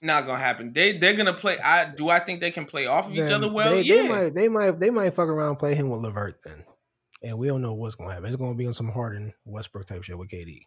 Not 0.00 0.26
gonna 0.26 0.38
happen. 0.38 0.72
They 0.72 0.92
they're 0.96 1.14
gonna 1.16 1.34
play. 1.34 1.58
I 1.58 1.86
do. 1.86 2.08
I 2.08 2.20
think 2.20 2.40
they 2.40 2.50
can 2.52 2.64
play 2.66 2.86
off 2.86 3.08
of 3.08 3.14
each 3.14 3.30
other 3.32 3.50
well. 3.50 3.70
they, 3.70 3.82
yeah, 3.82 4.02
they 4.02 4.08
might, 4.08 4.34
they 4.34 4.48
might, 4.48 4.80
they 4.80 4.90
might 4.90 5.14
fuck 5.14 5.28
around 5.28 5.48
and 5.50 5.58
play 5.58 5.74
him 5.74 5.88
with 5.88 6.00
LeVert 6.00 6.40
then, 6.44 6.64
and 7.22 7.36
we 7.36 7.48
don't 7.48 7.62
know 7.62 7.74
what's 7.74 7.96
gonna 7.96 8.12
happen. 8.12 8.26
It's 8.26 8.36
gonna 8.36 8.54
be 8.54 8.66
on 8.66 8.74
some 8.74 8.88
Harden 8.90 9.32
Westbrook 9.44 9.86
type 9.86 10.04
shit 10.04 10.16
with 10.16 10.28
KD. 10.28 10.60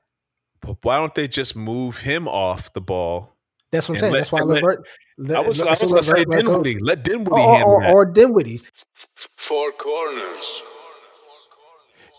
But 0.62 0.78
why 0.82 0.98
don't 0.98 1.16
they 1.16 1.28
just 1.30 1.56
move 1.56 1.98
him 2.00 2.28
off 2.28 2.74
the 2.74 2.82
ball? 2.82 3.38
That's 3.72 3.88
what 3.88 3.96
I'm 3.96 4.00
saying. 4.02 4.12
let- 4.14 4.20
That's 4.20 4.32
why 4.34 4.40
and 4.42 4.50
let- 4.50 4.64
LeVert. 4.64 4.88
I 5.38 5.40
was, 5.48 5.62
I 5.62 5.66
let- 5.66 5.70
was 5.70 5.80
so 5.80 5.88
gonna 5.90 6.04
say 6.04 6.14
LeVert- 6.16 6.30
let- 6.30 6.46
so- 6.46 6.52
Dinwiddie. 6.64 6.80
Let 6.82 7.04
Dinwiddie 7.06 7.32
or, 7.42 7.56
handle 7.56 7.72
or, 7.72 7.82
that. 7.84 7.94
or 7.94 8.06
Dinwiddie. 8.06 8.62
Four 9.38 9.72
corners. 9.72 10.62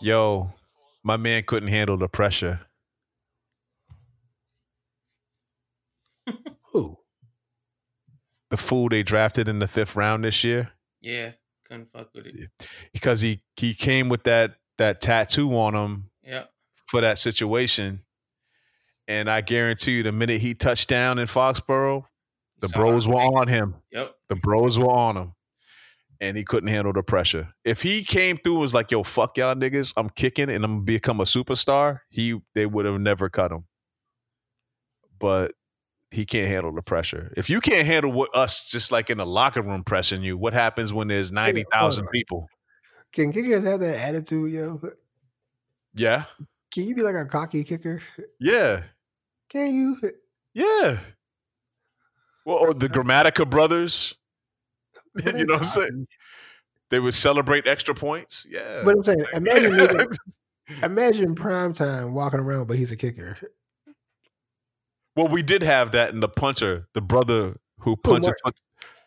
Yo, 0.01 0.51
my 1.03 1.15
man 1.17 1.43
couldn't 1.45 1.69
handle 1.69 1.95
the 1.95 2.09
pressure. 2.09 2.61
Who? 6.71 6.97
The 8.53 8.57
fool 8.57 8.87
they 8.89 9.01
drafted 9.01 9.47
in 9.47 9.57
the 9.57 9.67
fifth 9.67 9.95
round 9.95 10.23
this 10.23 10.43
year 10.43 10.69
yeah. 11.01 11.31
Couldn't 11.67 11.91
fuck 11.91 12.09
with 12.13 12.27
it. 12.27 12.49
because 12.93 13.21
he 13.21 13.41
he 13.57 13.73
came 13.73 14.07
with 14.09 14.25
that 14.25 14.57
that 14.77 15.01
tattoo 15.01 15.49
on 15.57 15.73
him 15.73 16.11
Yeah. 16.23 16.43
for 16.85 17.01
that 17.01 17.17
situation. 17.17 18.01
And 19.07 19.27
I 19.27 19.41
guarantee 19.41 19.93
you, 19.97 20.03
the 20.03 20.11
minute 20.11 20.39
he 20.41 20.53
touched 20.53 20.87
down 20.87 21.17
in 21.17 21.25
Foxborough, 21.27 22.05
the 22.59 22.69
bros 22.69 23.07
were 23.07 23.15
on 23.15 23.47
him. 23.47 23.75
Yep. 23.91 24.15
The 24.29 24.35
bros 24.35 24.77
were 24.77 24.85
on 24.91 25.17
him. 25.17 25.33
And 26.21 26.37
he 26.37 26.43
couldn't 26.43 26.69
handle 26.69 26.93
the 26.93 27.01
pressure. 27.01 27.53
If 27.65 27.81
he 27.81 28.03
came 28.03 28.37
through 28.37 28.53
and 28.53 28.61
was 28.61 28.73
like, 28.75 28.91
yo, 28.91 29.01
fuck 29.03 29.35
y'all 29.37 29.55
niggas, 29.55 29.93
I'm 29.97 30.09
kicking 30.11 30.49
and 30.51 30.63
I'm 30.63 30.73
gonna 30.75 30.83
become 30.85 31.19
a 31.19 31.23
superstar, 31.25 32.01
he 32.09 32.39
they 32.53 32.67
would 32.67 32.85
have 32.85 33.01
never 33.01 33.29
cut 33.29 33.51
him. 33.51 33.65
But 35.19 35.53
he 36.13 36.25
can't 36.25 36.47
handle 36.47 36.71
the 36.71 36.83
pressure. 36.83 37.33
If 37.35 37.49
you 37.49 37.59
can't 37.59 37.87
handle 37.87 38.11
what 38.11 38.29
us 38.35 38.69
just 38.69 38.91
like 38.91 39.09
in 39.09 39.17
the 39.17 39.25
locker 39.25 39.63
room 39.63 39.83
pressing 39.83 40.21
you, 40.21 40.37
what 40.37 40.53
happens 40.53 40.93
when 40.93 41.07
there's 41.07 41.31
90,000 41.31 42.07
people? 42.13 42.47
Can 43.11 43.31
kickers 43.31 43.63
have 43.65 43.79
that 43.79 44.09
attitude, 44.09 44.51
yo? 44.51 44.79
Yeah. 45.95 46.25
Can 46.71 46.83
you 46.83 46.93
be 46.93 47.01
like 47.01 47.15
a 47.15 47.25
cocky 47.25 47.63
kicker? 47.63 48.01
Yeah. 48.39 48.83
Can 49.49 49.73
you? 49.73 49.95
Yeah. 50.53 50.99
Well, 52.45 52.57
or 52.57 52.73
the 52.73 52.89
Grammatica 52.89 53.49
brothers. 53.49 54.13
you 55.25 55.45
know 55.45 55.55
what 55.55 55.61
I'm 55.61 55.65
saying? 55.65 56.07
They 56.89 56.99
would 56.99 57.15
celebrate 57.15 57.67
extra 57.67 57.95
points. 57.95 58.45
Yeah. 58.47 58.83
But 58.85 58.97
I'm 58.97 59.03
saying, 59.03 59.25
imagine 59.35 60.07
imagine 60.83 61.33
prime 61.33 61.73
time 61.73 62.13
walking 62.13 62.39
around, 62.39 62.67
but 62.67 62.77
he's 62.77 62.91
a 62.91 62.97
kicker. 62.97 63.37
Well, 65.15 65.27
we 65.27 65.43
did 65.43 65.61
have 65.61 65.91
that 65.91 66.13
in 66.13 66.19
the 66.19 66.29
punter, 66.29 66.87
the 66.93 67.01
brother 67.01 67.57
who 67.79 67.95
punted. 67.95 68.33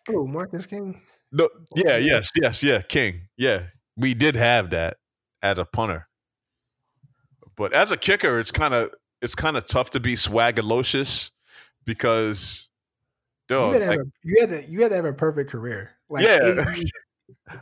Oh, 0.09 0.27
Marquette 0.27 0.69
King. 0.69 1.01
No, 1.33 1.49
oh, 1.53 1.65
yeah, 1.75 1.97
yes, 1.97 2.31
yes, 2.41 2.63
yeah, 2.63 2.81
King. 2.81 3.23
Yeah. 3.37 3.65
We 3.97 4.15
did 4.15 4.37
have 4.37 4.71
that 4.71 4.99
as 5.43 5.59
a 5.59 5.65
punter. 5.65 6.09
But 7.57 7.73
as 7.73 7.91
a 7.91 7.97
kicker, 7.97 8.39
it's 8.39 8.53
kind 8.53 8.75
of 8.75 8.91
it's 9.23 9.35
kind 9.35 9.57
of 9.57 9.67
tough 9.67 9.91
to 9.91 10.01
be 10.01 10.15
swaggalocious 10.15 11.31
because 11.85 12.69
you, 13.49 13.57
had 13.57 13.79
to 13.79 13.85
have 13.85 13.89
like, 13.89 14.01
a, 14.01 14.11
you 14.23 14.37
had 14.41 14.51
to 14.51 14.71
you 14.71 14.83
had 14.83 14.91
to 14.91 14.97
have 14.97 15.05
a 15.07 15.15
perfect 15.15 15.51
career. 15.51 15.93
Like 16.11 16.25
Yeah. 16.25 16.39
AB, 16.43 16.91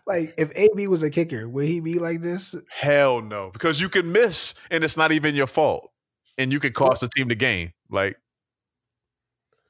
like 0.06 0.34
if 0.36 0.56
AB 0.56 0.88
was 0.88 1.02
a 1.02 1.10
kicker, 1.10 1.48
would 1.48 1.66
he 1.66 1.80
be 1.80 1.98
like 1.98 2.20
this? 2.20 2.54
Hell 2.68 3.22
no, 3.22 3.50
because 3.52 3.80
you 3.80 3.88
can 3.88 4.10
miss 4.10 4.54
and 4.70 4.82
it's 4.82 4.96
not 4.96 5.12
even 5.12 5.34
your 5.34 5.46
fault, 5.46 5.90
and 6.36 6.52
you 6.52 6.60
can 6.60 6.72
cost 6.72 7.00
the 7.00 7.08
team 7.08 7.28
the 7.28 7.34
game. 7.34 7.72
Like, 7.90 8.16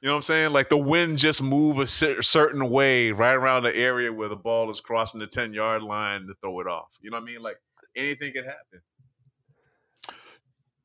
you 0.05 0.09
know 0.09 0.17
what 0.17 0.19
I'm 0.19 0.23
saying? 0.25 0.51
Like 0.51 0.69
the 0.69 0.77
wind 0.77 1.17
just 1.17 1.43
move 1.43 1.79
a 1.79 1.87
certain 1.87 2.69
way 2.69 3.11
right 3.11 3.33
around 3.33 3.62
the 3.62 3.75
area 3.75 4.12
where 4.12 4.29
the 4.29 4.37
ball 4.37 4.69
is 4.69 4.79
crossing 4.79 5.19
the 5.19 5.27
10 5.27 5.55
yard 5.55 5.83
line 5.83 6.27
to 6.27 6.35
throw 6.43 6.61
it 6.61 6.67
off. 6.67 6.99
You 7.01 7.11
know 7.11 7.17
what 7.17 7.23
I 7.23 7.27
mean? 7.27 7.40
Like 7.40 7.57
anything 7.97 8.35
could 8.35 8.45
happen. 8.45 8.83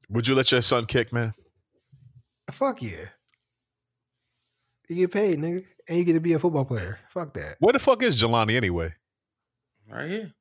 Would 0.08 0.26
you 0.26 0.36
let 0.36 0.54
your 0.54 0.62
son 0.62 0.86
kick, 0.86 1.12
man? 1.12 1.34
Fuck 2.50 2.82
yeah. 2.82 3.08
You 4.88 4.96
get 4.96 5.12
paid, 5.12 5.38
nigga, 5.38 5.66
and 5.90 5.98
you 5.98 6.06
get 6.06 6.14
to 6.14 6.22
be 6.22 6.32
a 6.32 6.40
football 6.40 6.64
player. 6.64 7.00
Fuck 7.10 7.34
that. 7.34 7.58
Where 7.60 7.74
the 7.74 7.80
fuck 7.80 8.02
is 8.02 8.24
Jelani 8.24 8.56
anyway? 8.56 8.94
Right 9.92 10.10
here. 10.10 10.34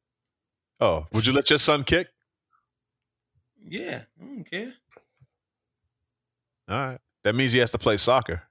Oh, 0.79 1.05
would 1.13 1.27
you 1.27 1.33
let 1.33 1.51
your 1.51 1.59
son 1.59 1.83
kick? 1.83 2.07
Yeah. 3.61 4.05
I 4.23 4.25
don't 4.25 4.49
care. 4.49 4.73
All 6.69 6.79
right. 6.79 6.99
That 7.25 7.35
means 7.35 7.53
he 7.53 7.59
has 7.59 7.73
to 7.73 7.79
play 7.79 7.97
soccer. 7.97 8.45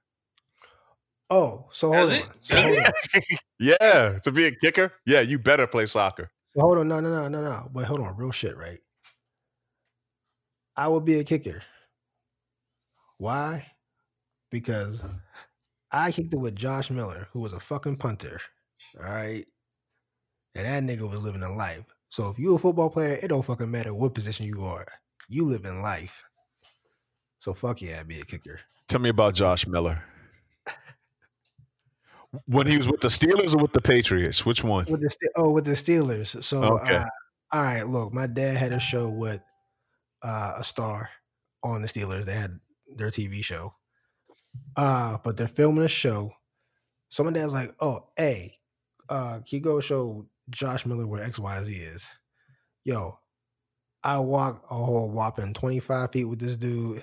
Oh, 1.30 1.66
so 1.70 1.92
hold 1.92 2.10
Does 2.10 2.12
on. 2.12 2.18
it? 2.18 2.26
So 2.42 2.60
hold 2.60 2.78
on. 2.78 3.22
Yeah, 3.60 4.18
to 4.22 4.30
be 4.30 4.46
a 4.46 4.52
kicker. 4.52 4.92
Yeah, 5.04 5.20
you 5.20 5.38
better 5.38 5.66
play 5.66 5.86
soccer. 5.86 6.30
So 6.54 6.60
hold 6.60 6.78
on. 6.78 6.88
No, 6.88 7.00
no, 7.00 7.10
no, 7.10 7.28
no, 7.28 7.42
no. 7.42 7.68
But 7.72 7.86
hold 7.86 8.00
on. 8.00 8.16
Real 8.16 8.30
shit, 8.30 8.56
right? 8.56 8.78
I 10.76 10.86
would 10.86 11.04
be 11.04 11.18
a 11.18 11.24
kicker. 11.24 11.60
Why? 13.16 13.66
Because 14.50 15.04
I 15.90 16.12
kicked 16.12 16.34
it 16.34 16.38
with 16.38 16.54
Josh 16.54 16.88
Miller, 16.88 17.28
who 17.32 17.40
was 17.40 17.52
a 17.52 17.58
fucking 17.58 17.96
punter. 17.96 18.40
All 19.00 19.12
right. 19.12 19.44
And 20.54 20.66
that 20.66 20.98
nigga 20.98 21.10
was 21.10 21.24
living 21.24 21.42
a 21.42 21.52
life. 21.52 21.92
So 22.10 22.30
if 22.30 22.38
you 22.38 22.54
a 22.54 22.58
football 22.58 22.90
player, 22.90 23.18
it 23.20 23.28
don't 23.28 23.44
fucking 23.44 23.70
matter 23.70 23.92
what 23.92 24.14
position 24.14 24.46
you 24.46 24.62
are. 24.62 24.86
You 25.28 25.44
live 25.46 25.64
in 25.64 25.82
life. 25.82 26.24
So 27.40 27.52
fuck 27.52 27.82
yeah, 27.82 27.98
I'd 28.00 28.08
be 28.08 28.20
a 28.20 28.24
kicker. 28.24 28.60
Tell 28.86 29.00
me 29.00 29.10
about 29.10 29.34
Josh 29.34 29.66
Miller. 29.66 30.02
When 32.46 32.66
he 32.66 32.76
was 32.76 32.86
with 32.86 33.00
the 33.00 33.08
Steelers 33.08 33.54
or 33.54 33.62
with 33.62 33.72
the 33.72 33.80
Patriots? 33.80 34.44
Which 34.44 34.62
one? 34.62 34.84
With 34.88 35.00
the 35.00 35.30
oh, 35.36 35.52
with 35.54 35.64
the 35.64 35.72
Steelers. 35.72 36.42
So 36.44 36.78
Okay. 36.78 36.96
uh, 36.96 37.04
all 37.52 37.62
right, 37.62 37.86
look, 37.86 38.12
my 38.12 38.26
dad 38.26 38.56
had 38.58 38.72
a 38.72 38.80
show 38.80 39.08
with 39.08 39.40
uh, 40.22 40.54
a 40.58 40.64
star 40.64 41.08
on 41.64 41.80
the 41.82 41.88
Steelers. 41.88 42.24
They 42.26 42.34
had 42.34 42.58
their 42.94 43.10
TV 43.10 43.42
show. 43.42 43.72
Uh, 44.76 45.18
but 45.24 45.36
they're 45.36 45.48
filming 45.48 45.84
a 45.84 45.88
show. 45.88 46.32
So 47.08 47.24
my 47.24 47.32
dad's 47.32 47.54
like, 47.54 47.74
oh, 47.80 48.00
hey, 48.16 48.52
uh, 49.08 49.36
can 49.36 49.44
you 49.50 49.60
go 49.60 49.80
show 49.80 50.26
Josh 50.50 50.84
Miller 50.84 51.06
where 51.06 51.26
XYZ 51.26 51.68
is? 51.68 52.08
Yo, 52.84 53.12
I 54.04 54.18
walk 54.18 54.64
a 54.70 54.74
whole 54.74 55.10
whopping 55.10 55.54
25 55.54 56.12
feet 56.12 56.24
with 56.24 56.40
this 56.40 56.56
dude. 56.58 57.02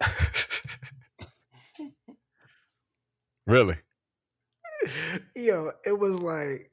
Really? 3.46 3.76
Yo, 5.36 5.70
it 5.84 5.98
was 5.98 6.20
like 6.20 6.70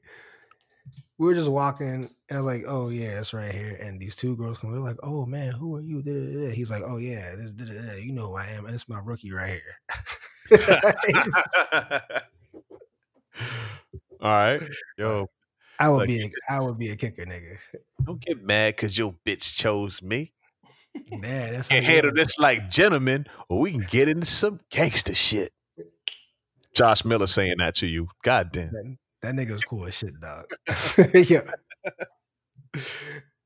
we 1.18 1.26
were 1.26 1.34
just 1.34 1.50
walking, 1.50 1.86
and 2.28 2.38
I 2.38 2.40
was 2.40 2.46
like, 2.46 2.64
"Oh 2.66 2.88
yeah, 2.88 3.18
it's 3.20 3.34
right 3.34 3.52
here." 3.52 3.76
And 3.80 4.00
these 4.00 4.16
two 4.16 4.36
girls 4.36 4.58
come, 4.58 4.70
they're 4.72 4.80
like, 4.80 4.96
"Oh 5.02 5.26
man, 5.26 5.52
who 5.52 5.76
are 5.76 5.80
you?" 5.80 6.00
Da-da-da-da. 6.02 6.50
He's 6.52 6.70
like, 6.70 6.82
"Oh 6.86 6.96
yeah, 6.98 7.34
this, 7.36 7.52
da-da-da. 7.52 7.96
you 7.98 8.12
know 8.12 8.28
who 8.28 8.36
I 8.36 8.46
am, 8.46 8.64
and 8.66 8.74
it's 8.74 8.88
my 8.88 9.00
rookie 9.04 9.32
right 9.32 9.60
here." 10.50 10.60
All 14.20 14.30
right. 14.30 14.60
Yo, 14.98 15.28
I 15.78 15.88
would 15.88 15.98
Like- 16.00 16.08
be, 16.08 16.22
a, 16.24 16.52
I 16.52 16.60
would 16.60 16.78
be 16.78 16.90
a 16.90 16.96
kicker, 16.96 17.24
nigga. 17.24 17.56
don't 18.04 18.20
get 18.20 18.44
mad 18.44 18.76
because 18.76 18.96
your 18.98 19.14
bitch 19.26 19.54
chose 19.54 20.02
me. 20.02 20.32
Yeah, 21.10 21.52
that's 21.52 21.70
you 21.70 21.80
handle 21.82 22.12
this 22.12 22.38
like 22.38 22.68
gentlemen, 22.70 23.26
or 23.48 23.60
we 23.60 23.70
can 23.72 23.86
get 23.88 24.08
into 24.08 24.26
some 24.26 24.58
gangster 24.70 25.14
shit. 25.14 25.52
Josh 26.74 27.04
Miller 27.04 27.26
saying 27.26 27.54
that 27.58 27.74
to 27.76 27.86
you. 27.86 28.08
God 28.22 28.50
damn. 28.52 28.70
That, 28.72 28.96
that 29.22 29.34
nigga's 29.34 29.64
cool 29.64 29.86
as 29.86 29.94
shit, 29.94 30.12
dog. 30.20 30.46
yeah. 31.28 31.40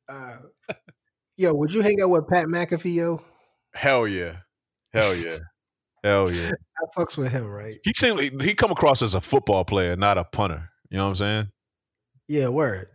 Uh, 0.09 0.37
yo, 1.37 1.53
would 1.55 1.73
you 1.73 1.81
hang 1.81 2.01
out 2.03 2.11
with 2.11 2.29
Pat 2.29 2.47
McAfee, 2.47 2.95
yo? 2.95 3.23
Hell 3.75 4.07
yeah. 4.07 4.37
Hell 4.93 5.15
yeah. 5.17 5.39
Hell 6.03 6.31
yeah. 6.31 6.51
I 6.79 7.01
fucks 7.01 7.17
with 7.17 7.33
him, 7.33 7.47
right? 7.47 7.77
He 7.83 7.93
seemed 7.95 8.19
like- 8.19 8.43
he 8.43 8.55
come 8.55 8.71
across 8.71 9.03
as 9.03 9.15
a 9.15 9.21
football 9.21 9.65
player, 9.65 9.97
not 9.97 10.19
a 10.19 10.25
punter. 10.25 10.71
You 10.91 10.99
know 10.99 11.05
what 11.05 11.11
I'm 11.11 11.17
saying? 11.17 11.49
Yeah, 12.29 12.49
word. 12.49 12.89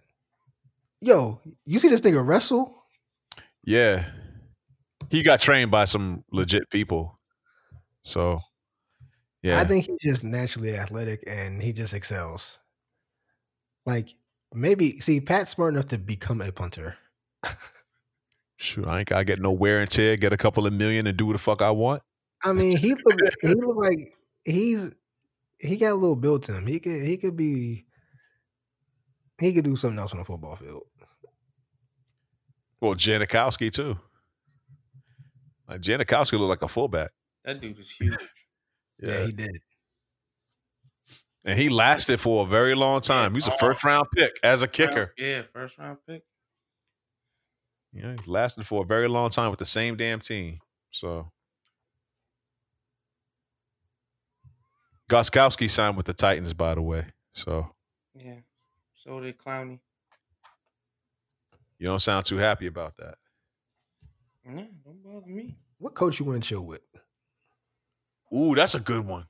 Yo, 1.02 1.40
you 1.66 1.80
see 1.80 1.90
this 1.90 2.02
nigga 2.02 2.26
wrestle? 2.26 2.84
Yeah. 3.66 4.06
He 5.10 5.24
got 5.24 5.40
trained 5.40 5.72
by 5.72 5.86
some 5.86 6.24
legit 6.32 6.70
people. 6.70 7.20
So 8.04 8.42
yeah. 9.42 9.60
I 9.60 9.64
think 9.64 9.86
he's 9.86 10.00
just 10.02 10.24
naturally 10.24 10.76
athletic 10.76 11.24
and 11.28 11.62
he 11.62 11.74
just 11.74 11.94
excels. 11.94 12.58
Like 13.86 14.10
maybe 14.54 15.00
see 15.00 15.22
Pat's 15.22 15.52
smart 15.52 15.74
enough 15.74 15.88
to 15.88 15.98
become 15.98 16.42
a 16.42 16.52
punter. 16.52 16.98
Shoot, 18.58 18.88
I 18.88 19.00
ain't 19.00 19.08
gotta 19.08 19.24
get 19.24 19.40
no 19.40 19.52
wear 19.52 19.80
and 19.80 19.90
tear, 19.90 20.18
get 20.18 20.34
a 20.34 20.38
couple 20.38 20.68
of 20.68 20.74
million 20.74 21.08
and 21.08 21.18
do 21.18 21.26
what 21.26 21.34
the 21.34 21.40
fuck 21.40 21.62
I 21.62 21.72
want. 21.72 22.02
I 22.44 22.54
mean, 22.54 22.78
he 22.78 22.94
look 22.94 23.20
he 23.42 23.54
look 23.54 23.78
like 23.78 24.14
he's 24.44 24.92
he 25.60 25.78
got 25.78 25.94
a 25.94 25.96
little 25.96 26.16
built 26.16 26.44
to 26.44 26.54
him. 26.54 26.68
He 26.68 26.80
could 26.80 27.04
he 27.04 27.18
could 27.18 27.36
be 27.36 27.86
he 29.40 29.54
could 29.54 29.64
do 29.64 29.76
something 29.76 30.00
else 30.00 30.12
on 30.12 30.20
the 30.20 30.26
football 30.26 30.56
field. 30.56 30.84
Well, 32.82 32.96
Janikowski 32.96 33.72
too. 33.72 33.98
Like 35.68 35.82
Janikowski 35.82 36.38
looked 36.38 36.50
like 36.50 36.62
a 36.62 36.68
fullback. 36.68 37.12
That 37.46 37.62
dude 37.62 37.80
is 37.80 37.92
huge. 37.92 38.18
Yeah, 39.02 39.26
he 39.26 39.32
did. 39.32 39.62
and 41.46 41.58
he 41.58 41.70
lasted 41.70 42.20
for 42.20 42.44
a 42.46 42.48
very 42.48 42.76
long 42.76 43.02
time. 43.02 43.32
He 43.32 43.38
was 43.38 43.48
a 43.48 43.58
first 43.58 43.84
round 43.84 44.08
pick 44.16 44.38
as 44.44 44.62
a 44.62 44.68
kicker. 44.68 45.14
Yeah, 45.18 45.44
first 45.54 45.78
round 45.78 45.98
pick. 46.08 46.24
You 47.94 48.04
know, 48.04 48.12
he 48.24 48.30
lasted 48.32 48.68
for 48.68 48.84
a 48.84 48.86
very 48.86 49.08
long 49.08 49.30
time 49.30 49.50
with 49.50 49.60
the 49.60 49.66
same 49.66 49.96
damn 49.96 50.20
team. 50.20 50.60
So 50.92 51.32
Gostkowski 55.10 55.70
signed 55.70 55.98
with 55.98 56.06
the 56.06 56.14
Titans, 56.14 56.54
by 56.54 56.76
the 56.76 56.82
way. 56.82 57.06
So 57.34 57.72
Yeah. 58.16 58.40
So 58.94 59.20
did 59.22 59.38
Clowney. 59.38 59.80
you 61.78 61.88
don't 61.88 62.00
sound 62.02 62.26
too 62.26 62.38
happy 62.38 62.68
about 62.68 62.98
that. 62.98 63.16
Nah, 64.46 64.62
don't 64.84 65.02
bother 65.04 65.28
me. 65.28 65.56
What 65.78 65.96
coach 65.96 66.20
you 66.20 66.26
want 66.26 66.44
to 66.44 66.48
chill 66.50 66.66
with? 66.66 66.82
Ooh, 68.36 68.56
that's 68.56 68.76
a 68.76 68.80
good 68.80 69.06
one. 69.06 69.26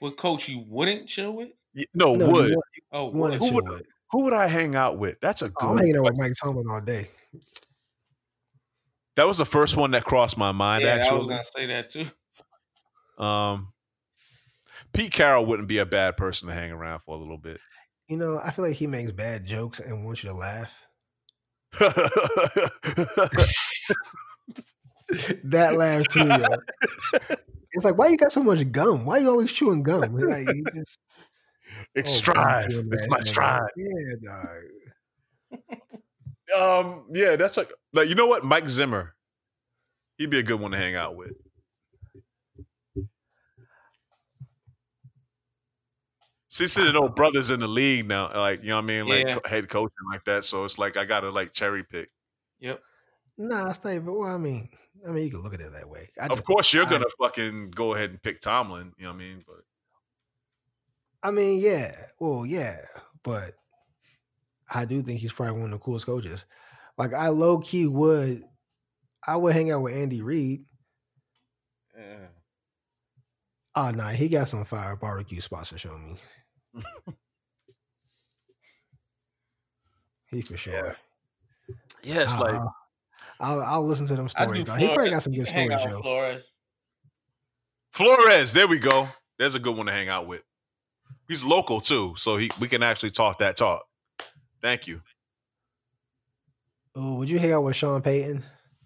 What 0.00 0.16
coach 0.16 0.48
you 0.48 0.64
wouldn't 0.68 1.08
chill 1.08 1.32
with? 1.32 1.50
Y- 1.74 1.84
No, 1.94 2.14
No, 2.14 2.30
would 2.30 2.50
you 2.50 2.60
Oh, 2.92 3.12
you 3.12 3.18
would. 3.20 3.34
Who 3.34 3.54
would- 3.54 3.68
with? 3.68 3.82
who 4.10 4.22
would 4.24 4.32
I 4.34 4.46
hang 4.46 4.74
out 4.76 4.98
with? 4.98 5.18
That's 5.20 5.42
a 5.42 5.46
Oh, 5.46 5.50
good. 5.54 5.66
I'm 5.70 5.78
hanging 5.78 5.96
out 5.98 6.04
with 6.04 6.16
Mike 6.18 6.32
Tomlin 6.42 6.66
all 6.70 6.80
day. 6.80 7.08
that 9.16 9.26
was 9.26 9.38
the 9.38 9.44
first 9.46 9.76
one 9.76 9.90
that 9.92 10.04
crossed 10.04 10.36
my 10.38 10.52
mind. 10.52 10.84
Actually. 10.84 11.10
I 11.10 11.14
was 11.14 11.26
gonna 11.26 11.42
say 11.42 11.66
that 11.66 11.88
too. 11.90 12.06
um, 13.22 13.72
Pete 14.92 15.12
Carroll 15.12 15.44
wouldn't 15.46 15.68
be 15.68 15.78
a 15.78 15.86
bad 15.86 16.16
person 16.16 16.48
to 16.48 16.54
hang 16.54 16.70
around 16.70 17.00
for 17.00 17.16
a 17.16 17.18
little 17.18 17.38
bit. 17.38 17.60
You 18.08 18.16
know, 18.16 18.40
I 18.42 18.52
feel 18.52 18.64
like 18.64 18.76
he 18.76 18.86
makes 18.86 19.10
bad 19.10 19.44
jokes 19.44 19.80
and 19.80 20.04
wants 20.04 20.22
you 20.22 20.30
to 20.30 20.36
laugh. 20.36 20.86
That 25.44 25.74
laugh 25.74 26.04
too, 26.08 26.26
yo. 26.26 27.36
It's 27.76 27.84
like, 27.84 27.98
why 27.98 28.08
you 28.08 28.16
got 28.16 28.32
so 28.32 28.42
much 28.42 28.72
gum? 28.72 29.04
Why 29.04 29.18
you 29.18 29.28
always 29.28 29.52
chewing 29.52 29.82
gum? 29.82 30.14
Like, 30.14 30.46
you 30.46 30.64
just, 30.74 30.98
it's 31.94 32.10
oh, 32.10 32.16
strive. 32.16 32.74
I'm 32.74 32.90
It's 32.90 33.06
my 33.10 33.18
man. 33.18 33.26
strive. 33.26 33.68
Yeah, 33.76 34.14
dog. 34.24 34.64
Um, 36.58 37.06
yeah, 37.12 37.36
that's 37.36 37.56
like 37.56 37.70
like 37.92 38.08
you 38.08 38.14
know 38.14 38.28
what, 38.28 38.44
Mike 38.44 38.68
Zimmer. 38.68 39.14
He'd 40.16 40.30
be 40.30 40.38
a 40.38 40.42
good 40.42 40.60
one 40.60 40.70
to 40.70 40.78
hang 40.78 40.94
out 40.94 41.16
with. 41.16 41.32
Since 46.48 46.76
there 46.76 46.88
are 46.88 46.92
no 46.92 47.08
brothers 47.08 47.50
in 47.50 47.60
the 47.60 47.68
league 47.68 48.06
now, 48.06 48.32
like 48.34 48.62
you 48.62 48.68
know 48.68 48.76
what 48.76 48.84
I 48.84 48.86
mean, 48.86 49.06
like 49.06 49.26
Yeah. 49.26 49.38
head 49.44 49.68
coaching 49.68 50.06
like 50.10 50.24
that, 50.24 50.44
so 50.44 50.64
it's 50.64 50.78
like 50.78 50.96
I 50.96 51.04
gotta 51.04 51.30
like 51.30 51.52
cherry 51.52 51.82
pick. 51.82 52.08
Yep. 52.60 52.80
Nah, 53.36 53.68
it's 53.68 53.84
not 53.84 53.92
even. 53.92 54.14
Well, 54.14 54.34
I 54.34 54.38
mean, 54.38 54.70
I 55.06 55.10
mean, 55.12 55.24
you 55.24 55.30
can 55.30 55.40
look 55.42 55.54
at 55.54 55.60
it 55.60 55.72
that 55.72 55.88
way. 55.88 56.08
I 56.20 56.26
Of 56.26 56.44
course, 56.44 56.72
you're 56.72 56.86
I- 56.86 56.90
gonna 56.90 57.04
fucking 57.20 57.70
go 57.70 57.94
ahead 57.94 58.10
and 58.10 58.22
pick 58.22 58.40
Tomlin. 58.40 58.92
You 58.98 59.04
know 59.04 59.10
what 59.10 59.16
I 59.16 59.18
mean? 59.18 59.44
But 59.46 59.62
I 61.22 61.30
mean, 61.30 61.60
yeah. 61.60 61.94
Well, 62.18 62.44
yeah, 62.46 62.80
but 63.22 63.54
I 64.72 64.84
do 64.84 65.02
think 65.02 65.20
he's 65.20 65.32
probably 65.32 65.60
one 65.60 65.72
of 65.72 65.78
the 65.78 65.84
coolest 65.84 66.06
coaches. 66.06 66.46
Like, 66.98 67.14
I 67.14 67.28
low 67.28 67.58
key 67.58 67.86
would, 67.86 68.42
I 69.26 69.36
would 69.36 69.52
hang 69.54 69.70
out 69.70 69.82
with 69.82 69.94
Andy 69.94 70.22
Reid. 70.22 70.64
Oh 73.78 73.90
nah, 73.90 74.08
he 74.08 74.28
got 74.30 74.48
some 74.48 74.64
fire 74.64 74.96
barbecue 74.96 75.40
spots 75.42 75.68
to 75.68 75.78
show 75.78 75.96
me. 75.98 76.16
he 80.30 80.40
for 80.42 80.56
sure. 80.56 80.96
yeah, 82.02 82.22
it's 82.22 82.34
I'll, 82.36 82.40
like 82.40 82.60
I'll, 83.40 83.58
I'll, 83.60 83.64
I'll 83.66 83.86
listen 83.86 84.06
to 84.06 84.16
them 84.16 84.28
stories. 84.28 84.64
dog. 84.66 84.78
He 84.78 84.86
probably 84.88 85.10
got 85.10 85.22
some 85.22 85.32
good 85.32 85.46
stories, 85.48 85.70
yo. 85.70 86.00
Flores. 86.00 86.52
Flores. 87.92 88.52
There 88.52 88.66
we 88.68 88.78
go. 88.78 89.08
There's 89.38 89.54
a 89.54 89.58
good 89.60 89.76
one 89.76 89.86
to 89.86 89.92
hang 89.92 90.08
out 90.08 90.26
with. 90.26 90.42
He's 91.28 91.44
local 91.44 91.80
too, 91.80 92.14
so 92.16 92.36
he 92.36 92.50
we 92.60 92.68
can 92.68 92.82
actually 92.82 93.10
talk 93.10 93.38
that 93.38 93.56
talk. 93.56 93.84
Thank 94.62 94.86
you. 94.86 95.02
Oh, 96.94 97.18
would 97.18 97.28
you 97.28 97.38
hang 97.38 97.52
out 97.52 97.62
with 97.64 97.76
Sean 97.76 98.00
Payton? 98.00 98.42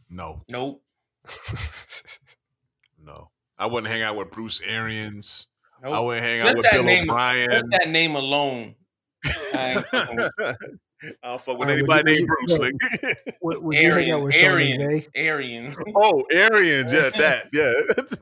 No, 0.09 0.43
Nope. 0.49 0.83
no. 3.03 3.31
I 3.59 3.67
wouldn't 3.67 3.93
hang 3.93 4.03
out 4.03 4.17
with 4.17 4.31
Bruce 4.31 4.61
Arians. 4.67 5.47
Nope. 5.83 5.95
I 5.95 6.01
wouldn't 6.01 6.25
hang 6.27 6.41
out 6.41 6.47
Just 6.47 6.57
with 6.59 6.67
Bill 6.73 6.83
name- 6.83 7.09
O'Brien. 7.11 7.49
Just 7.51 7.67
that 7.71 7.89
name 7.89 8.17
alone. 8.17 8.75
I 11.03 11.07
ain't 11.07 11.13
fucking 11.13 11.19
with- 11.19 11.19
I 11.23 11.29
don't 11.29 11.43
fuck 11.43 11.59
with 11.59 11.69
Uh, 11.69 11.73
anybody 11.73 12.15
named 12.15 12.27
Bruce. 12.29 12.59
no. 12.59 12.65
like- 12.65 13.35
would, 13.41 13.59
would 13.63 13.77
you 13.77 13.91
hang 13.93 14.11
out 14.11 14.23
Arian, 14.23 14.23
with 14.25 14.35
Sean 14.35 14.45
Arian, 14.45 15.03
Arians. 15.15 15.77
oh, 15.97 16.25
Arians. 16.33 16.93
Yeah, 16.93 17.11
that. 17.11 17.49
Yeah. 17.53 18.15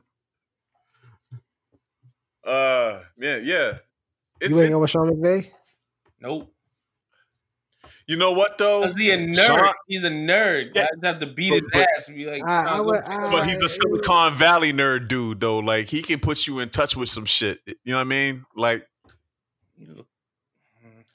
uh, 2.50 3.02
yeah, 3.18 3.36
yeah. 3.38 3.72
It's, 4.40 4.50
You 4.50 4.56
hang 4.58 4.72
out 4.74 4.80
with 4.80 4.90
Sean 4.90 5.10
McVay? 5.10 5.50
Nope. 6.20 6.52
you 8.06 8.16
know 8.16 8.32
what 8.32 8.58
though? 8.58 8.82
Cause 8.82 8.96
he 8.96 9.10
a 9.10 9.16
nerd. 9.18 9.46
Sean- 9.46 9.74
He's 9.86 10.04
a 10.04 10.10
nerd. 10.10 10.70
Yeah. 10.74 10.82
Guys 10.82 10.88
have 11.04 11.18
to 11.20 11.26
beat 11.26 11.50
But- 11.50 11.60
his 11.60 11.70
but- 11.72 11.86
ass 11.96 12.08
be 12.08 12.26
like, 12.26 12.42
I- 12.46 12.76
I 12.76 12.80
would- 12.80 13.02
I- 13.04 13.30
But 13.30 13.46
he's 13.48 13.58
a 13.58 13.68
Silicon 13.68 14.34
Valley 14.34 14.72
nerd 14.72 15.08
dude, 15.08 15.40
though. 15.40 15.58
Like 15.58 15.86
he 15.88 16.02
can 16.02 16.20
put 16.20 16.46
you 16.46 16.58
in 16.60 16.70
touch 16.70 16.96
with 16.96 17.08
some 17.08 17.24
shit. 17.24 17.60
You 17.66 17.74
know 17.86 17.96
what 17.96 18.00
I 18.02 18.04
mean? 18.04 18.44
Like 18.56 18.86
he, 19.76 19.86
look, 19.86 20.07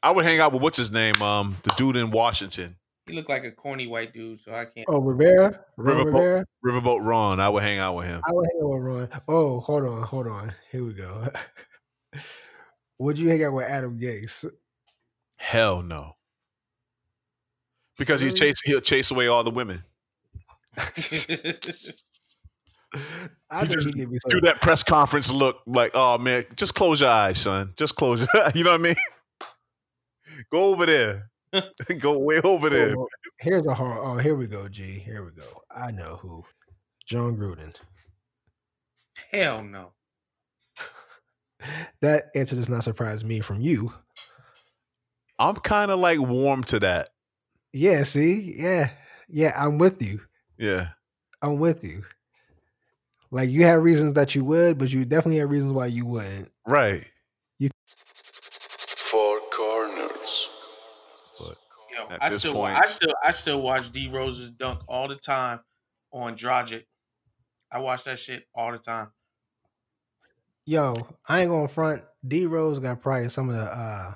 I 0.04 0.12
would 0.12 0.26
hang 0.26 0.40
out 0.40 0.54
with 0.54 0.62
what's 0.62 0.78
his 0.78 0.92
name, 0.92 1.20
um, 1.22 1.58
the 1.64 1.72
dude 1.78 1.96
in 1.96 2.12
Washington, 2.12 2.76
he 3.06 3.14
look 3.14 3.28
like 3.28 3.44
a 3.44 3.52
corny 3.52 3.86
white 3.86 4.14
dude, 4.14 4.40
so 4.40 4.54
I 4.54 4.66
can't. 4.66 4.86
Oh, 4.88 5.02
Rivera? 5.02 5.60
Ron 5.76 5.98
Riverboat. 5.98 6.06
Rivera? 6.06 6.46
Riverboat 6.66 7.06
Ron. 7.06 7.40
I 7.40 7.50
would 7.50 7.64
hang 7.64 7.80
out 7.80 7.96
with 7.96 8.06
him. 8.06 8.22
I 8.26 8.32
would 8.34 8.46
hang 8.46 8.62
out 8.62 8.70
with 8.70 8.82
Ron. 8.82 9.10
Oh, 9.28 9.60
hold 9.60 9.86
on, 9.86 10.04
hold 10.04 10.28
on. 10.28 10.54
Here 10.72 10.84
we 10.84 10.94
go. 10.94 11.28
Would 13.00 13.18
you 13.20 13.28
hang 13.28 13.44
out 13.44 13.54
with 13.54 13.66
Adam 13.66 13.98
Gase? 13.98 14.46
Hell 15.36 15.82
no, 15.82 16.16
because 17.98 18.22
he 18.22 18.32
chase 18.32 18.62
he'll 18.64 18.80
chase 18.80 19.12
away 19.12 19.28
all 19.28 19.44
the 19.44 19.52
women. 19.52 19.84
I 20.78 20.84
just 23.66 23.90
he 23.94 24.06
could 24.06 24.20
Do 24.30 24.42
that 24.42 24.62
press 24.62 24.84
conference 24.84 25.34
look 25.34 25.62
like, 25.66 25.92
oh 25.96 26.18
man, 26.18 26.46
just 26.56 26.76
close 26.76 27.02
your 27.02 27.10
eyes, 27.10 27.40
son. 27.40 27.74
Just 27.76 27.96
close 27.96 28.22
your 28.22 28.30
eyes. 28.46 28.54
You 28.56 28.64
know 28.64 28.72
what 28.72 28.80
I 28.80 28.84
mean? 28.84 28.96
Go 30.52 30.66
over 30.66 30.86
there. 30.86 31.30
Go 32.00 32.20
way 32.20 32.42
over 32.44 32.70
there. 32.70 32.96
Oh, 32.98 33.08
here's 33.40 33.68
a 33.68 33.74
hard. 33.74 34.00
Oh, 34.02 34.18
here 34.18 34.36
we 34.36 34.48
go, 34.48 34.68
G. 34.68 34.84
Here 34.84 35.24
we 35.24 35.32
go. 35.32 35.62
I 35.70 35.92
know 35.92 36.18
who. 36.22 36.44
Jon 37.06 37.38
Gruden. 37.38 37.76
Hell 39.32 39.64
no. 39.64 39.94
That 42.02 42.26
answer 42.36 42.58
does 42.58 42.68
not 42.68 42.84
surprise 42.84 43.24
me 43.24 43.40
from 43.40 43.62
you. 43.62 43.94
I'm 45.40 45.56
kind 45.56 45.92
of 45.92 46.00
like 46.00 46.20
warm 46.20 46.66
to 46.66 46.80
that. 46.82 47.10
Yeah, 47.72 48.04
see? 48.04 48.54
Yeah. 48.58 48.90
Yeah, 49.30 49.54
I'm 49.58 49.78
with 49.78 50.02
you. 50.02 50.20
Yeah. 50.58 50.90
I'm 51.42 51.60
with 51.60 51.86
you. 51.86 52.04
Like 53.32 53.50
you 53.50 53.64
have 53.64 53.82
reasons 53.82 54.14
that 54.14 54.36
you 54.36 54.44
would, 54.44 54.78
but 54.78 54.92
you 54.92 55.06
definitely 55.06 55.40
have 55.40 55.50
reasons 55.50 55.72
why 55.72 55.86
you 55.86 56.06
wouldn't. 56.06 56.52
Right. 56.68 57.10
Yo, 61.96 62.08
At 62.10 62.24
I 62.24 62.30
this 62.30 62.40
still, 62.40 62.54
point- 62.54 62.76
I 62.76 62.88
still, 62.88 63.14
I 63.24 63.32
still 63.32 63.62
watch 63.62 63.92
D 63.92 64.08
Rose's 64.10 64.50
dunk 64.50 64.82
all 64.88 65.08
the 65.08 65.16
time 65.16 65.60
on 66.12 66.36
Dragic. 66.36 66.84
I 67.72 67.80
watch 67.80 68.04
that 68.06 68.20
shit 68.20 68.46
all 68.56 68.72
the 68.72 68.78
time. 68.78 69.12
Yo, 70.66 71.08
I 71.28 71.42
ain't 71.42 71.50
going 71.50 71.68
to 71.68 71.74
front. 71.74 72.02
D 72.26 72.46
Rose 72.46 72.80
got 72.80 73.02
probably 73.02 73.30
some 73.30 73.50
of 73.50 73.56
the 73.56 73.64
uh 73.64 74.14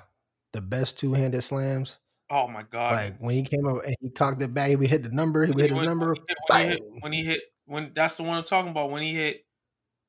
the 0.54 0.62
best 0.62 0.98
two 0.98 1.12
handed 1.12 1.42
slams. 1.42 1.98
Oh 2.30 2.48
my 2.48 2.62
god! 2.62 2.92
Like 2.94 3.18
when 3.18 3.34
he 3.34 3.42
came 3.42 3.66
up 3.66 3.76
and 3.84 3.94
he 4.00 4.10
cocked 4.10 4.42
it 4.42 4.52
back, 4.54 4.70
he 4.70 4.76
would 4.76 4.88
hit 4.88 5.02
the 5.02 5.10
number, 5.10 5.44
he 5.44 5.52
would 5.52 5.60
hit 5.60 5.70
his 5.70 5.78
when, 5.78 5.86
number. 5.88 6.14
When 6.48 6.60
he, 6.60 6.66
hit, 6.68 6.80
when, 6.80 6.92
he 6.92 6.94
hit, 6.94 7.02
when 7.02 7.12
he 7.12 7.24
hit, 7.24 7.40
when 7.66 7.92
that's 7.94 8.16
the 8.16 8.22
one 8.22 8.38
I'm 8.38 8.44
talking 8.44 8.70
about. 8.70 8.90
When 8.90 9.02
he 9.02 9.14
hit, 9.14 9.44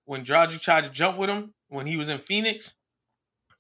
when 0.05 0.24
Dragic 0.24 0.61
tried 0.61 0.86
to 0.86 0.89
jump 0.89 1.17
with 1.17 1.30
him 1.30 1.53
when 1.67 1.88
he 1.88 1.97
was 1.97 2.09
in 2.09 2.20
Phoenix, 2.20 2.76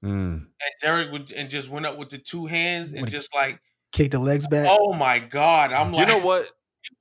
Mm. 0.03 0.09
and 0.45 0.71
Derrick 0.81 1.11
would 1.11 1.31
and 1.33 1.49
just 1.49 1.67
went 1.69 1.85
up 1.85 1.97
with 1.97 2.07
the 2.09 2.17
two 2.17 2.45
hands 2.45 2.91
and 2.91 3.01
When- 3.01 3.11
just 3.11 3.35
like, 3.35 3.59
Kick 3.91 4.11
the 4.11 4.19
legs 4.19 4.47
back. 4.47 4.67
oh 4.69 4.93
my 4.93 5.19
god! 5.19 5.71
I'm 5.73 5.91
like, 5.91 6.07
You 6.07 6.13
know 6.19 6.25
what? 6.25 6.49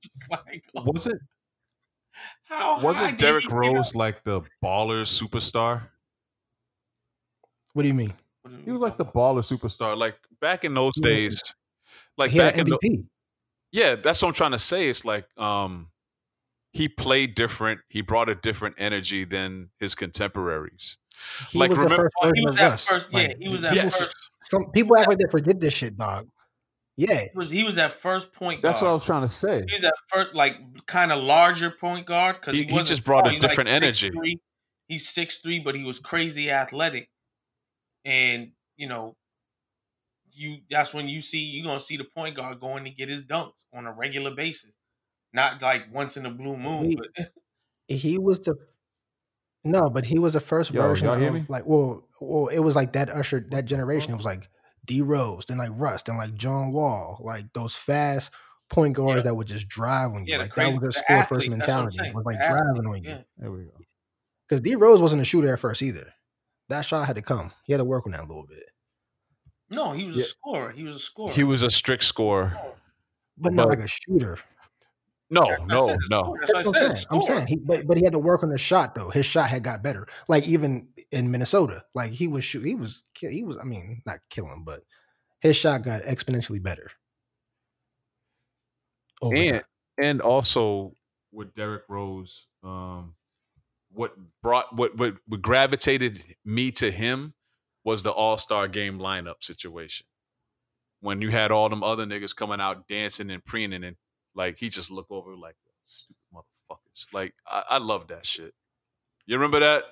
it's 0.03 0.27
like, 0.31 0.63
was 0.73 1.07
it? 1.07 1.17
how 2.45 2.81
wasn't 2.81 3.11
did 3.17 3.25
Derrick 3.25 3.49
Rose 3.49 3.93
like 3.95 4.23
the 4.23 4.41
baller 4.63 5.03
superstar? 5.03 5.83
What 7.73 7.83
do 7.83 7.87
you 7.87 7.93
mean? 7.93 8.13
He 8.65 8.71
was 8.71 8.81
like 8.81 8.97
the 8.97 9.05
baller 9.05 9.43
superstar. 9.43 9.95
Like 9.95 10.17
back 10.41 10.65
in 10.65 10.73
those 10.73 10.93
days, 10.99 11.41
like 12.17 12.31
he 12.31 12.39
had 12.39 12.53
back 12.53 12.57
in 12.59 12.67
the, 12.67 12.77
MVP. 12.83 13.03
yeah, 13.71 13.95
that's 13.95 14.21
what 14.21 14.29
I'm 14.29 14.33
trying 14.33 14.51
to 14.51 14.59
say. 14.59 14.89
It's 14.89 15.05
like 15.05 15.25
um, 15.37 15.89
he 16.73 16.89
played 16.89 17.35
different. 17.35 17.81
He 17.87 18.01
brought 18.01 18.29
a 18.29 18.35
different 18.35 18.75
energy 18.79 19.23
than 19.25 19.69
his 19.79 19.93
contemporaries. 19.93 20.97
He 21.49 21.59
Like, 21.59 21.69
was 21.69 21.79
the 21.79 21.83
remember- 21.83 22.03
first 22.03 22.15
Oh, 22.23 22.31
he 22.33 22.45
was 22.45 22.55
of 22.55 22.61
at 22.61 22.69
Russ. 22.71 22.87
first- 22.87 23.11
yeah, 23.13 23.19
Like, 23.19 23.37
he 23.39 23.49
was 23.49 23.63
at 23.63 23.73
people- 23.73 23.89
first. 23.89 24.15
Some 24.41 24.71
people 24.71 24.97
act 24.97 25.07
like 25.09 25.17
they 25.19 25.29
forget 25.29 25.59
this 25.59 25.73
shit, 25.73 25.95
dog. 25.97 26.27
Yeah, 27.01 27.21
He 27.31 27.37
was 27.37 27.49
he 27.49 27.63
was 27.63 27.77
at 27.77 27.93
first 27.93 28.33
point 28.33 28.61
guard. 28.61 28.73
That's 28.73 28.81
what 28.81 28.89
I 28.89 28.93
was 28.93 29.05
trying 29.05 29.25
to 29.25 29.33
say. 29.33 29.63
He 29.65 29.75
was 29.75 29.83
at 29.85 29.93
first 30.07 30.35
like 30.35 30.57
kind 30.85 31.13
of 31.13 31.23
larger 31.23 31.71
point 31.71 32.05
guard 32.05 32.35
because 32.41 32.55
He- 32.55 32.65
he, 32.65 32.73
he 32.73 32.83
just 32.83 33.05
brought 33.05 33.21
tall. 33.21 33.29
a 33.29 33.31
He's 33.31 33.41
like 33.41 33.51
different 33.51 33.69
energy. 33.69 34.11
6'3". 34.11 34.35
He's 34.89 35.07
six 35.07 35.37
three, 35.37 35.59
but 35.59 35.75
he 35.75 35.83
was 35.85 35.99
crazy 35.99 36.51
athletic, 36.51 37.09
and 38.03 38.51
you 38.75 38.87
know, 38.87 39.15
you 40.33 40.57
that's 40.69 40.93
when 40.93 41.07
you 41.07 41.21
see 41.21 41.39
you're 41.39 41.65
gonna 41.65 41.79
see 41.79 41.95
the 41.95 42.03
point 42.03 42.35
guard 42.35 42.59
going 42.59 42.83
to 42.85 42.89
get 42.89 43.07
his 43.07 43.21
dunks 43.23 43.63
on 43.73 43.85
a 43.85 43.93
regular 43.93 44.31
basis, 44.35 44.75
not 45.31 45.61
like 45.61 45.93
once 45.93 46.17
in 46.17 46.25
a 46.25 46.31
blue 46.31 46.57
moon. 46.57 46.87
We- 46.87 46.95
But 46.95 47.31
he 47.87 48.17
was 48.17 48.39
the 48.41 48.55
no, 49.63 49.89
but 49.89 50.05
he 50.05 50.19
was 50.19 50.33
the 50.33 50.39
first 50.39 50.71
Yo, 50.71 50.81
version 50.81 51.07
of 51.07 51.19
hear 51.19 51.45
like 51.47 51.65
well, 51.65 52.07
well, 52.19 52.47
it 52.47 52.59
was 52.59 52.75
like 52.75 52.93
that 52.93 53.09
Usher 53.09 53.45
that 53.51 53.65
generation. 53.65 54.11
It 54.11 54.15
was 54.17 54.25
like 54.25 54.49
D 54.89 55.01
Rose, 55.01 55.45
then 55.47 55.57
like 55.59 55.69
Russ, 55.73 56.03
then 56.03 56.17
like 56.17 56.33
John 56.35 56.73
Wall, 56.73 57.21
like 57.23 57.45
those 57.53 57.75
fast 57.75 58.33
point 58.69 58.95
guards 58.95 59.17
Yeah. 59.17 59.21
that 59.23 59.35
would 59.35 59.47
just 59.47 59.67
drive 59.67 60.11
on 60.11 60.25
you. 60.25 60.33
yeah, 60.33 60.37
like 60.39 60.51
crazy, 60.51 60.71
that 60.71 60.81
was 60.81 60.95
the 60.95 61.03
their 61.07 61.23
score 61.23 61.23
first 61.37 61.45
athlete, 61.47 61.59
that's 61.59 61.67
mentality. 61.67 61.97
It 62.09 62.15
was 62.15 62.25
like 62.25 62.37
the 62.37 62.45
driving 62.49 62.77
athlete, 62.85 62.87
on 62.87 63.03
you. 63.03 63.09
yeah. 63.09 63.21
There 63.37 63.51
we 63.51 63.63
go. 63.63 63.71
Because 64.47 64.61
D 64.61 64.75
Rose 64.75 65.01
wasn't 65.01 65.21
a 65.21 65.25
shooter 65.25 65.53
at 65.53 65.59
first 65.59 65.81
either. 65.81 66.11
That 66.69 66.81
shot 66.85 67.07
had 67.07 67.15
to 67.15 67.21
come. 67.21 67.51
He 67.63 67.73
had 67.73 67.77
to 67.79 67.85
work 67.85 68.05
on 68.05 68.11
that 68.11 68.21
a 68.21 68.25
little 68.27 68.45
bit. 68.45 68.63
No, 69.71 69.91
he 69.91 70.03
was 70.05 70.15
Yeah. 70.15 70.23
a 70.23 70.25
scorer. 70.25 70.71
He 70.71 70.83
was 70.83 70.95
a 70.95 70.99
scorer. 70.99 71.31
He 71.33 71.43
was 71.43 71.61
a 71.63 71.69
strict 71.69 72.03
scorer. 72.03 72.59
But 73.37 73.53
not 73.53 73.69
But- 73.69 73.77
like 73.79 73.85
a 73.85 73.87
shooter. 73.87 74.37
No, 75.31 75.45
That's 75.67 75.87
no, 75.87 75.97
no. 76.09 76.35
That's 76.39 76.53
That's 76.53 76.65
what 76.65 76.65
what 76.65 76.81
I 76.81 76.85
I'm 76.85 76.95
said. 76.95 76.97
saying. 76.97 77.05
I'm 77.11 77.21
saying 77.21 77.47
he 77.47 77.55
but, 77.57 77.85
but 77.87 77.97
he 77.97 78.03
had 78.03 78.13
to 78.13 78.19
work 78.19 78.43
on 78.43 78.49
the 78.49 78.57
shot 78.57 78.95
though. 78.95 79.09
His 79.11 79.25
shot 79.25 79.49
had 79.49 79.63
got 79.63 79.83
better. 79.83 80.05
Like 80.27 80.47
even 80.47 80.87
in 81.11 81.31
Minnesota. 81.31 81.83
Like 81.93 82.11
he 82.11 82.27
was 82.27 82.43
shoot 82.43 82.63
he 82.65 82.75
was 82.75 83.03
he 83.19 83.43
was 83.43 83.57
I 83.59 83.63
mean, 83.63 84.01
not 84.05 84.19
killing, 84.29 84.63
but 84.65 84.81
his 85.41 85.55
shot 85.55 85.83
got 85.83 86.01
exponentially 86.03 86.61
better. 86.63 86.91
Over 89.21 89.35
And 89.35 89.47
time. 89.47 89.61
and 90.01 90.21
also 90.21 90.93
with 91.31 91.53
Derrick 91.53 91.83
Rose, 91.89 92.47
um, 92.63 93.15
what 93.91 94.13
brought 94.41 94.75
what, 94.75 94.97
what 94.97 95.15
what 95.27 95.41
gravitated 95.41 96.35
me 96.45 96.71
to 96.71 96.91
him 96.91 97.33
was 97.83 98.03
the 98.03 98.11
All 98.11 98.37
Star 98.37 98.67
Game 98.67 98.99
lineup 98.99 99.41
situation. 99.43 100.05
When 101.01 101.21
you 101.21 101.29
had 101.31 101.51
all 101.51 101.69
them 101.69 101.83
other 101.83 102.05
niggas 102.05 102.35
coming 102.35 102.59
out 102.59 102.87
dancing 102.87 103.29
and 103.31 103.43
preening, 103.45 103.83
and 103.83 103.95
like 104.39 104.57
he 104.57 104.69
just 104.69 104.89
look 104.89 105.07
over 105.11 105.35
like 105.35 105.55
stupid 105.85 106.15
motherfuckers. 106.33 107.05
Like 107.13 107.35
I, 107.45 107.63
I 107.71 107.77
love 107.77 108.07
that 108.07 108.25
shit. 108.25 108.53
You 109.25 109.35
remember 109.35 109.59
that? 109.59 109.83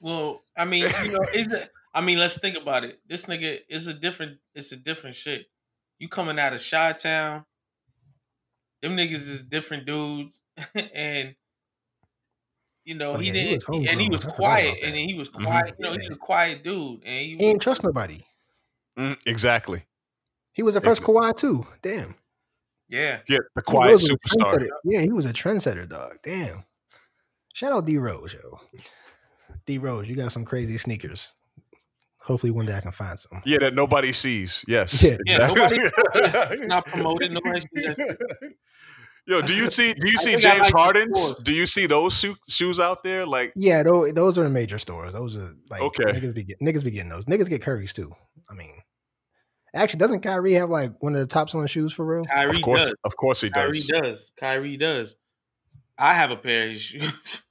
Well, 0.00 0.42
I 0.56 0.64
mean, 0.64 0.90
you 1.04 1.12
know, 1.12 1.24
is 1.34 1.46
it? 1.48 1.70
I 1.94 2.00
mean, 2.00 2.18
let's 2.18 2.38
think 2.38 2.56
about 2.56 2.84
it. 2.84 2.98
This 3.06 3.26
nigga 3.26 3.58
is 3.68 3.86
a 3.86 3.94
different. 3.94 4.38
It's 4.54 4.72
a 4.72 4.76
different 4.76 5.16
shit. 5.16 5.46
You 5.98 6.08
coming 6.08 6.38
out 6.40 6.54
of 6.54 6.66
Chi 6.68 6.92
Town, 6.94 7.44
them 8.82 8.96
niggas 8.96 9.28
is 9.28 9.44
different 9.44 9.86
dudes, 9.86 10.42
and 10.94 11.36
you 12.84 12.94
know 12.94 13.12
Oh, 13.12 13.18
he 13.18 13.28
yeah, 13.28 13.32
didn't, 13.32 13.68
was 13.68 13.86
and 13.88 14.00
he 14.00 14.08
was 14.08 14.24
quiet, 14.24 14.74
and 14.82 14.96
he 14.96 15.14
was 15.14 15.28
quiet. 15.28 15.74
You 15.78 15.86
know, 15.86 15.92
he's 15.92 16.02
Yeah. 16.04 16.14
a 16.14 16.16
quiet 16.16 16.64
dude, 16.64 17.02
and 17.04 17.18
he, 17.26 17.36
He 17.36 17.44
ain't 17.46 17.60
trust 17.62 17.84
nobody. 17.84 18.20
Mm, 18.98 19.18
exactly. 19.26 19.84
He 20.52 20.62
was 20.62 20.74
the 20.74 20.80
first 20.80 21.02
Kawhi 21.02 21.36
too. 21.36 21.66
Damn. 21.82 22.14
Yeah. 22.90 23.20
Yeah, 23.28 23.38
the 23.54 23.62
quiet 23.62 23.90
Rose 23.92 24.08
superstar. 24.10 24.66
Yeah, 24.84 25.00
he 25.00 25.10
was 25.10 25.24
a 25.28 25.32
trendsetter, 25.32 25.88
dog. 25.88 26.12
Damn. 26.22 26.64
Shout 27.54 27.72
out 27.72 27.86
D 27.86 27.96
Rose, 27.98 28.34
yo. 28.34 28.60
D 29.66 29.78
Rose, 29.78 30.08
you 30.08 30.16
got 30.16 30.32
some 30.32 30.44
crazy 30.44 30.78
sneakers. 30.78 31.32
Hopefully 32.22 32.50
one 32.52 32.66
day 32.66 32.76
I 32.76 32.80
can 32.80 32.92
find 32.92 33.18
some. 33.18 33.40
Yeah, 33.46 33.58
that 33.60 33.74
nobody 33.74 34.12
sees. 34.12 34.64
Yes. 34.68 35.02
Yeah. 35.02 35.16
Yeah, 35.26 35.46
nobody- 35.46 36.66
not 36.66 36.84
promoted. 36.92 37.32
Nobody 37.32 37.60
sees 37.60 37.84
that. 37.86 38.52
Yo, 39.26 39.40
do 39.42 39.54
you 39.54 39.70
see? 39.70 39.92
Do 39.94 40.10
you 40.10 40.16
see 40.18 40.32
James 40.36 40.64
like 40.64 40.72
Harden's? 40.72 41.34
Do 41.42 41.52
you 41.54 41.66
see 41.66 41.86
those 41.86 42.18
shoe, 42.18 42.34
shoes 42.48 42.80
out 42.80 43.04
there? 43.04 43.26
Like, 43.26 43.52
Yeah, 43.54 43.82
those, 43.82 44.12
those 44.12 44.38
are 44.38 44.44
the 44.44 44.50
major 44.50 44.78
stores. 44.78 45.12
Those 45.12 45.36
are 45.36 45.50
like 45.70 45.82
Okay. 45.82 46.04
niggas 46.04 46.34
be 46.34 46.44
get, 46.44 46.58
niggas 46.60 46.84
be 46.84 46.90
getting 46.90 47.10
those. 47.10 47.26
Niggas 47.26 47.48
get 47.48 47.62
Curry's 47.62 47.92
too. 47.92 48.12
I 48.50 48.54
mean, 48.54 48.72
actually, 49.74 49.98
doesn't 49.98 50.20
Kyrie 50.20 50.52
have 50.54 50.70
like 50.70 50.90
one 51.02 51.14
of 51.14 51.20
the 51.20 51.26
top 51.26 51.50
selling 51.50 51.66
shoes 51.66 51.92
for 51.92 52.06
real? 52.06 52.24
Kyrie 52.24 52.56
of 52.56 52.62
course, 52.62 52.80
does. 52.80 52.94
of 53.04 53.16
course 53.16 53.40
he 53.40 53.50
Kyrie 53.50 53.80
does. 53.80 54.00
does. 54.02 54.32
Kyrie 54.38 54.76
does. 54.76 55.16
I 55.98 56.14
have 56.14 56.30
a 56.30 56.36
pair 56.36 56.64
of 56.64 56.70
his 56.70 56.80
shoes. 56.82 57.42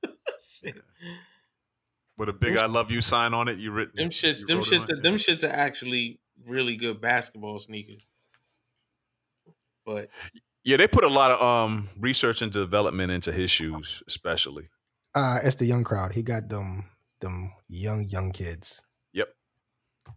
With 2.17 2.27
a 2.29 2.33
big 2.33 2.57
"I 2.57 2.65
love 2.65 2.91
you" 2.91 3.01
sign 3.01 3.33
on 3.33 3.47
it, 3.47 3.59
you 3.59 3.71
written 3.71 3.95
them 3.95 4.09
shits. 4.09 4.45
Them 4.45 4.59
shits. 4.59 4.89
Are, 4.89 4.95
it? 4.97 5.03
them 5.03 5.15
shits 5.15 5.47
are 5.47 5.53
actually 5.53 6.19
really 6.45 6.75
good 6.75 6.99
basketball 6.99 7.59
sneakers. 7.59 8.05
But 9.85 10.09
Yeah, 10.63 10.77
they 10.77 10.87
put 10.87 11.03
a 11.05 11.09
lot 11.09 11.31
of 11.31 11.41
um 11.41 11.89
research 11.97 12.41
and 12.41 12.51
development 12.51 13.11
into 13.11 13.31
his 13.31 13.49
shoes, 13.49 14.03
especially. 14.07 14.67
Uh, 15.15 15.39
it's 15.43 15.55
the 15.55 15.65
young 15.65 15.83
crowd. 15.83 16.13
He 16.13 16.21
got 16.21 16.49
them 16.49 16.89
them 17.21 17.53
young 17.69 18.03
young 18.03 18.31
kids. 18.31 18.81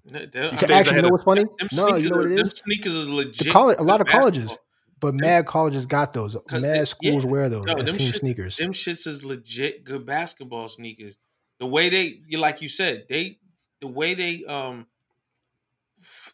Yep. 0.05 0.34
n- 0.34 0.51
I 0.70 0.72
Actually, 0.78 0.97
you 0.97 1.03
know 1.03 1.09
what's 1.11 1.24
funny? 1.24 1.45
them 1.45 1.68
No, 1.74 1.97
you 1.97 2.09
know 2.11 2.16
what 2.18 2.32
it 2.32 2.47
sneakers 2.47 2.93
is 2.95 3.09
legit. 3.09 3.53
college- 3.53 3.78
a 3.78 3.82
lot 3.82 4.01
of 4.01 4.07
basketball. 4.07 4.20
colleges. 4.32 4.59
But 5.01 5.14
mad 5.14 5.47
colleges 5.47 5.84
got 5.86 6.12
those. 6.12 6.36
Mad 6.51 6.62
they- 6.62 6.84
schools 6.84 7.24
yeah. 7.24 7.30
wear 7.30 7.49
those 7.49 7.62
No, 7.64 7.74
as 7.74 7.86
them 7.86 7.97
team 7.97 8.11
shits- 8.12 8.18
sneakers. 8.20 8.57
Them 8.57 8.72
shits 8.72 9.07
is 9.07 9.24
legit 9.24 9.82
good 9.84 10.07
basketball 10.07 10.68
sneakers. 10.68 11.14
The 11.59 11.66
way 11.66 11.88
they, 11.88 12.20
you 12.28 12.38
like 12.38 12.62
you 12.62 12.68
said, 12.68 13.07
they, 13.09 13.38
the 13.80 13.88
way 13.88 14.14
they, 14.14 14.45
um, 14.45 14.86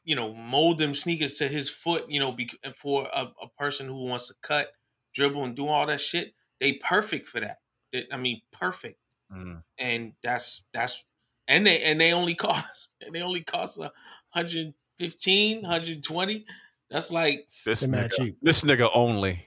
you 0.05 0.17
know, 0.17 0.35
mold 0.35 0.79
them 0.79 0.95
sneakers 0.95 1.35
to 1.35 1.49
his 1.49 1.69
foot. 1.69 2.11
You 2.11 2.21
know, 2.21 2.33
bec 2.33 2.49
for 2.77 3.09
a, 3.13 3.33
a 3.43 3.49
person 3.59 3.87
who 3.87 4.07
wants 4.07 4.29
to 4.29 4.35
cut, 4.43 4.73
dribble, 5.15 5.45
and 5.45 5.55
do 5.57 5.67
all 5.69 5.87
that 5.87 6.01
shit, 6.01 6.35
they 6.61 6.75
perfect 6.75 7.27
for 7.27 7.41
that. 7.41 7.59
They- 7.93 8.07
I 8.13 8.17
mean, 8.17 8.41
perfect. 8.53 8.99
Mm. 9.33 9.63
And 9.79 10.13
that's 10.23 10.65
that's 10.73 11.05
and 11.49 11.67
they 11.67 11.83
and 11.83 12.01
they 12.01 12.13
only 12.13 12.35
cost 12.47 12.89
and 13.01 13.15
they 13.15 13.23
only 13.23 13.43
cost 13.43 13.79
a 13.79 13.91
115, 14.33 15.63
120. 15.63 16.47
That's 16.91 17.11
like 17.11 17.49
This 17.65 17.81
They're 17.81 17.89
nigga, 17.89 18.13
cheap. 18.17 18.39
this 18.43 18.63
nigga 18.63 18.89
only. 18.95 19.47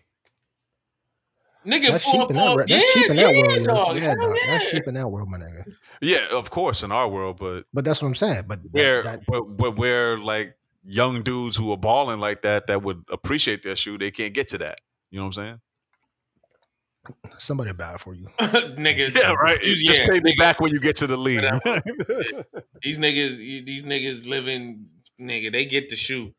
nigga 1.65 1.91
That's 1.91 2.03
cheap 2.03 2.29
in 2.29 2.35
that. 2.35 2.51
for 2.51 2.55
world. 2.57 2.69
yeah, 2.69 2.77
That's 2.77 2.93
cheap 2.93 3.09
in 3.11 3.15
yeah, 3.17 3.23
that 3.23 3.33
world. 3.47 3.65
dog. 3.67 3.97
Yeah, 3.97 4.03
Hell 4.03 4.15
dog. 4.19 4.35
That's 4.47 4.71
cheap 4.71 4.83
in 4.87 4.93
that 4.95 5.09
world, 5.09 5.29
my 5.29 5.37
nigga. 5.39 5.63
Yeah, 6.01 6.25
of 6.31 6.49
course, 6.49 6.83
in 6.83 6.91
our 6.91 7.07
world, 7.07 7.37
but 7.39 7.65
But 7.73 7.85
that's 7.85 8.01
what 8.01 8.07
I'm 8.09 8.15
saying. 8.15 8.43
But 8.47 8.61
that, 8.63 8.71
where, 8.73 9.03
that, 9.03 9.19
but, 9.27 9.41
but 9.57 9.77
where 9.77 10.17
like 10.17 10.55
young 10.83 11.21
dudes 11.23 11.55
who 11.55 11.71
are 11.71 11.77
balling 11.77 12.19
like 12.19 12.41
that 12.41 12.67
that 12.67 12.81
would 12.83 13.03
appreciate 13.11 13.63
their 13.63 13.75
shoe, 13.75 13.97
they 13.97 14.11
can't 14.11 14.33
get 14.33 14.47
to 14.49 14.57
that. 14.59 14.79
You 15.11 15.19
know 15.19 15.25
what 15.27 15.37
I'm 15.37 15.43
saying? 15.45 15.61
Somebody 17.37 17.73
buy 17.73 17.93
it 17.93 17.99
for 17.99 18.13
you. 18.13 18.27
niggas. 18.39 19.15
Yeah, 19.15 19.33
right. 19.33 19.59
these- 19.61 19.83
Just 19.83 20.01
yeah, 20.01 20.07
pay 20.07 20.19
me 20.21 20.35
back 20.37 20.59
when 20.59 20.71
you 20.71 20.79
get 20.79 20.95
to 20.97 21.07
the 21.07 21.17
league. 21.17 21.41
These 22.81 22.97
niggas, 22.97 23.37
these 23.63 23.83
niggas 23.83 24.25
living, 24.25 24.87
nigga, 25.21 25.51
they 25.51 25.65
get 25.65 25.89
the 25.89 25.95
shoe. 25.95 26.33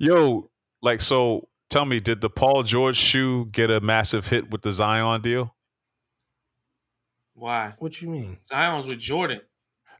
Yo, 0.00 0.50
like 0.82 1.00
so 1.00 1.48
tell 1.68 1.84
me, 1.84 2.00
did 2.00 2.20
the 2.20 2.28
Paul 2.28 2.64
George 2.64 2.96
shoe 2.96 3.46
get 3.46 3.70
a 3.70 3.80
massive 3.80 4.26
hit 4.26 4.50
with 4.50 4.62
the 4.62 4.72
Zion 4.72 5.20
deal? 5.20 5.54
Why? 7.34 7.74
What 7.78 8.02
you 8.02 8.08
mean? 8.08 8.38
Zion's 8.48 8.86
with 8.88 8.98
Jordan. 8.98 9.42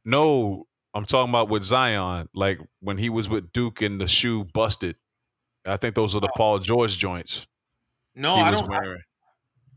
No, 0.04 0.66
I'm 0.92 1.04
talking 1.04 1.30
about 1.30 1.48
with 1.48 1.62
Zion, 1.62 2.28
like 2.34 2.58
when 2.80 2.98
he 2.98 3.08
was 3.08 3.28
with 3.28 3.52
Duke 3.52 3.80
and 3.80 4.00
the 4.00 4.08
shoe 4.08 4.42
busted. 4.44 4.96
I 5.64 5.76
think 5.76 5.94
those 5.94 6.16
are 6.16 6.20
the 6.20 6.28
oh. 6.28 6.36
Paul 6.36 6.58
George 6.58 6.98
joints 6.98 7.46
No, 8.14 8.34
I 8.34 8.50
don't. 8.50 8.70
I- 8.72 8.96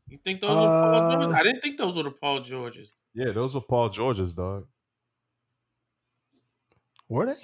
you 0.07 0.17
think 0.23 0.41
those 0.41 0.51
were 0.51 0.67
Paul 0.67 0.95
Uh, 0.95 1.11
Georges? 1.15 1.34
I 1.39 1.43
didn't 1.43 1.61
think 1.61 1.77
those 1.77 1.97
were 1.97 2.03
the 2.03 2.11
Paul 2.11 2.39
Georges. 2.41 2.91
Yeah, 3.13 3.31
those 3.31 3.55
were 3.55 3.61
Paul 3.61 3.89
George's 3.89 4.34
dog. 4.34 4.67
Were 7.09 7.25
they? 7.27 7.39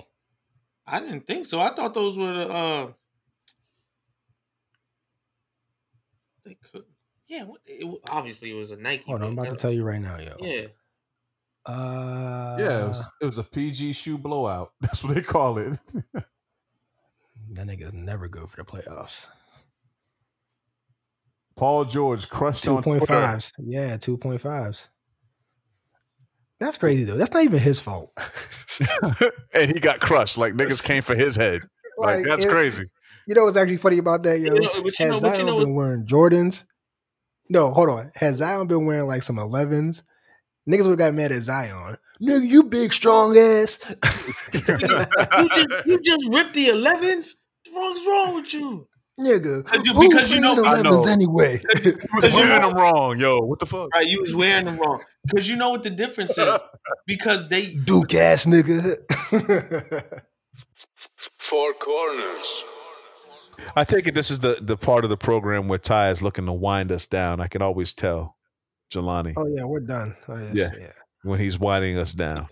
I 0.85 0.99
didn't 0.99 1.25
think 1.25 1.45
so. 1.45 1.59
I 1.59 1.73
thought 1.73 1.93
those 1.93 2.17
were 2.17 2.33
the. 2.33 2.49
uh 2.49 2.91
They 6.45 6.55
could. 6.55 6.83
Yeah, 7.27 7.43
what, 7.43 7.61
it, 7.65 8.01
obviously 8.09 8.49
it 8.51 8.55
was 8.55 8.71
a 8.71 8.75
Nike. 8.77 9.03
Hold 9.05 9.21
on, 9.21 9.27
I'm 9.27 9.33
about 9.37 9.49
to 9.51 9.55
tell 9.55 9.71
you 9.71 9.83
right 9.83 10.01
now, 10.01 10.17
yo. 10.17 10.35
Yeah, 10.39 10.67
Uh, 11.65 12.55
Yeah, 12.59 12.85
it 12.85 12.87
was, 12.87 13.09
it 13.21 13.25
was 13.25 13.37
a 13.37 13.43
PG 13.43 13.93
shoe 13.93 14.17
blowout. 14.17 14.73
That's 14.81 15.03
what 15.03 15.13
they 15.15 15.21
call 15.21 15.59
it. 15.59 15.77
that 16.13 16.25
nigga's 17.67 17.93
never 17.93 18.27
good 18.27 18.49
for 18.49 18.57
the 18.57 18.63
playoffs. 18.63 19.27
Paul 21.59 21.83
George 21.85 22.29
crushed 22.29 22.63
Two 22.63 22.77
on 22.77 22.83
point 22.83 22.99
Twitter. 23.05 23.21
fives. 23.21 23.51
Yeah, 23.59 23.97
two 23.97 24.17
point 24.17 24.39
fives. 24.39 24.87
That's 26.61 26.77
crazy 26.77 27.03
though. 27.03 27.17
That's 27.17 27.33
not 27.33 27.43
even 27.43 27.59
his 27.59 27.79
fault. 27.81 28.11
and 29.53 29.67
he 29.67 29.79
got 29.79 29.99
crushed. 29.99 30.37
Like 30.37 30.53
niggas 30.53 30.81
came 30.83 31.03
for 31.03 31.15
his 31.15 31.35
head. 31.35 31.63
Like, 31.97 32.23
that's 32.25 32.45
it- 32.45 32.49
crazy. 32.49 32.85
You 33.27 33.35
know 33.35 33.43
what's 33.43 33.57
actually 33.57 33.77
funny 33.77 33.97
about 33.99 34.23
that, 34.23 34.39
yo? 34.39 34.53
You 34.55 34.61
know- 34.61 34.69
but 34.81 34.97
you 34.97 35.05
Had 35.05 35.09
know- 35.11 35.19
but 35.19 35.27
you 35.27 35.35
Zion 35.35 35.45
know 35.45 35.59
been 35.59 35.75
wearing 35.75 36.05
Jordans? 36.05 36.65
No, 37.49 37.71
hold 37.71 37.89
on. 37.89 38.09
Has 38.15 38.37
Zion 38.37 38.67
been 38.67 38.85
wearing 38.85 39.05
like 39.07 39.21
some 39.23 39.35
11s, 39.35 40.01
niggas 40.67 40.83
would 40.87 40.91
have 40.91 40.97
got 40.97 41.13
mad 41.13 41.31
at 41.31 41.41
Zion. 41.41 41.95
Nigga, 42.21 42.45
you 42.47 42.63
big 42.63 42.91
strong 42.93 43.37
ass. 43.37 43.79
you 44.53 45.49
just 45.49 45.69
you 45.85 45.99
just 46.01 46.33
ripped 46.33 46.53
the 46.53 46.67
11s. 46.69 47.31
What's 47.71 48.07
wrong 48.07 48.35
with 48.35 48.53
you? 48.53 48.87
Nigga, 49.19 49.63
Because 49.65 49.85
you- 49.85 49.93
who 49.93 50.07
because 50.09 50.31
you 50.33 50.39
know- 50.39 50.55
wearing 50.55 50.79
I 50.79 50.81
know. 50.81 51.03
anyway? 51.07 51.59
Because 51.73 52.33
you 52.33 52.39
wearing 52.41 52.61
them 52.69 52.73
wrong, 52.75 53.19
yo. 53.19 53.39
What 53.39 53.59
the 53.59 53.65
fuck? 53.65 53.89
Right, 53.93 54.07
you 54.07 54.21
was 54.21 54.33
wearing 54.33 54.65
them 54.65 54.77
wrong. 54.79 55.01
Because 55.27 55.49
you 55.49 55.57
know 55.57 55.71
what 55.71 55.83
the 55.83 55.89
difference 55.89 56.37
is. 56.37 56.59
Because 57.05 57.47
they 57.49 57.73
Duke 57.75 58.13
ass 58.13 58.45
nigga. 58.45 58.95
Four 61.37 61.73
corners. 61.73 62.63
I 63.75 63.83
take 63.83 64.07
it 64.07 64.13
this 64.15 64.31
is 64.31 64.39
the 64.39 64.57
the 64.61 64.77
part 64.77 65.03
of 65.03 65.09
the 65.09 65.17
program 65.17 65.67
where 65.67 65.79
Ty 65.79 66.09
is 66.09 66.21
looking 66.21 66.45
to 66.45 66.53
wind 66.53 66.91
us 66.91 67.07
down. 67.07 67.41
I 67.41 67.47
can 67.47 67.61
always 67.61 67.93
tell, 67.93 68.37
Jelani, 68.93 69.33
oh 69.37 69.47
yeah, 69.47 69.65
we're 69.65 69.81
done. 69.81 70.15
Oh, 70.27 70.37
yes, 70.37 70.55
Yeah. 70.55 70.69
yeah. 70.79 70.91
when 71.23 71.39
he's 71.39 71.59
winding 71.59 71.97
us 71.97 72.13
down. 72.13 72.47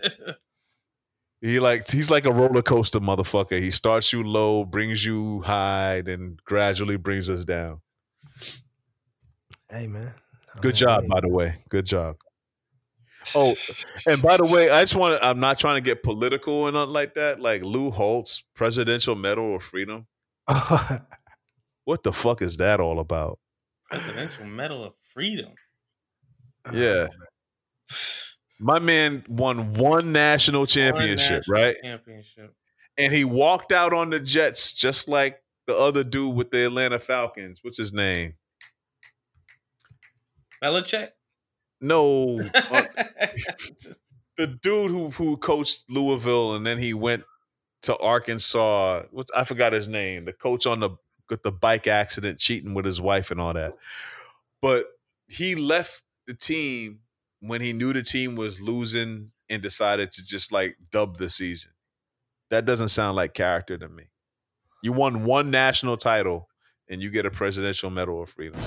He 1.40 1.60
like 1.60 1.88
he's 1.88 2.10
like 2.10 2.26
a 2.26 2.32
roller 2.32 2.62
coaster 2.62 3.00
motherfucker. 3.00 3.60
He 3.60 3.70
starts 3.70 4.12
you 4.12 4.22
low, 4.22 4.64
brings 4.64 5.04
you 5.04 5.42
high, 5.42 6.02
then 6.02 6.36
gradually 6.44 6.96
brings 6.96 7.30
us 7.30 7.44
down. 7.44 7.80
Hey 9.70 9.86
man. 9.86 10.14
Good 10.60 10.74
job, 10.74 11.06
by 11.08 11.20
the 11.20 11.28
way. 11.28 11.56
Good 11.68 11.86
job. 11.86 12.16
Oh, 13.34 13.54
And 14.06 14.20
by 14.22 14.36
the 14.36 14.44
way, 14.44 14.70
I 14.70 14.80
just 14.80 14.96
want 14.96 15.20
to, 15.20 15.26
I'm 15.26 15.38
not 15.38 15.58
trying 15.58 15.76
to 15.76 15.80
get 15.80 16.02
political 16.02 16.66
and 16.66 16.74
nothing 16.74 16.94
like 16.94 17.14
that. 17.14 17.40
Like 17.40 17.62
Lou 17.62 17.90
Holtz, 17.90 18.42
Presidential 18.54 19.14
Medal 19.14 19.56
of 19.56 19.62
Freedom. 19.62 20.06
What 21.88 22.02
the 22.02 22.12
fuck 22.12 22.42
is 22.42 22.58
that 22.58 22.80
all 22.80 23.00
about? 23.00 23.38
Presidential 23.88 24.44
Medal 24.44 24.84
of 24.84 24.92
Freedom. 25.14 25.54
Yeah. 26.70 27.06
My 28.60 28.78
man 28.78 29.24
won 29.28 29.74
one 29.74 30.12
national 30.12 30.66
championship, 30.66 31.44
National 31.48 31.62
right? 31.62 31.76
Championship. 31.82 32.54
And 32.96 33.12
he 33.12 33.24
walked 33.24 33.70
out 33.70 33.94
on 33.94 34.10
the 34.10 34.18
Jets 34.18 34.72
just 34.72 35.08
like 35.08 35.40
the 35.66 35.76
other 35.76 36.02
dude 36.02 36.34
with 36.34 36.50
the 36.50 36.66
Atlanta 36.66 36.98
Falcons. 36.98 37.60
What's 37.62 37.78
his 37.78 37.92
name? 37.92 38.34
Belichick. 40.62 41.10
No, 41.80 42.40
uh, 42.54 42.82
the 44.36 44.48
dude 44.48 44.90
who 44.90 45.10
who 45.10 45.36
coached 45.36 45.84
Louisville 45.88 46.56
and 46.56 46.66
then 46.66 46.78
he 46.78 46.92
went 46.94 47.22
to 47.82 47.96
Arkansas. 47.98 49.04
What's 49.12 49.30
I 49.30 49.44
forgot 49.44 49.72
his 49.72 49.86
name. 49.86 50.24
The 50.24 50.32
coach 50.32 50.66
on 50.66 50.80
the 50.80 50.90
with 51.30 51.42
the 51.42 51.52
bike 51.52 51.86
accident, 51.86 52.38
cheating 52.38 52.74
with 52.74 52.84
his 52.84 53.00
wife 53.00 53.30
and 53.30 53.40
all 53.40 53.52
that. 53.52 53.74
But 54.60 54.86
he 55.28 55.54
left 55.54 56.02
the 56.26 56.34
team 56.34 57.00
when 57.40 57.60
he 57.60 57.72
knew 57.72 57.92
the 57.92 58.02
team 58.02 58.34
was 58.36 58.60
losing 58.60 59.30
and 59.48 59.62
decided 59.62 60.12
to 60.12 60.24
just 60.24 60.52
like 60.52 60.76
dub 60.90 61.18
the 61.18 61.30
season. 61.30 61.72
That 62.50 62.64
doesn't 62.64 62.88
sound 62.88 63.16
like 63.16 63.34
character 63.34 63.76
to 63.78 63.88
me. 63.88 64.04
You 64.82 64.92
won 64.92 65.24
one 65.24 65.50
national 65.50 65.96
title 65.96 66.48
and 66.88 67.02
you 67.02 67.10
get 67.10 67.26
a 67.26 67.30
presidential 67.30 67.90
medal 67.90 68.22
of 68.22 68.30
freedom. 68.30 68.60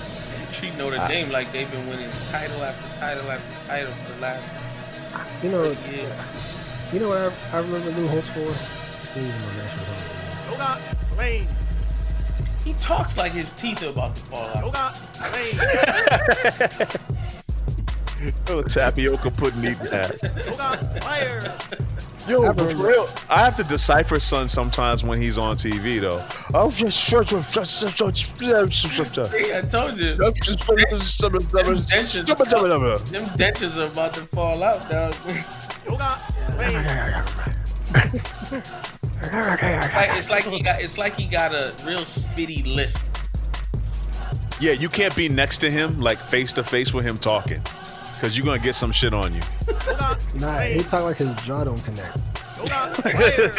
treat 0.51 0.76
Notre 0.78 0.99
I- 0.99 1.07
Dame 1.07 1.30
like 1.32 1.51
they've 1.51 1.69
been 1.72 1.88
winning 1.88 2.09
title 2.32 2.63
after 2.63 2.99
title 2.99 3.30
after 3.32 3.67
title 3.67 3.93
for 4.05 4.13
the 4.13 4.19
last 4.22 5.43
You 5.43 5.49
know, 5.51 5.63
year. 5.63 6.15
you 6.93 6.99
know 6.99 7.09
what 7.09 7.17
I, 7.17 7.32
I 7.53 7.61
remember 7.61 7.89
Lou 7.91 8.07
Holtz 8.07 8.30
for? 8.30 8.51
Sneezing 9.05 9.32
on 9.32 9.57
national 9.57 9.86
television. 9.86 10.17
Hold 10.47 10.61
on, 10.61 10.82
Lane. 11.17 11.47
He 12.63 12.74
talks 12.74 13.17
like 13.17 13.32
his 13.32 13.51
teeth 13.53 13.82
are 13.82 13.88
about 13.89 14.15
to 14.15 14.22
fall 14.24 14.45
Hold 14.49 14.76
out. 14.76 14.95
on, 15.19 15.32
Lane. 15.32 15.57
Oh, 18.47 18.61
tapioca 18.61 19.32
pudding 19.32 19.65
eating 19.65 19.88
ass. 19.88 20.22
Fire. 20.99 21.51
Yo, 22.28 22.47
I 22.47 22.53
for 22.53 22.76
real, 22.76 23.09
I 23.30 23.39
have 23.39 23.55
to 23.57 23.63
decipher 23.63 24.19
son 24.19 24.47
sometimes 24.47 25.03
when 25.03 25.19
he's 25.19 25.39
on 25.39 25.55
TV 25.55 25.99
though. 25.99 26.24
Oh, 26.53 26.69
just 26.69 27.11
I 27.11 27.24
told 29.63 29.97
you, 29.97 30.13
them 30.15 30.34
dentures 33.36 33.80
are 33.80 33.88
about 33.88 34.13
to 34.13 34.22
fall 34.22 34.61
out, 34.61 34.88
dog. 34.89 35.15
Hold 35.88 36.01
on, 36.01 36.19
Lane. 36.59 36.76
like, 39.32 40.09
it's 40.17 40.30
like 40.30 40.45
he 40.45 40.61
got, 40.61 40.82
it's 40.82 40.97
like 40.97 41.15
he 41.15 41.26
got 41.26 41.53
a 41.53 41.74
real 41.86 42.01
spitty 42.01 42.65
lisp. 42.67 43.03
Yeah, 44.59 44.74
you 44.74 44.89
can't 44.89 45.15
be 45.15 45.28
next 45.28 45.57
to 45.59 45.72
him 45.72 45.99
like 45.99 46.19
face 46.19 46.53
to 46.53 46.63
face 46.63 46.93
with 46.93 47.03
him 47.03 47.17
talking, 47.17 47.61
because 48.22 48.38
you're 48.38 48.45
gonna 48.45 48.59
get 48.59 48.76
some 48.76 48.91
shit 48.91 49.15
on 49.15 49.34
you. 49.34 49.41
Nah, 50.36 50.59
he 50.59 50.84
talk 50.84 51.05
like 51.05 51.17
his 51.17 51.34
jaw 51.41 51.63
don't 51.63 51.84
connect. 51.84 52.15
hold 52.55 52.72
on, 52.72 52.93
fire. 52.93 53.51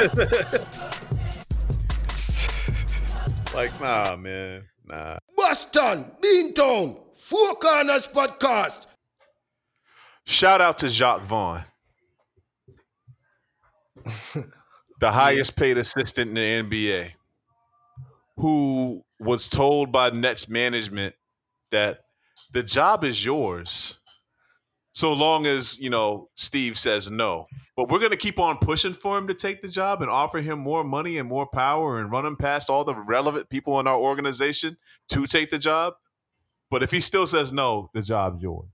Like, 3.55 3.81
nah, 3.81 4.17
man, 4.17 4.65
nah. 4.87 5.19
Boston, 5.37 6.13
Beantown, 6.23 6.97
Four 7.13 7.55
Corners 7.57 8.07
Podcast. 8.09 8.87
Shout 10.25 10.61
out 10.61 10.79
to 10.79 10.89
Jacque 10.89 11.23
Vaughn, 11.23 11.65
the 15.01 15.11
highest 15.11 15.57
paid 15.57 15.77
assistant 15.77 16.39
in 16.39 16.69
the 16.69 16.87
NBA, 16.87 17.11
who 18.37 19.03
was 19.19 19.49
told 19.49 19.91
by 19.91 20.11
Nets 20.11 20.49
management 20.49 21.17
that 21.73 22.05
the 22.53 22.63
job 22.63 23.03
is 23.03 23.25
yours, 23.25 23.99
so 24.93 25.13
long 25.13 25.47
as 25.47 25.79
you 25.81 25.91
know 25.91 26.29
Steve 26.35 26.79
says 26.79 27.11
no. 27.11 27.47
But 27.77 27.89
we're 27.89 28.01
gonna 28.01 28.17
keep 28.17 28.39
on 28.39 28.59
pushing 28.59 28.93
for 28.93 29.19
him 29.19 29.27
to 29.29 29.35
take 29.35 29.63
the 29.63 29.69
job 29.69 30.03
and 30.03 30.11
offer 30.11 30.41
him 30.41 30.59
more 30.59 30.85
money 30.85 31.19
and 31.19 31.29
more 31.29 31.47
power 31.47 31.99
and 31.99 32.11
run 32.11 32.27
him 32.27 32.37
past 32.37 32.71
all 32.71 32.85
the 32.85 32.95
relevant 32.95 33.49
people 33.49 33.81
in 33.81 33.87
our 33.87 33.99
organization 33.99 34.77
to 35.09 35.27
take 35.27 35.51
the 35.51 35.59
job. 35.59 35.95
But 36.71 36.83
if 36.83 36.91
he 36.91 37.01
still 37.01 37.27
says 37.27 37.53
no, 37.53 37.91
the 37.95 38.03
job's 38.03 38.43
yours. 38.43 38.69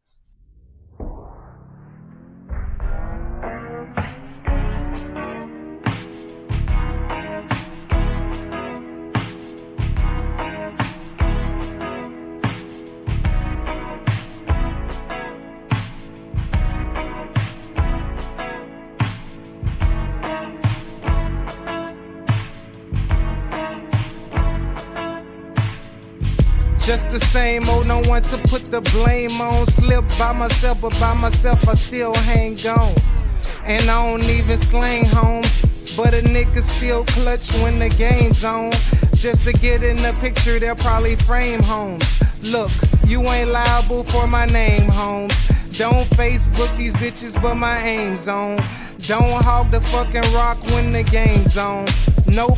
Just 26.88 27.10
the 27.10 27.18
same 27.18 27.68
old, 27.68 27.86
no 27.86 28.00
one 28.08 28.22
to 28.22 28.38
put 28.48 28.64
the 28.64 28.80
blame 28.80 29.42
on. 29.42 29.66
Slip 29.66 30.08
by 30.18 30.32
myself, 30.32 30.80
but 30.80 30.98
by 30.98 31.14
myself 31.20 31.68
I 31.68 31.74
still 31.74 32.14
hang 32.14 32.56
on. 32.66 32.94
And 33.66 33.90
I 33.90 34.10
don't 34.10 34.24
even 34.24 34.56
slang 34.56 35.04
homes, 35.04 35.60
but 35.98 36.14
a 36.14 36.22
nigga 36.22 36.62
still 36.62 37.04
clutch 37.04 37.52
when 37.60 37.78
the 37.78 37.90
game's 37.90 38.42
on. 38.42 38.70
Just 39.16 39.44
to 39.44 39.52
get 39.52 39.82
in 39.82 39.96
the 39.96 40.16
picture, 40.18 40.58
they'll 40.58 40.76
probably 40.76 41.14
frame 41.14 41.60
homes. 41.60 42.18
Look, 42.42 42.70
you 43.06 43.20
ain't 43.20 43.50
liable 43.50 44.02
for 44.02 44.26
my 44.26 44.46
name, 44.46 44.88
homes. 44.88 45.36
Don't 45.76 46.08
Facebook 46.16 46.74
these 46.74 46.96
bitches, 46.96 47.40
but 47.42 47.56
my 47.56 47.86
aim's 47.86 48.28
on. 48.28 48.56
Don't 49.00 49.42
hog 49.44 49.70
the 49.70 49.82
fucking 49.82 50.32
rock 50.32 50.64
when 50.70 50.94
the 50.94 51.02
game's 51.02 51.58
on. 51.58 51.84
Nope. 52.34 52.56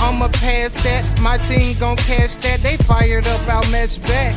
I'ma 0.00 0.28
pass 0.28 0.82
that. 0.82 1.20
My 1.20 1.36
team 1.36 1.76
gon' 1.78 1.96
cash 1.96 2.36
that. 2.36 2.60
They 2.60 2.76
fired 2.78 3.26
up, 3.26 3.46
I'll 3.48 3.70
match 3.70 4.00
back. 4.02 4.34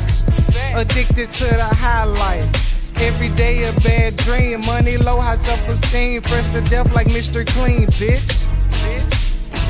Addicted 0.76 1.32
to 1.32 1.46
the 1.46 1.70
high 1.72 2.04
life. 2.04 2.74
Every 3.02 3.30
day 3.30 3.64
a 3.64 3.74
bad 3.82 4.18
dream. 4.18 4.66
Money 4.66 4.98
low, 4.98 5.20
high 5.20 5.36
self 5.36 5.68
esteem. 5.68 6.22
Fresh 6.22 6.50
to 6.50 6.62
death 6.62 6.94
like 6.94 7.08
Mr. 7.08 7.48
Clean, 7.48 7.88
bitch. 8.00 8.44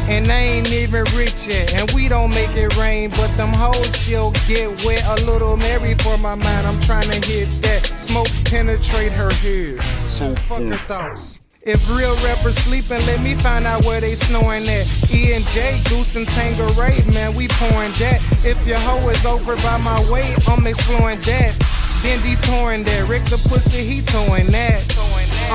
And 0.09 0.29
I 0.29 0.39
ain't 0.39 0.71
even 0.71 1.05
rich 1.15 1.47
yet, 1.47 1.73
and 1.73 1.89
we 1.91 2.09
don't 2.09 2.29
make 2.31 2.53
it 2.57 2.75
rain, 2.75 3.09
but 3.11 3.29
them 3.37 3.47
hoes 3.47 3.87
still 3.95 4.31
get 4.47 4.83
wet. 4.83 5.01
A 5.05 5.25
little 5.25 5.55
Mary 5.55 5.93
for 5.95 6.17
my 6.17 6.35
mind, 6.35 6.67
I'm 6.67 6.79
trying 6.81 7.09
to 7.09 7.25
hit 7.25 7.47
that. 7.61 7.85
Smoke 7.85 8.27
penetrate 8.43 9.13
her 9.13 9.31
head. 9.31 9.81
So 10.09 10.35
fuck 10.35 10.61
her 10.61 10.87
thoughts. 10.87 11.39
If 11.65 11.87
real 11.87 12.11
rappers 12.27 12.57
sleeping, 12.59 12.99
let 13.07 13.23
me 13.23 13.35
find 13.35 13.63
out 13.63 13.85
where 13.85 14.01
they 14.01 14.15
snoring 14.19 14.67
at. 14.67 14.83
E 15.15 15.31
and 15.31 15.47
J, 15.47 15.79
Goose 15.87 16.17
and 16.17 16.27
Tanqueray, 16.27 16.99
man, 17.13 17.33
we 17.35 17.47
pouring 17.47 17.95
that. 18.03 18.19
If 18.43 18.59
your 18.67 18.75
hoe 18.83 19.07
is 19.07 19.25
over 19.25 19.55
by 19.63 19.79
my 19.79 19.95
way, 20.11 20.35
I'm 20.45 20.67
exploring 20.67 21.19
that. 21.23 21.55
Then 22.03 22.19
detouring 22.19 22.83
that. 22.83 23.07
Rick 23.07 23.23
the 23.31 23.39
pussy, 23.47 23.79
he 23.79 24.03
towing 24.03 24.51
that. 24.51 24.83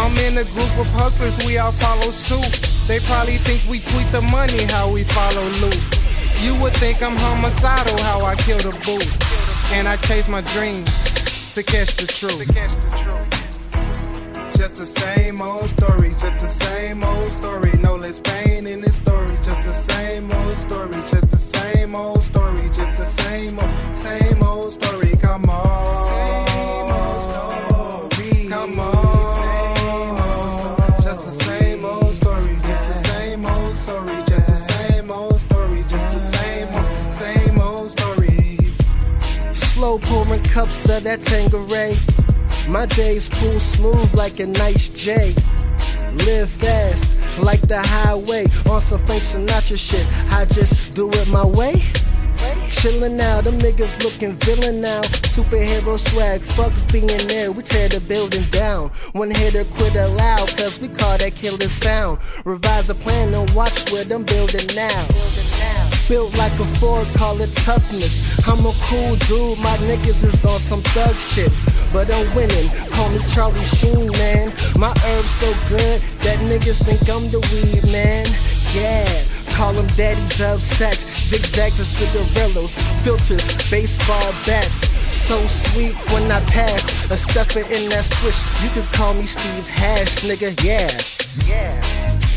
I'm 0.00 0.16
in 0.24 0.38
a 0.38 0.48
group 0.56 0.72
of 0.80 0.88
hustlers, 0.96 1.36
we 1.44 1.58
all 1.58 1.72
follow 1.72 2.08
suit. 2.08 2.56
They 2.88 3.04
probably 3.04 3.36
think 3.36 3.68
we 3.68 3.84
tweet 3.84 4.08
the 4.08 4.24
money, 4.32 4.64
how 4.72 4.90
we 4.90 5.04
follow 5.04 5.44
loot. 5.60 5.76
You 6.40 6.56
would 6.64 6.72
think 6.80 7.02
I'm 7.02 7.16
homicidal, 7.16 8.00
how 8.04 8.24
I 8.24 8.34
kill 8.36 8.64
the 8.64 8.72
boot. 8.88 9.04
And 9.76 9.86
I 9.86 9.96
chase 10.08 10.26
my 10.26 10.40
dreams 10.40 11.52
to 11.52 11.62
catch 11.62 12.00
the 12.00 12.06
truth. 12.08 13.37
Just 14.56 14.76
the 14.76 14.84
same 14.84 15.40
old 15.40 15.68
story, 15.68 16.10
just 16.10 16.38
the 16.38 16.46
same 16.46 17.02
old 17.04 17.28
story. 17.28 17.72
No 17.78 17.96
less 17.96 18.18
pain 18.20 18.66
in 18.66 18.80
this 18.80 18.96
story. 18.96 19.28
Just 19.42 19.62
the 19.62 19.70
same 19.70 20.30
old 20.32 20.52
story, 20.54 20.92
just 20.92 21.28
the 21.28 21.38
same 21.38 21.94
old 21.94 22.22
story, 22.22 22.68
just 22.68 22.94
the 22.94 23.04
same 23.04 23.58
old, 23.58 23.96
same 23.96 24.42
old 24.42 24.72
story. 24.72 25.16
Come 25.20 25.44
on, 25.48 25.86
same 25.86 26.90
old 26.90 27.20
story. 27.28 28.48
Come 28.48 28.78
on, 28.80 29.26
same 29.38 30.16
old 30.26 30.50
story. 30.50 31.02
Just 31.02 31.24
the 31.26 31.32
same 31.32 31.84
old 31.84 32.14
story, 32.14 32.56
just 32.66 32.84
the 32.84 32.94
same 32.94 33.46
old 33.46 33.76
story, 33.76 34.16
just 34.26 34.46
the 34.46 34.56
same 34.56 35.10
old 35.10 35.40
story, 35.40 35.82
just 35.82 36.10
the 36.14 36.20
same 36.20 36.74
old, 36.74 37.12
same 37.12 37.60
old 37.60 37.90
story. 37.90 38.58
Slow 39.52 39.98
pouring 39.98 40.40
cups 40.40 40.88
of 40.88 41.04
that 41.04 41.20
Tanqueray. 41.20 41.96
My 42.70 42.84
days 42.84 43.30
pool 43.30 43.58
smooth 43.58 44.14
like 44.14 44.40
a 44.40 44.46
nice 44.46 44.90
J. 44.90 45.34
Live 46.26 46.50
fast 46.50 47.16
like 47.38 47.62
the 47.62 47.80
highway 47.82 48.44
on 48.70 48.82
some 48.82 48.98
Frank 48.98 49.22
Sinatra 49.22 49.78
shit. 49.78 50.06
I 50.32 50.44
just 50.44 50.94
do 50.94 51.08
it 51.10 51.28
my 51.30 51.46
way. 51.46 51.74
Chillin' 52.68 53.16
now, 53.16 53.40
them 53.40 53.54
niggas 53.54 54.04
looking 54.04 54.34
villain 54.44 54.82
now. 54.82 55.00
Superhero 55.24 55.98
swag, 55.98 56.42
fuck 56.42 56.72
being 56.92 57.06
there. 57.26 57.50
We 57.50 57.62
tear 57.62 57.88
the 57.88 58.00
building 58.00 58.44
down. 58.50 58.90
One 59.12 59.30
hitter 59.30 59.64
quit 59.64 59.96
aloud, 59.96 60.48
cause 60.58 60.78
we 60.78 60.88
call 60.88 61.16
that 61.16 61.34
killer 61.34 61.70
sound. 61.70 62.18
Revise 62.44 62.88
the 62.88 62.94
plan 62.94 63.32
and 63.32 63.48
watch 63.52 63.90
where 63.90 64.04
them 64.04 64.24
building 64.24 64.66
now. 64.76 65.08
Built 66.08 66.36
like 66.36 66.52
a 66.60 66.64
Ford, 66.64 67.06
call 67.14 67.40
it 67.40 67.52
toughness. 67.64 68.46
I'm 68.46 68.60
a 68.60 68.72
cool 68.88 69.16
dude, 69.24 69.58
my 69.58 69.76
niggas 69.88 70.24
is 70.24 70.44
on 70.44 70.60
some 70.60 70.80
thug 70.92 71.16
shit. 71.16 71.50
But 71.92 72.10
I'm 72.12 72.28
winning, 72.34 72.68
call 72.90 73.08
me 73.10 73.18
Charlie 73.32 73.64
Sheen, 73.64 74.10
man. 74.12 74.52
My 74.76 74.90
herb's 74.90 75.30
so 75.30 75.48
good 75.68 76.00
that 76.24 76.38
niggas 76.44 76.84
think 76.84 77.02
I'm 77.08 77.24
the 77.30 77.40
weed, 77.50 77.90
man. 77.92 78.26
Yeah, 78.74 79.08
call 79.56 79.72
him 79.72 79.86
Daddy 79.96 80.20
Dove 80.36 80.60
Sacks, 80.60 81.04
zigzags 81.28 81.78
and 81.78 81.88
cigarillos, 81.88 82.76
filters, 83.02 83.48
baseball 83.70 84.32
bats. 84.46 84.88
So 85.14 85.46
sweet 85.46 85.94
when 86.12 86.30
I 86.30 86.40
pass, 86.46 87.10
a 87.10 87.16
stepper 87.16 87.60
in 87.60 87.88
that 87.90 88.04
switch. 88.04 88.38
You 88.62 88.70
could 88.70 88.90
call 88.92 89.14
me 89.14 89.26
Steve 89.26 89.66
Hash, 89.66 90.24
nigga, 90.24 90.52
yeah. 90.62 90.90
Yeah. 91.48 92.27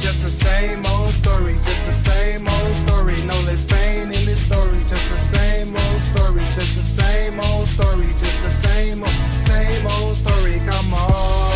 Just 0.00 0.22
the 0.22 0.30
same 0.30 0.84
old 0.86 1.12
story, 1.12 1.54
just 1.54 1.84
the 1.84 1.92
same 1.92 2.48
old 2.48 2.74
story. 2.74 3.16
No 3.24 3.38
less 3.42 3.62
pain 3.62 4.04
in 4.04 4.24
this 4.24 4.44
story. 4.44 4.78
Just 4.86 5.08
the 5.10 5.16
same 5.16 5.76
old 5.76 6.00
story, 6.00 6.40
just 6.56 6.74
the 6.74 6.82
same 6.82 7.38
old 7.38 7.68
story, 7.68 8.08
just 8.16 8.42
the 8.42 8.50
same 8.50 9.02
old, 9.02 9.12
same 9.38 9.86
old 9.86 10.16
story. 10.16 10.60
Come 10.66 10.94
on. 10.94 11.51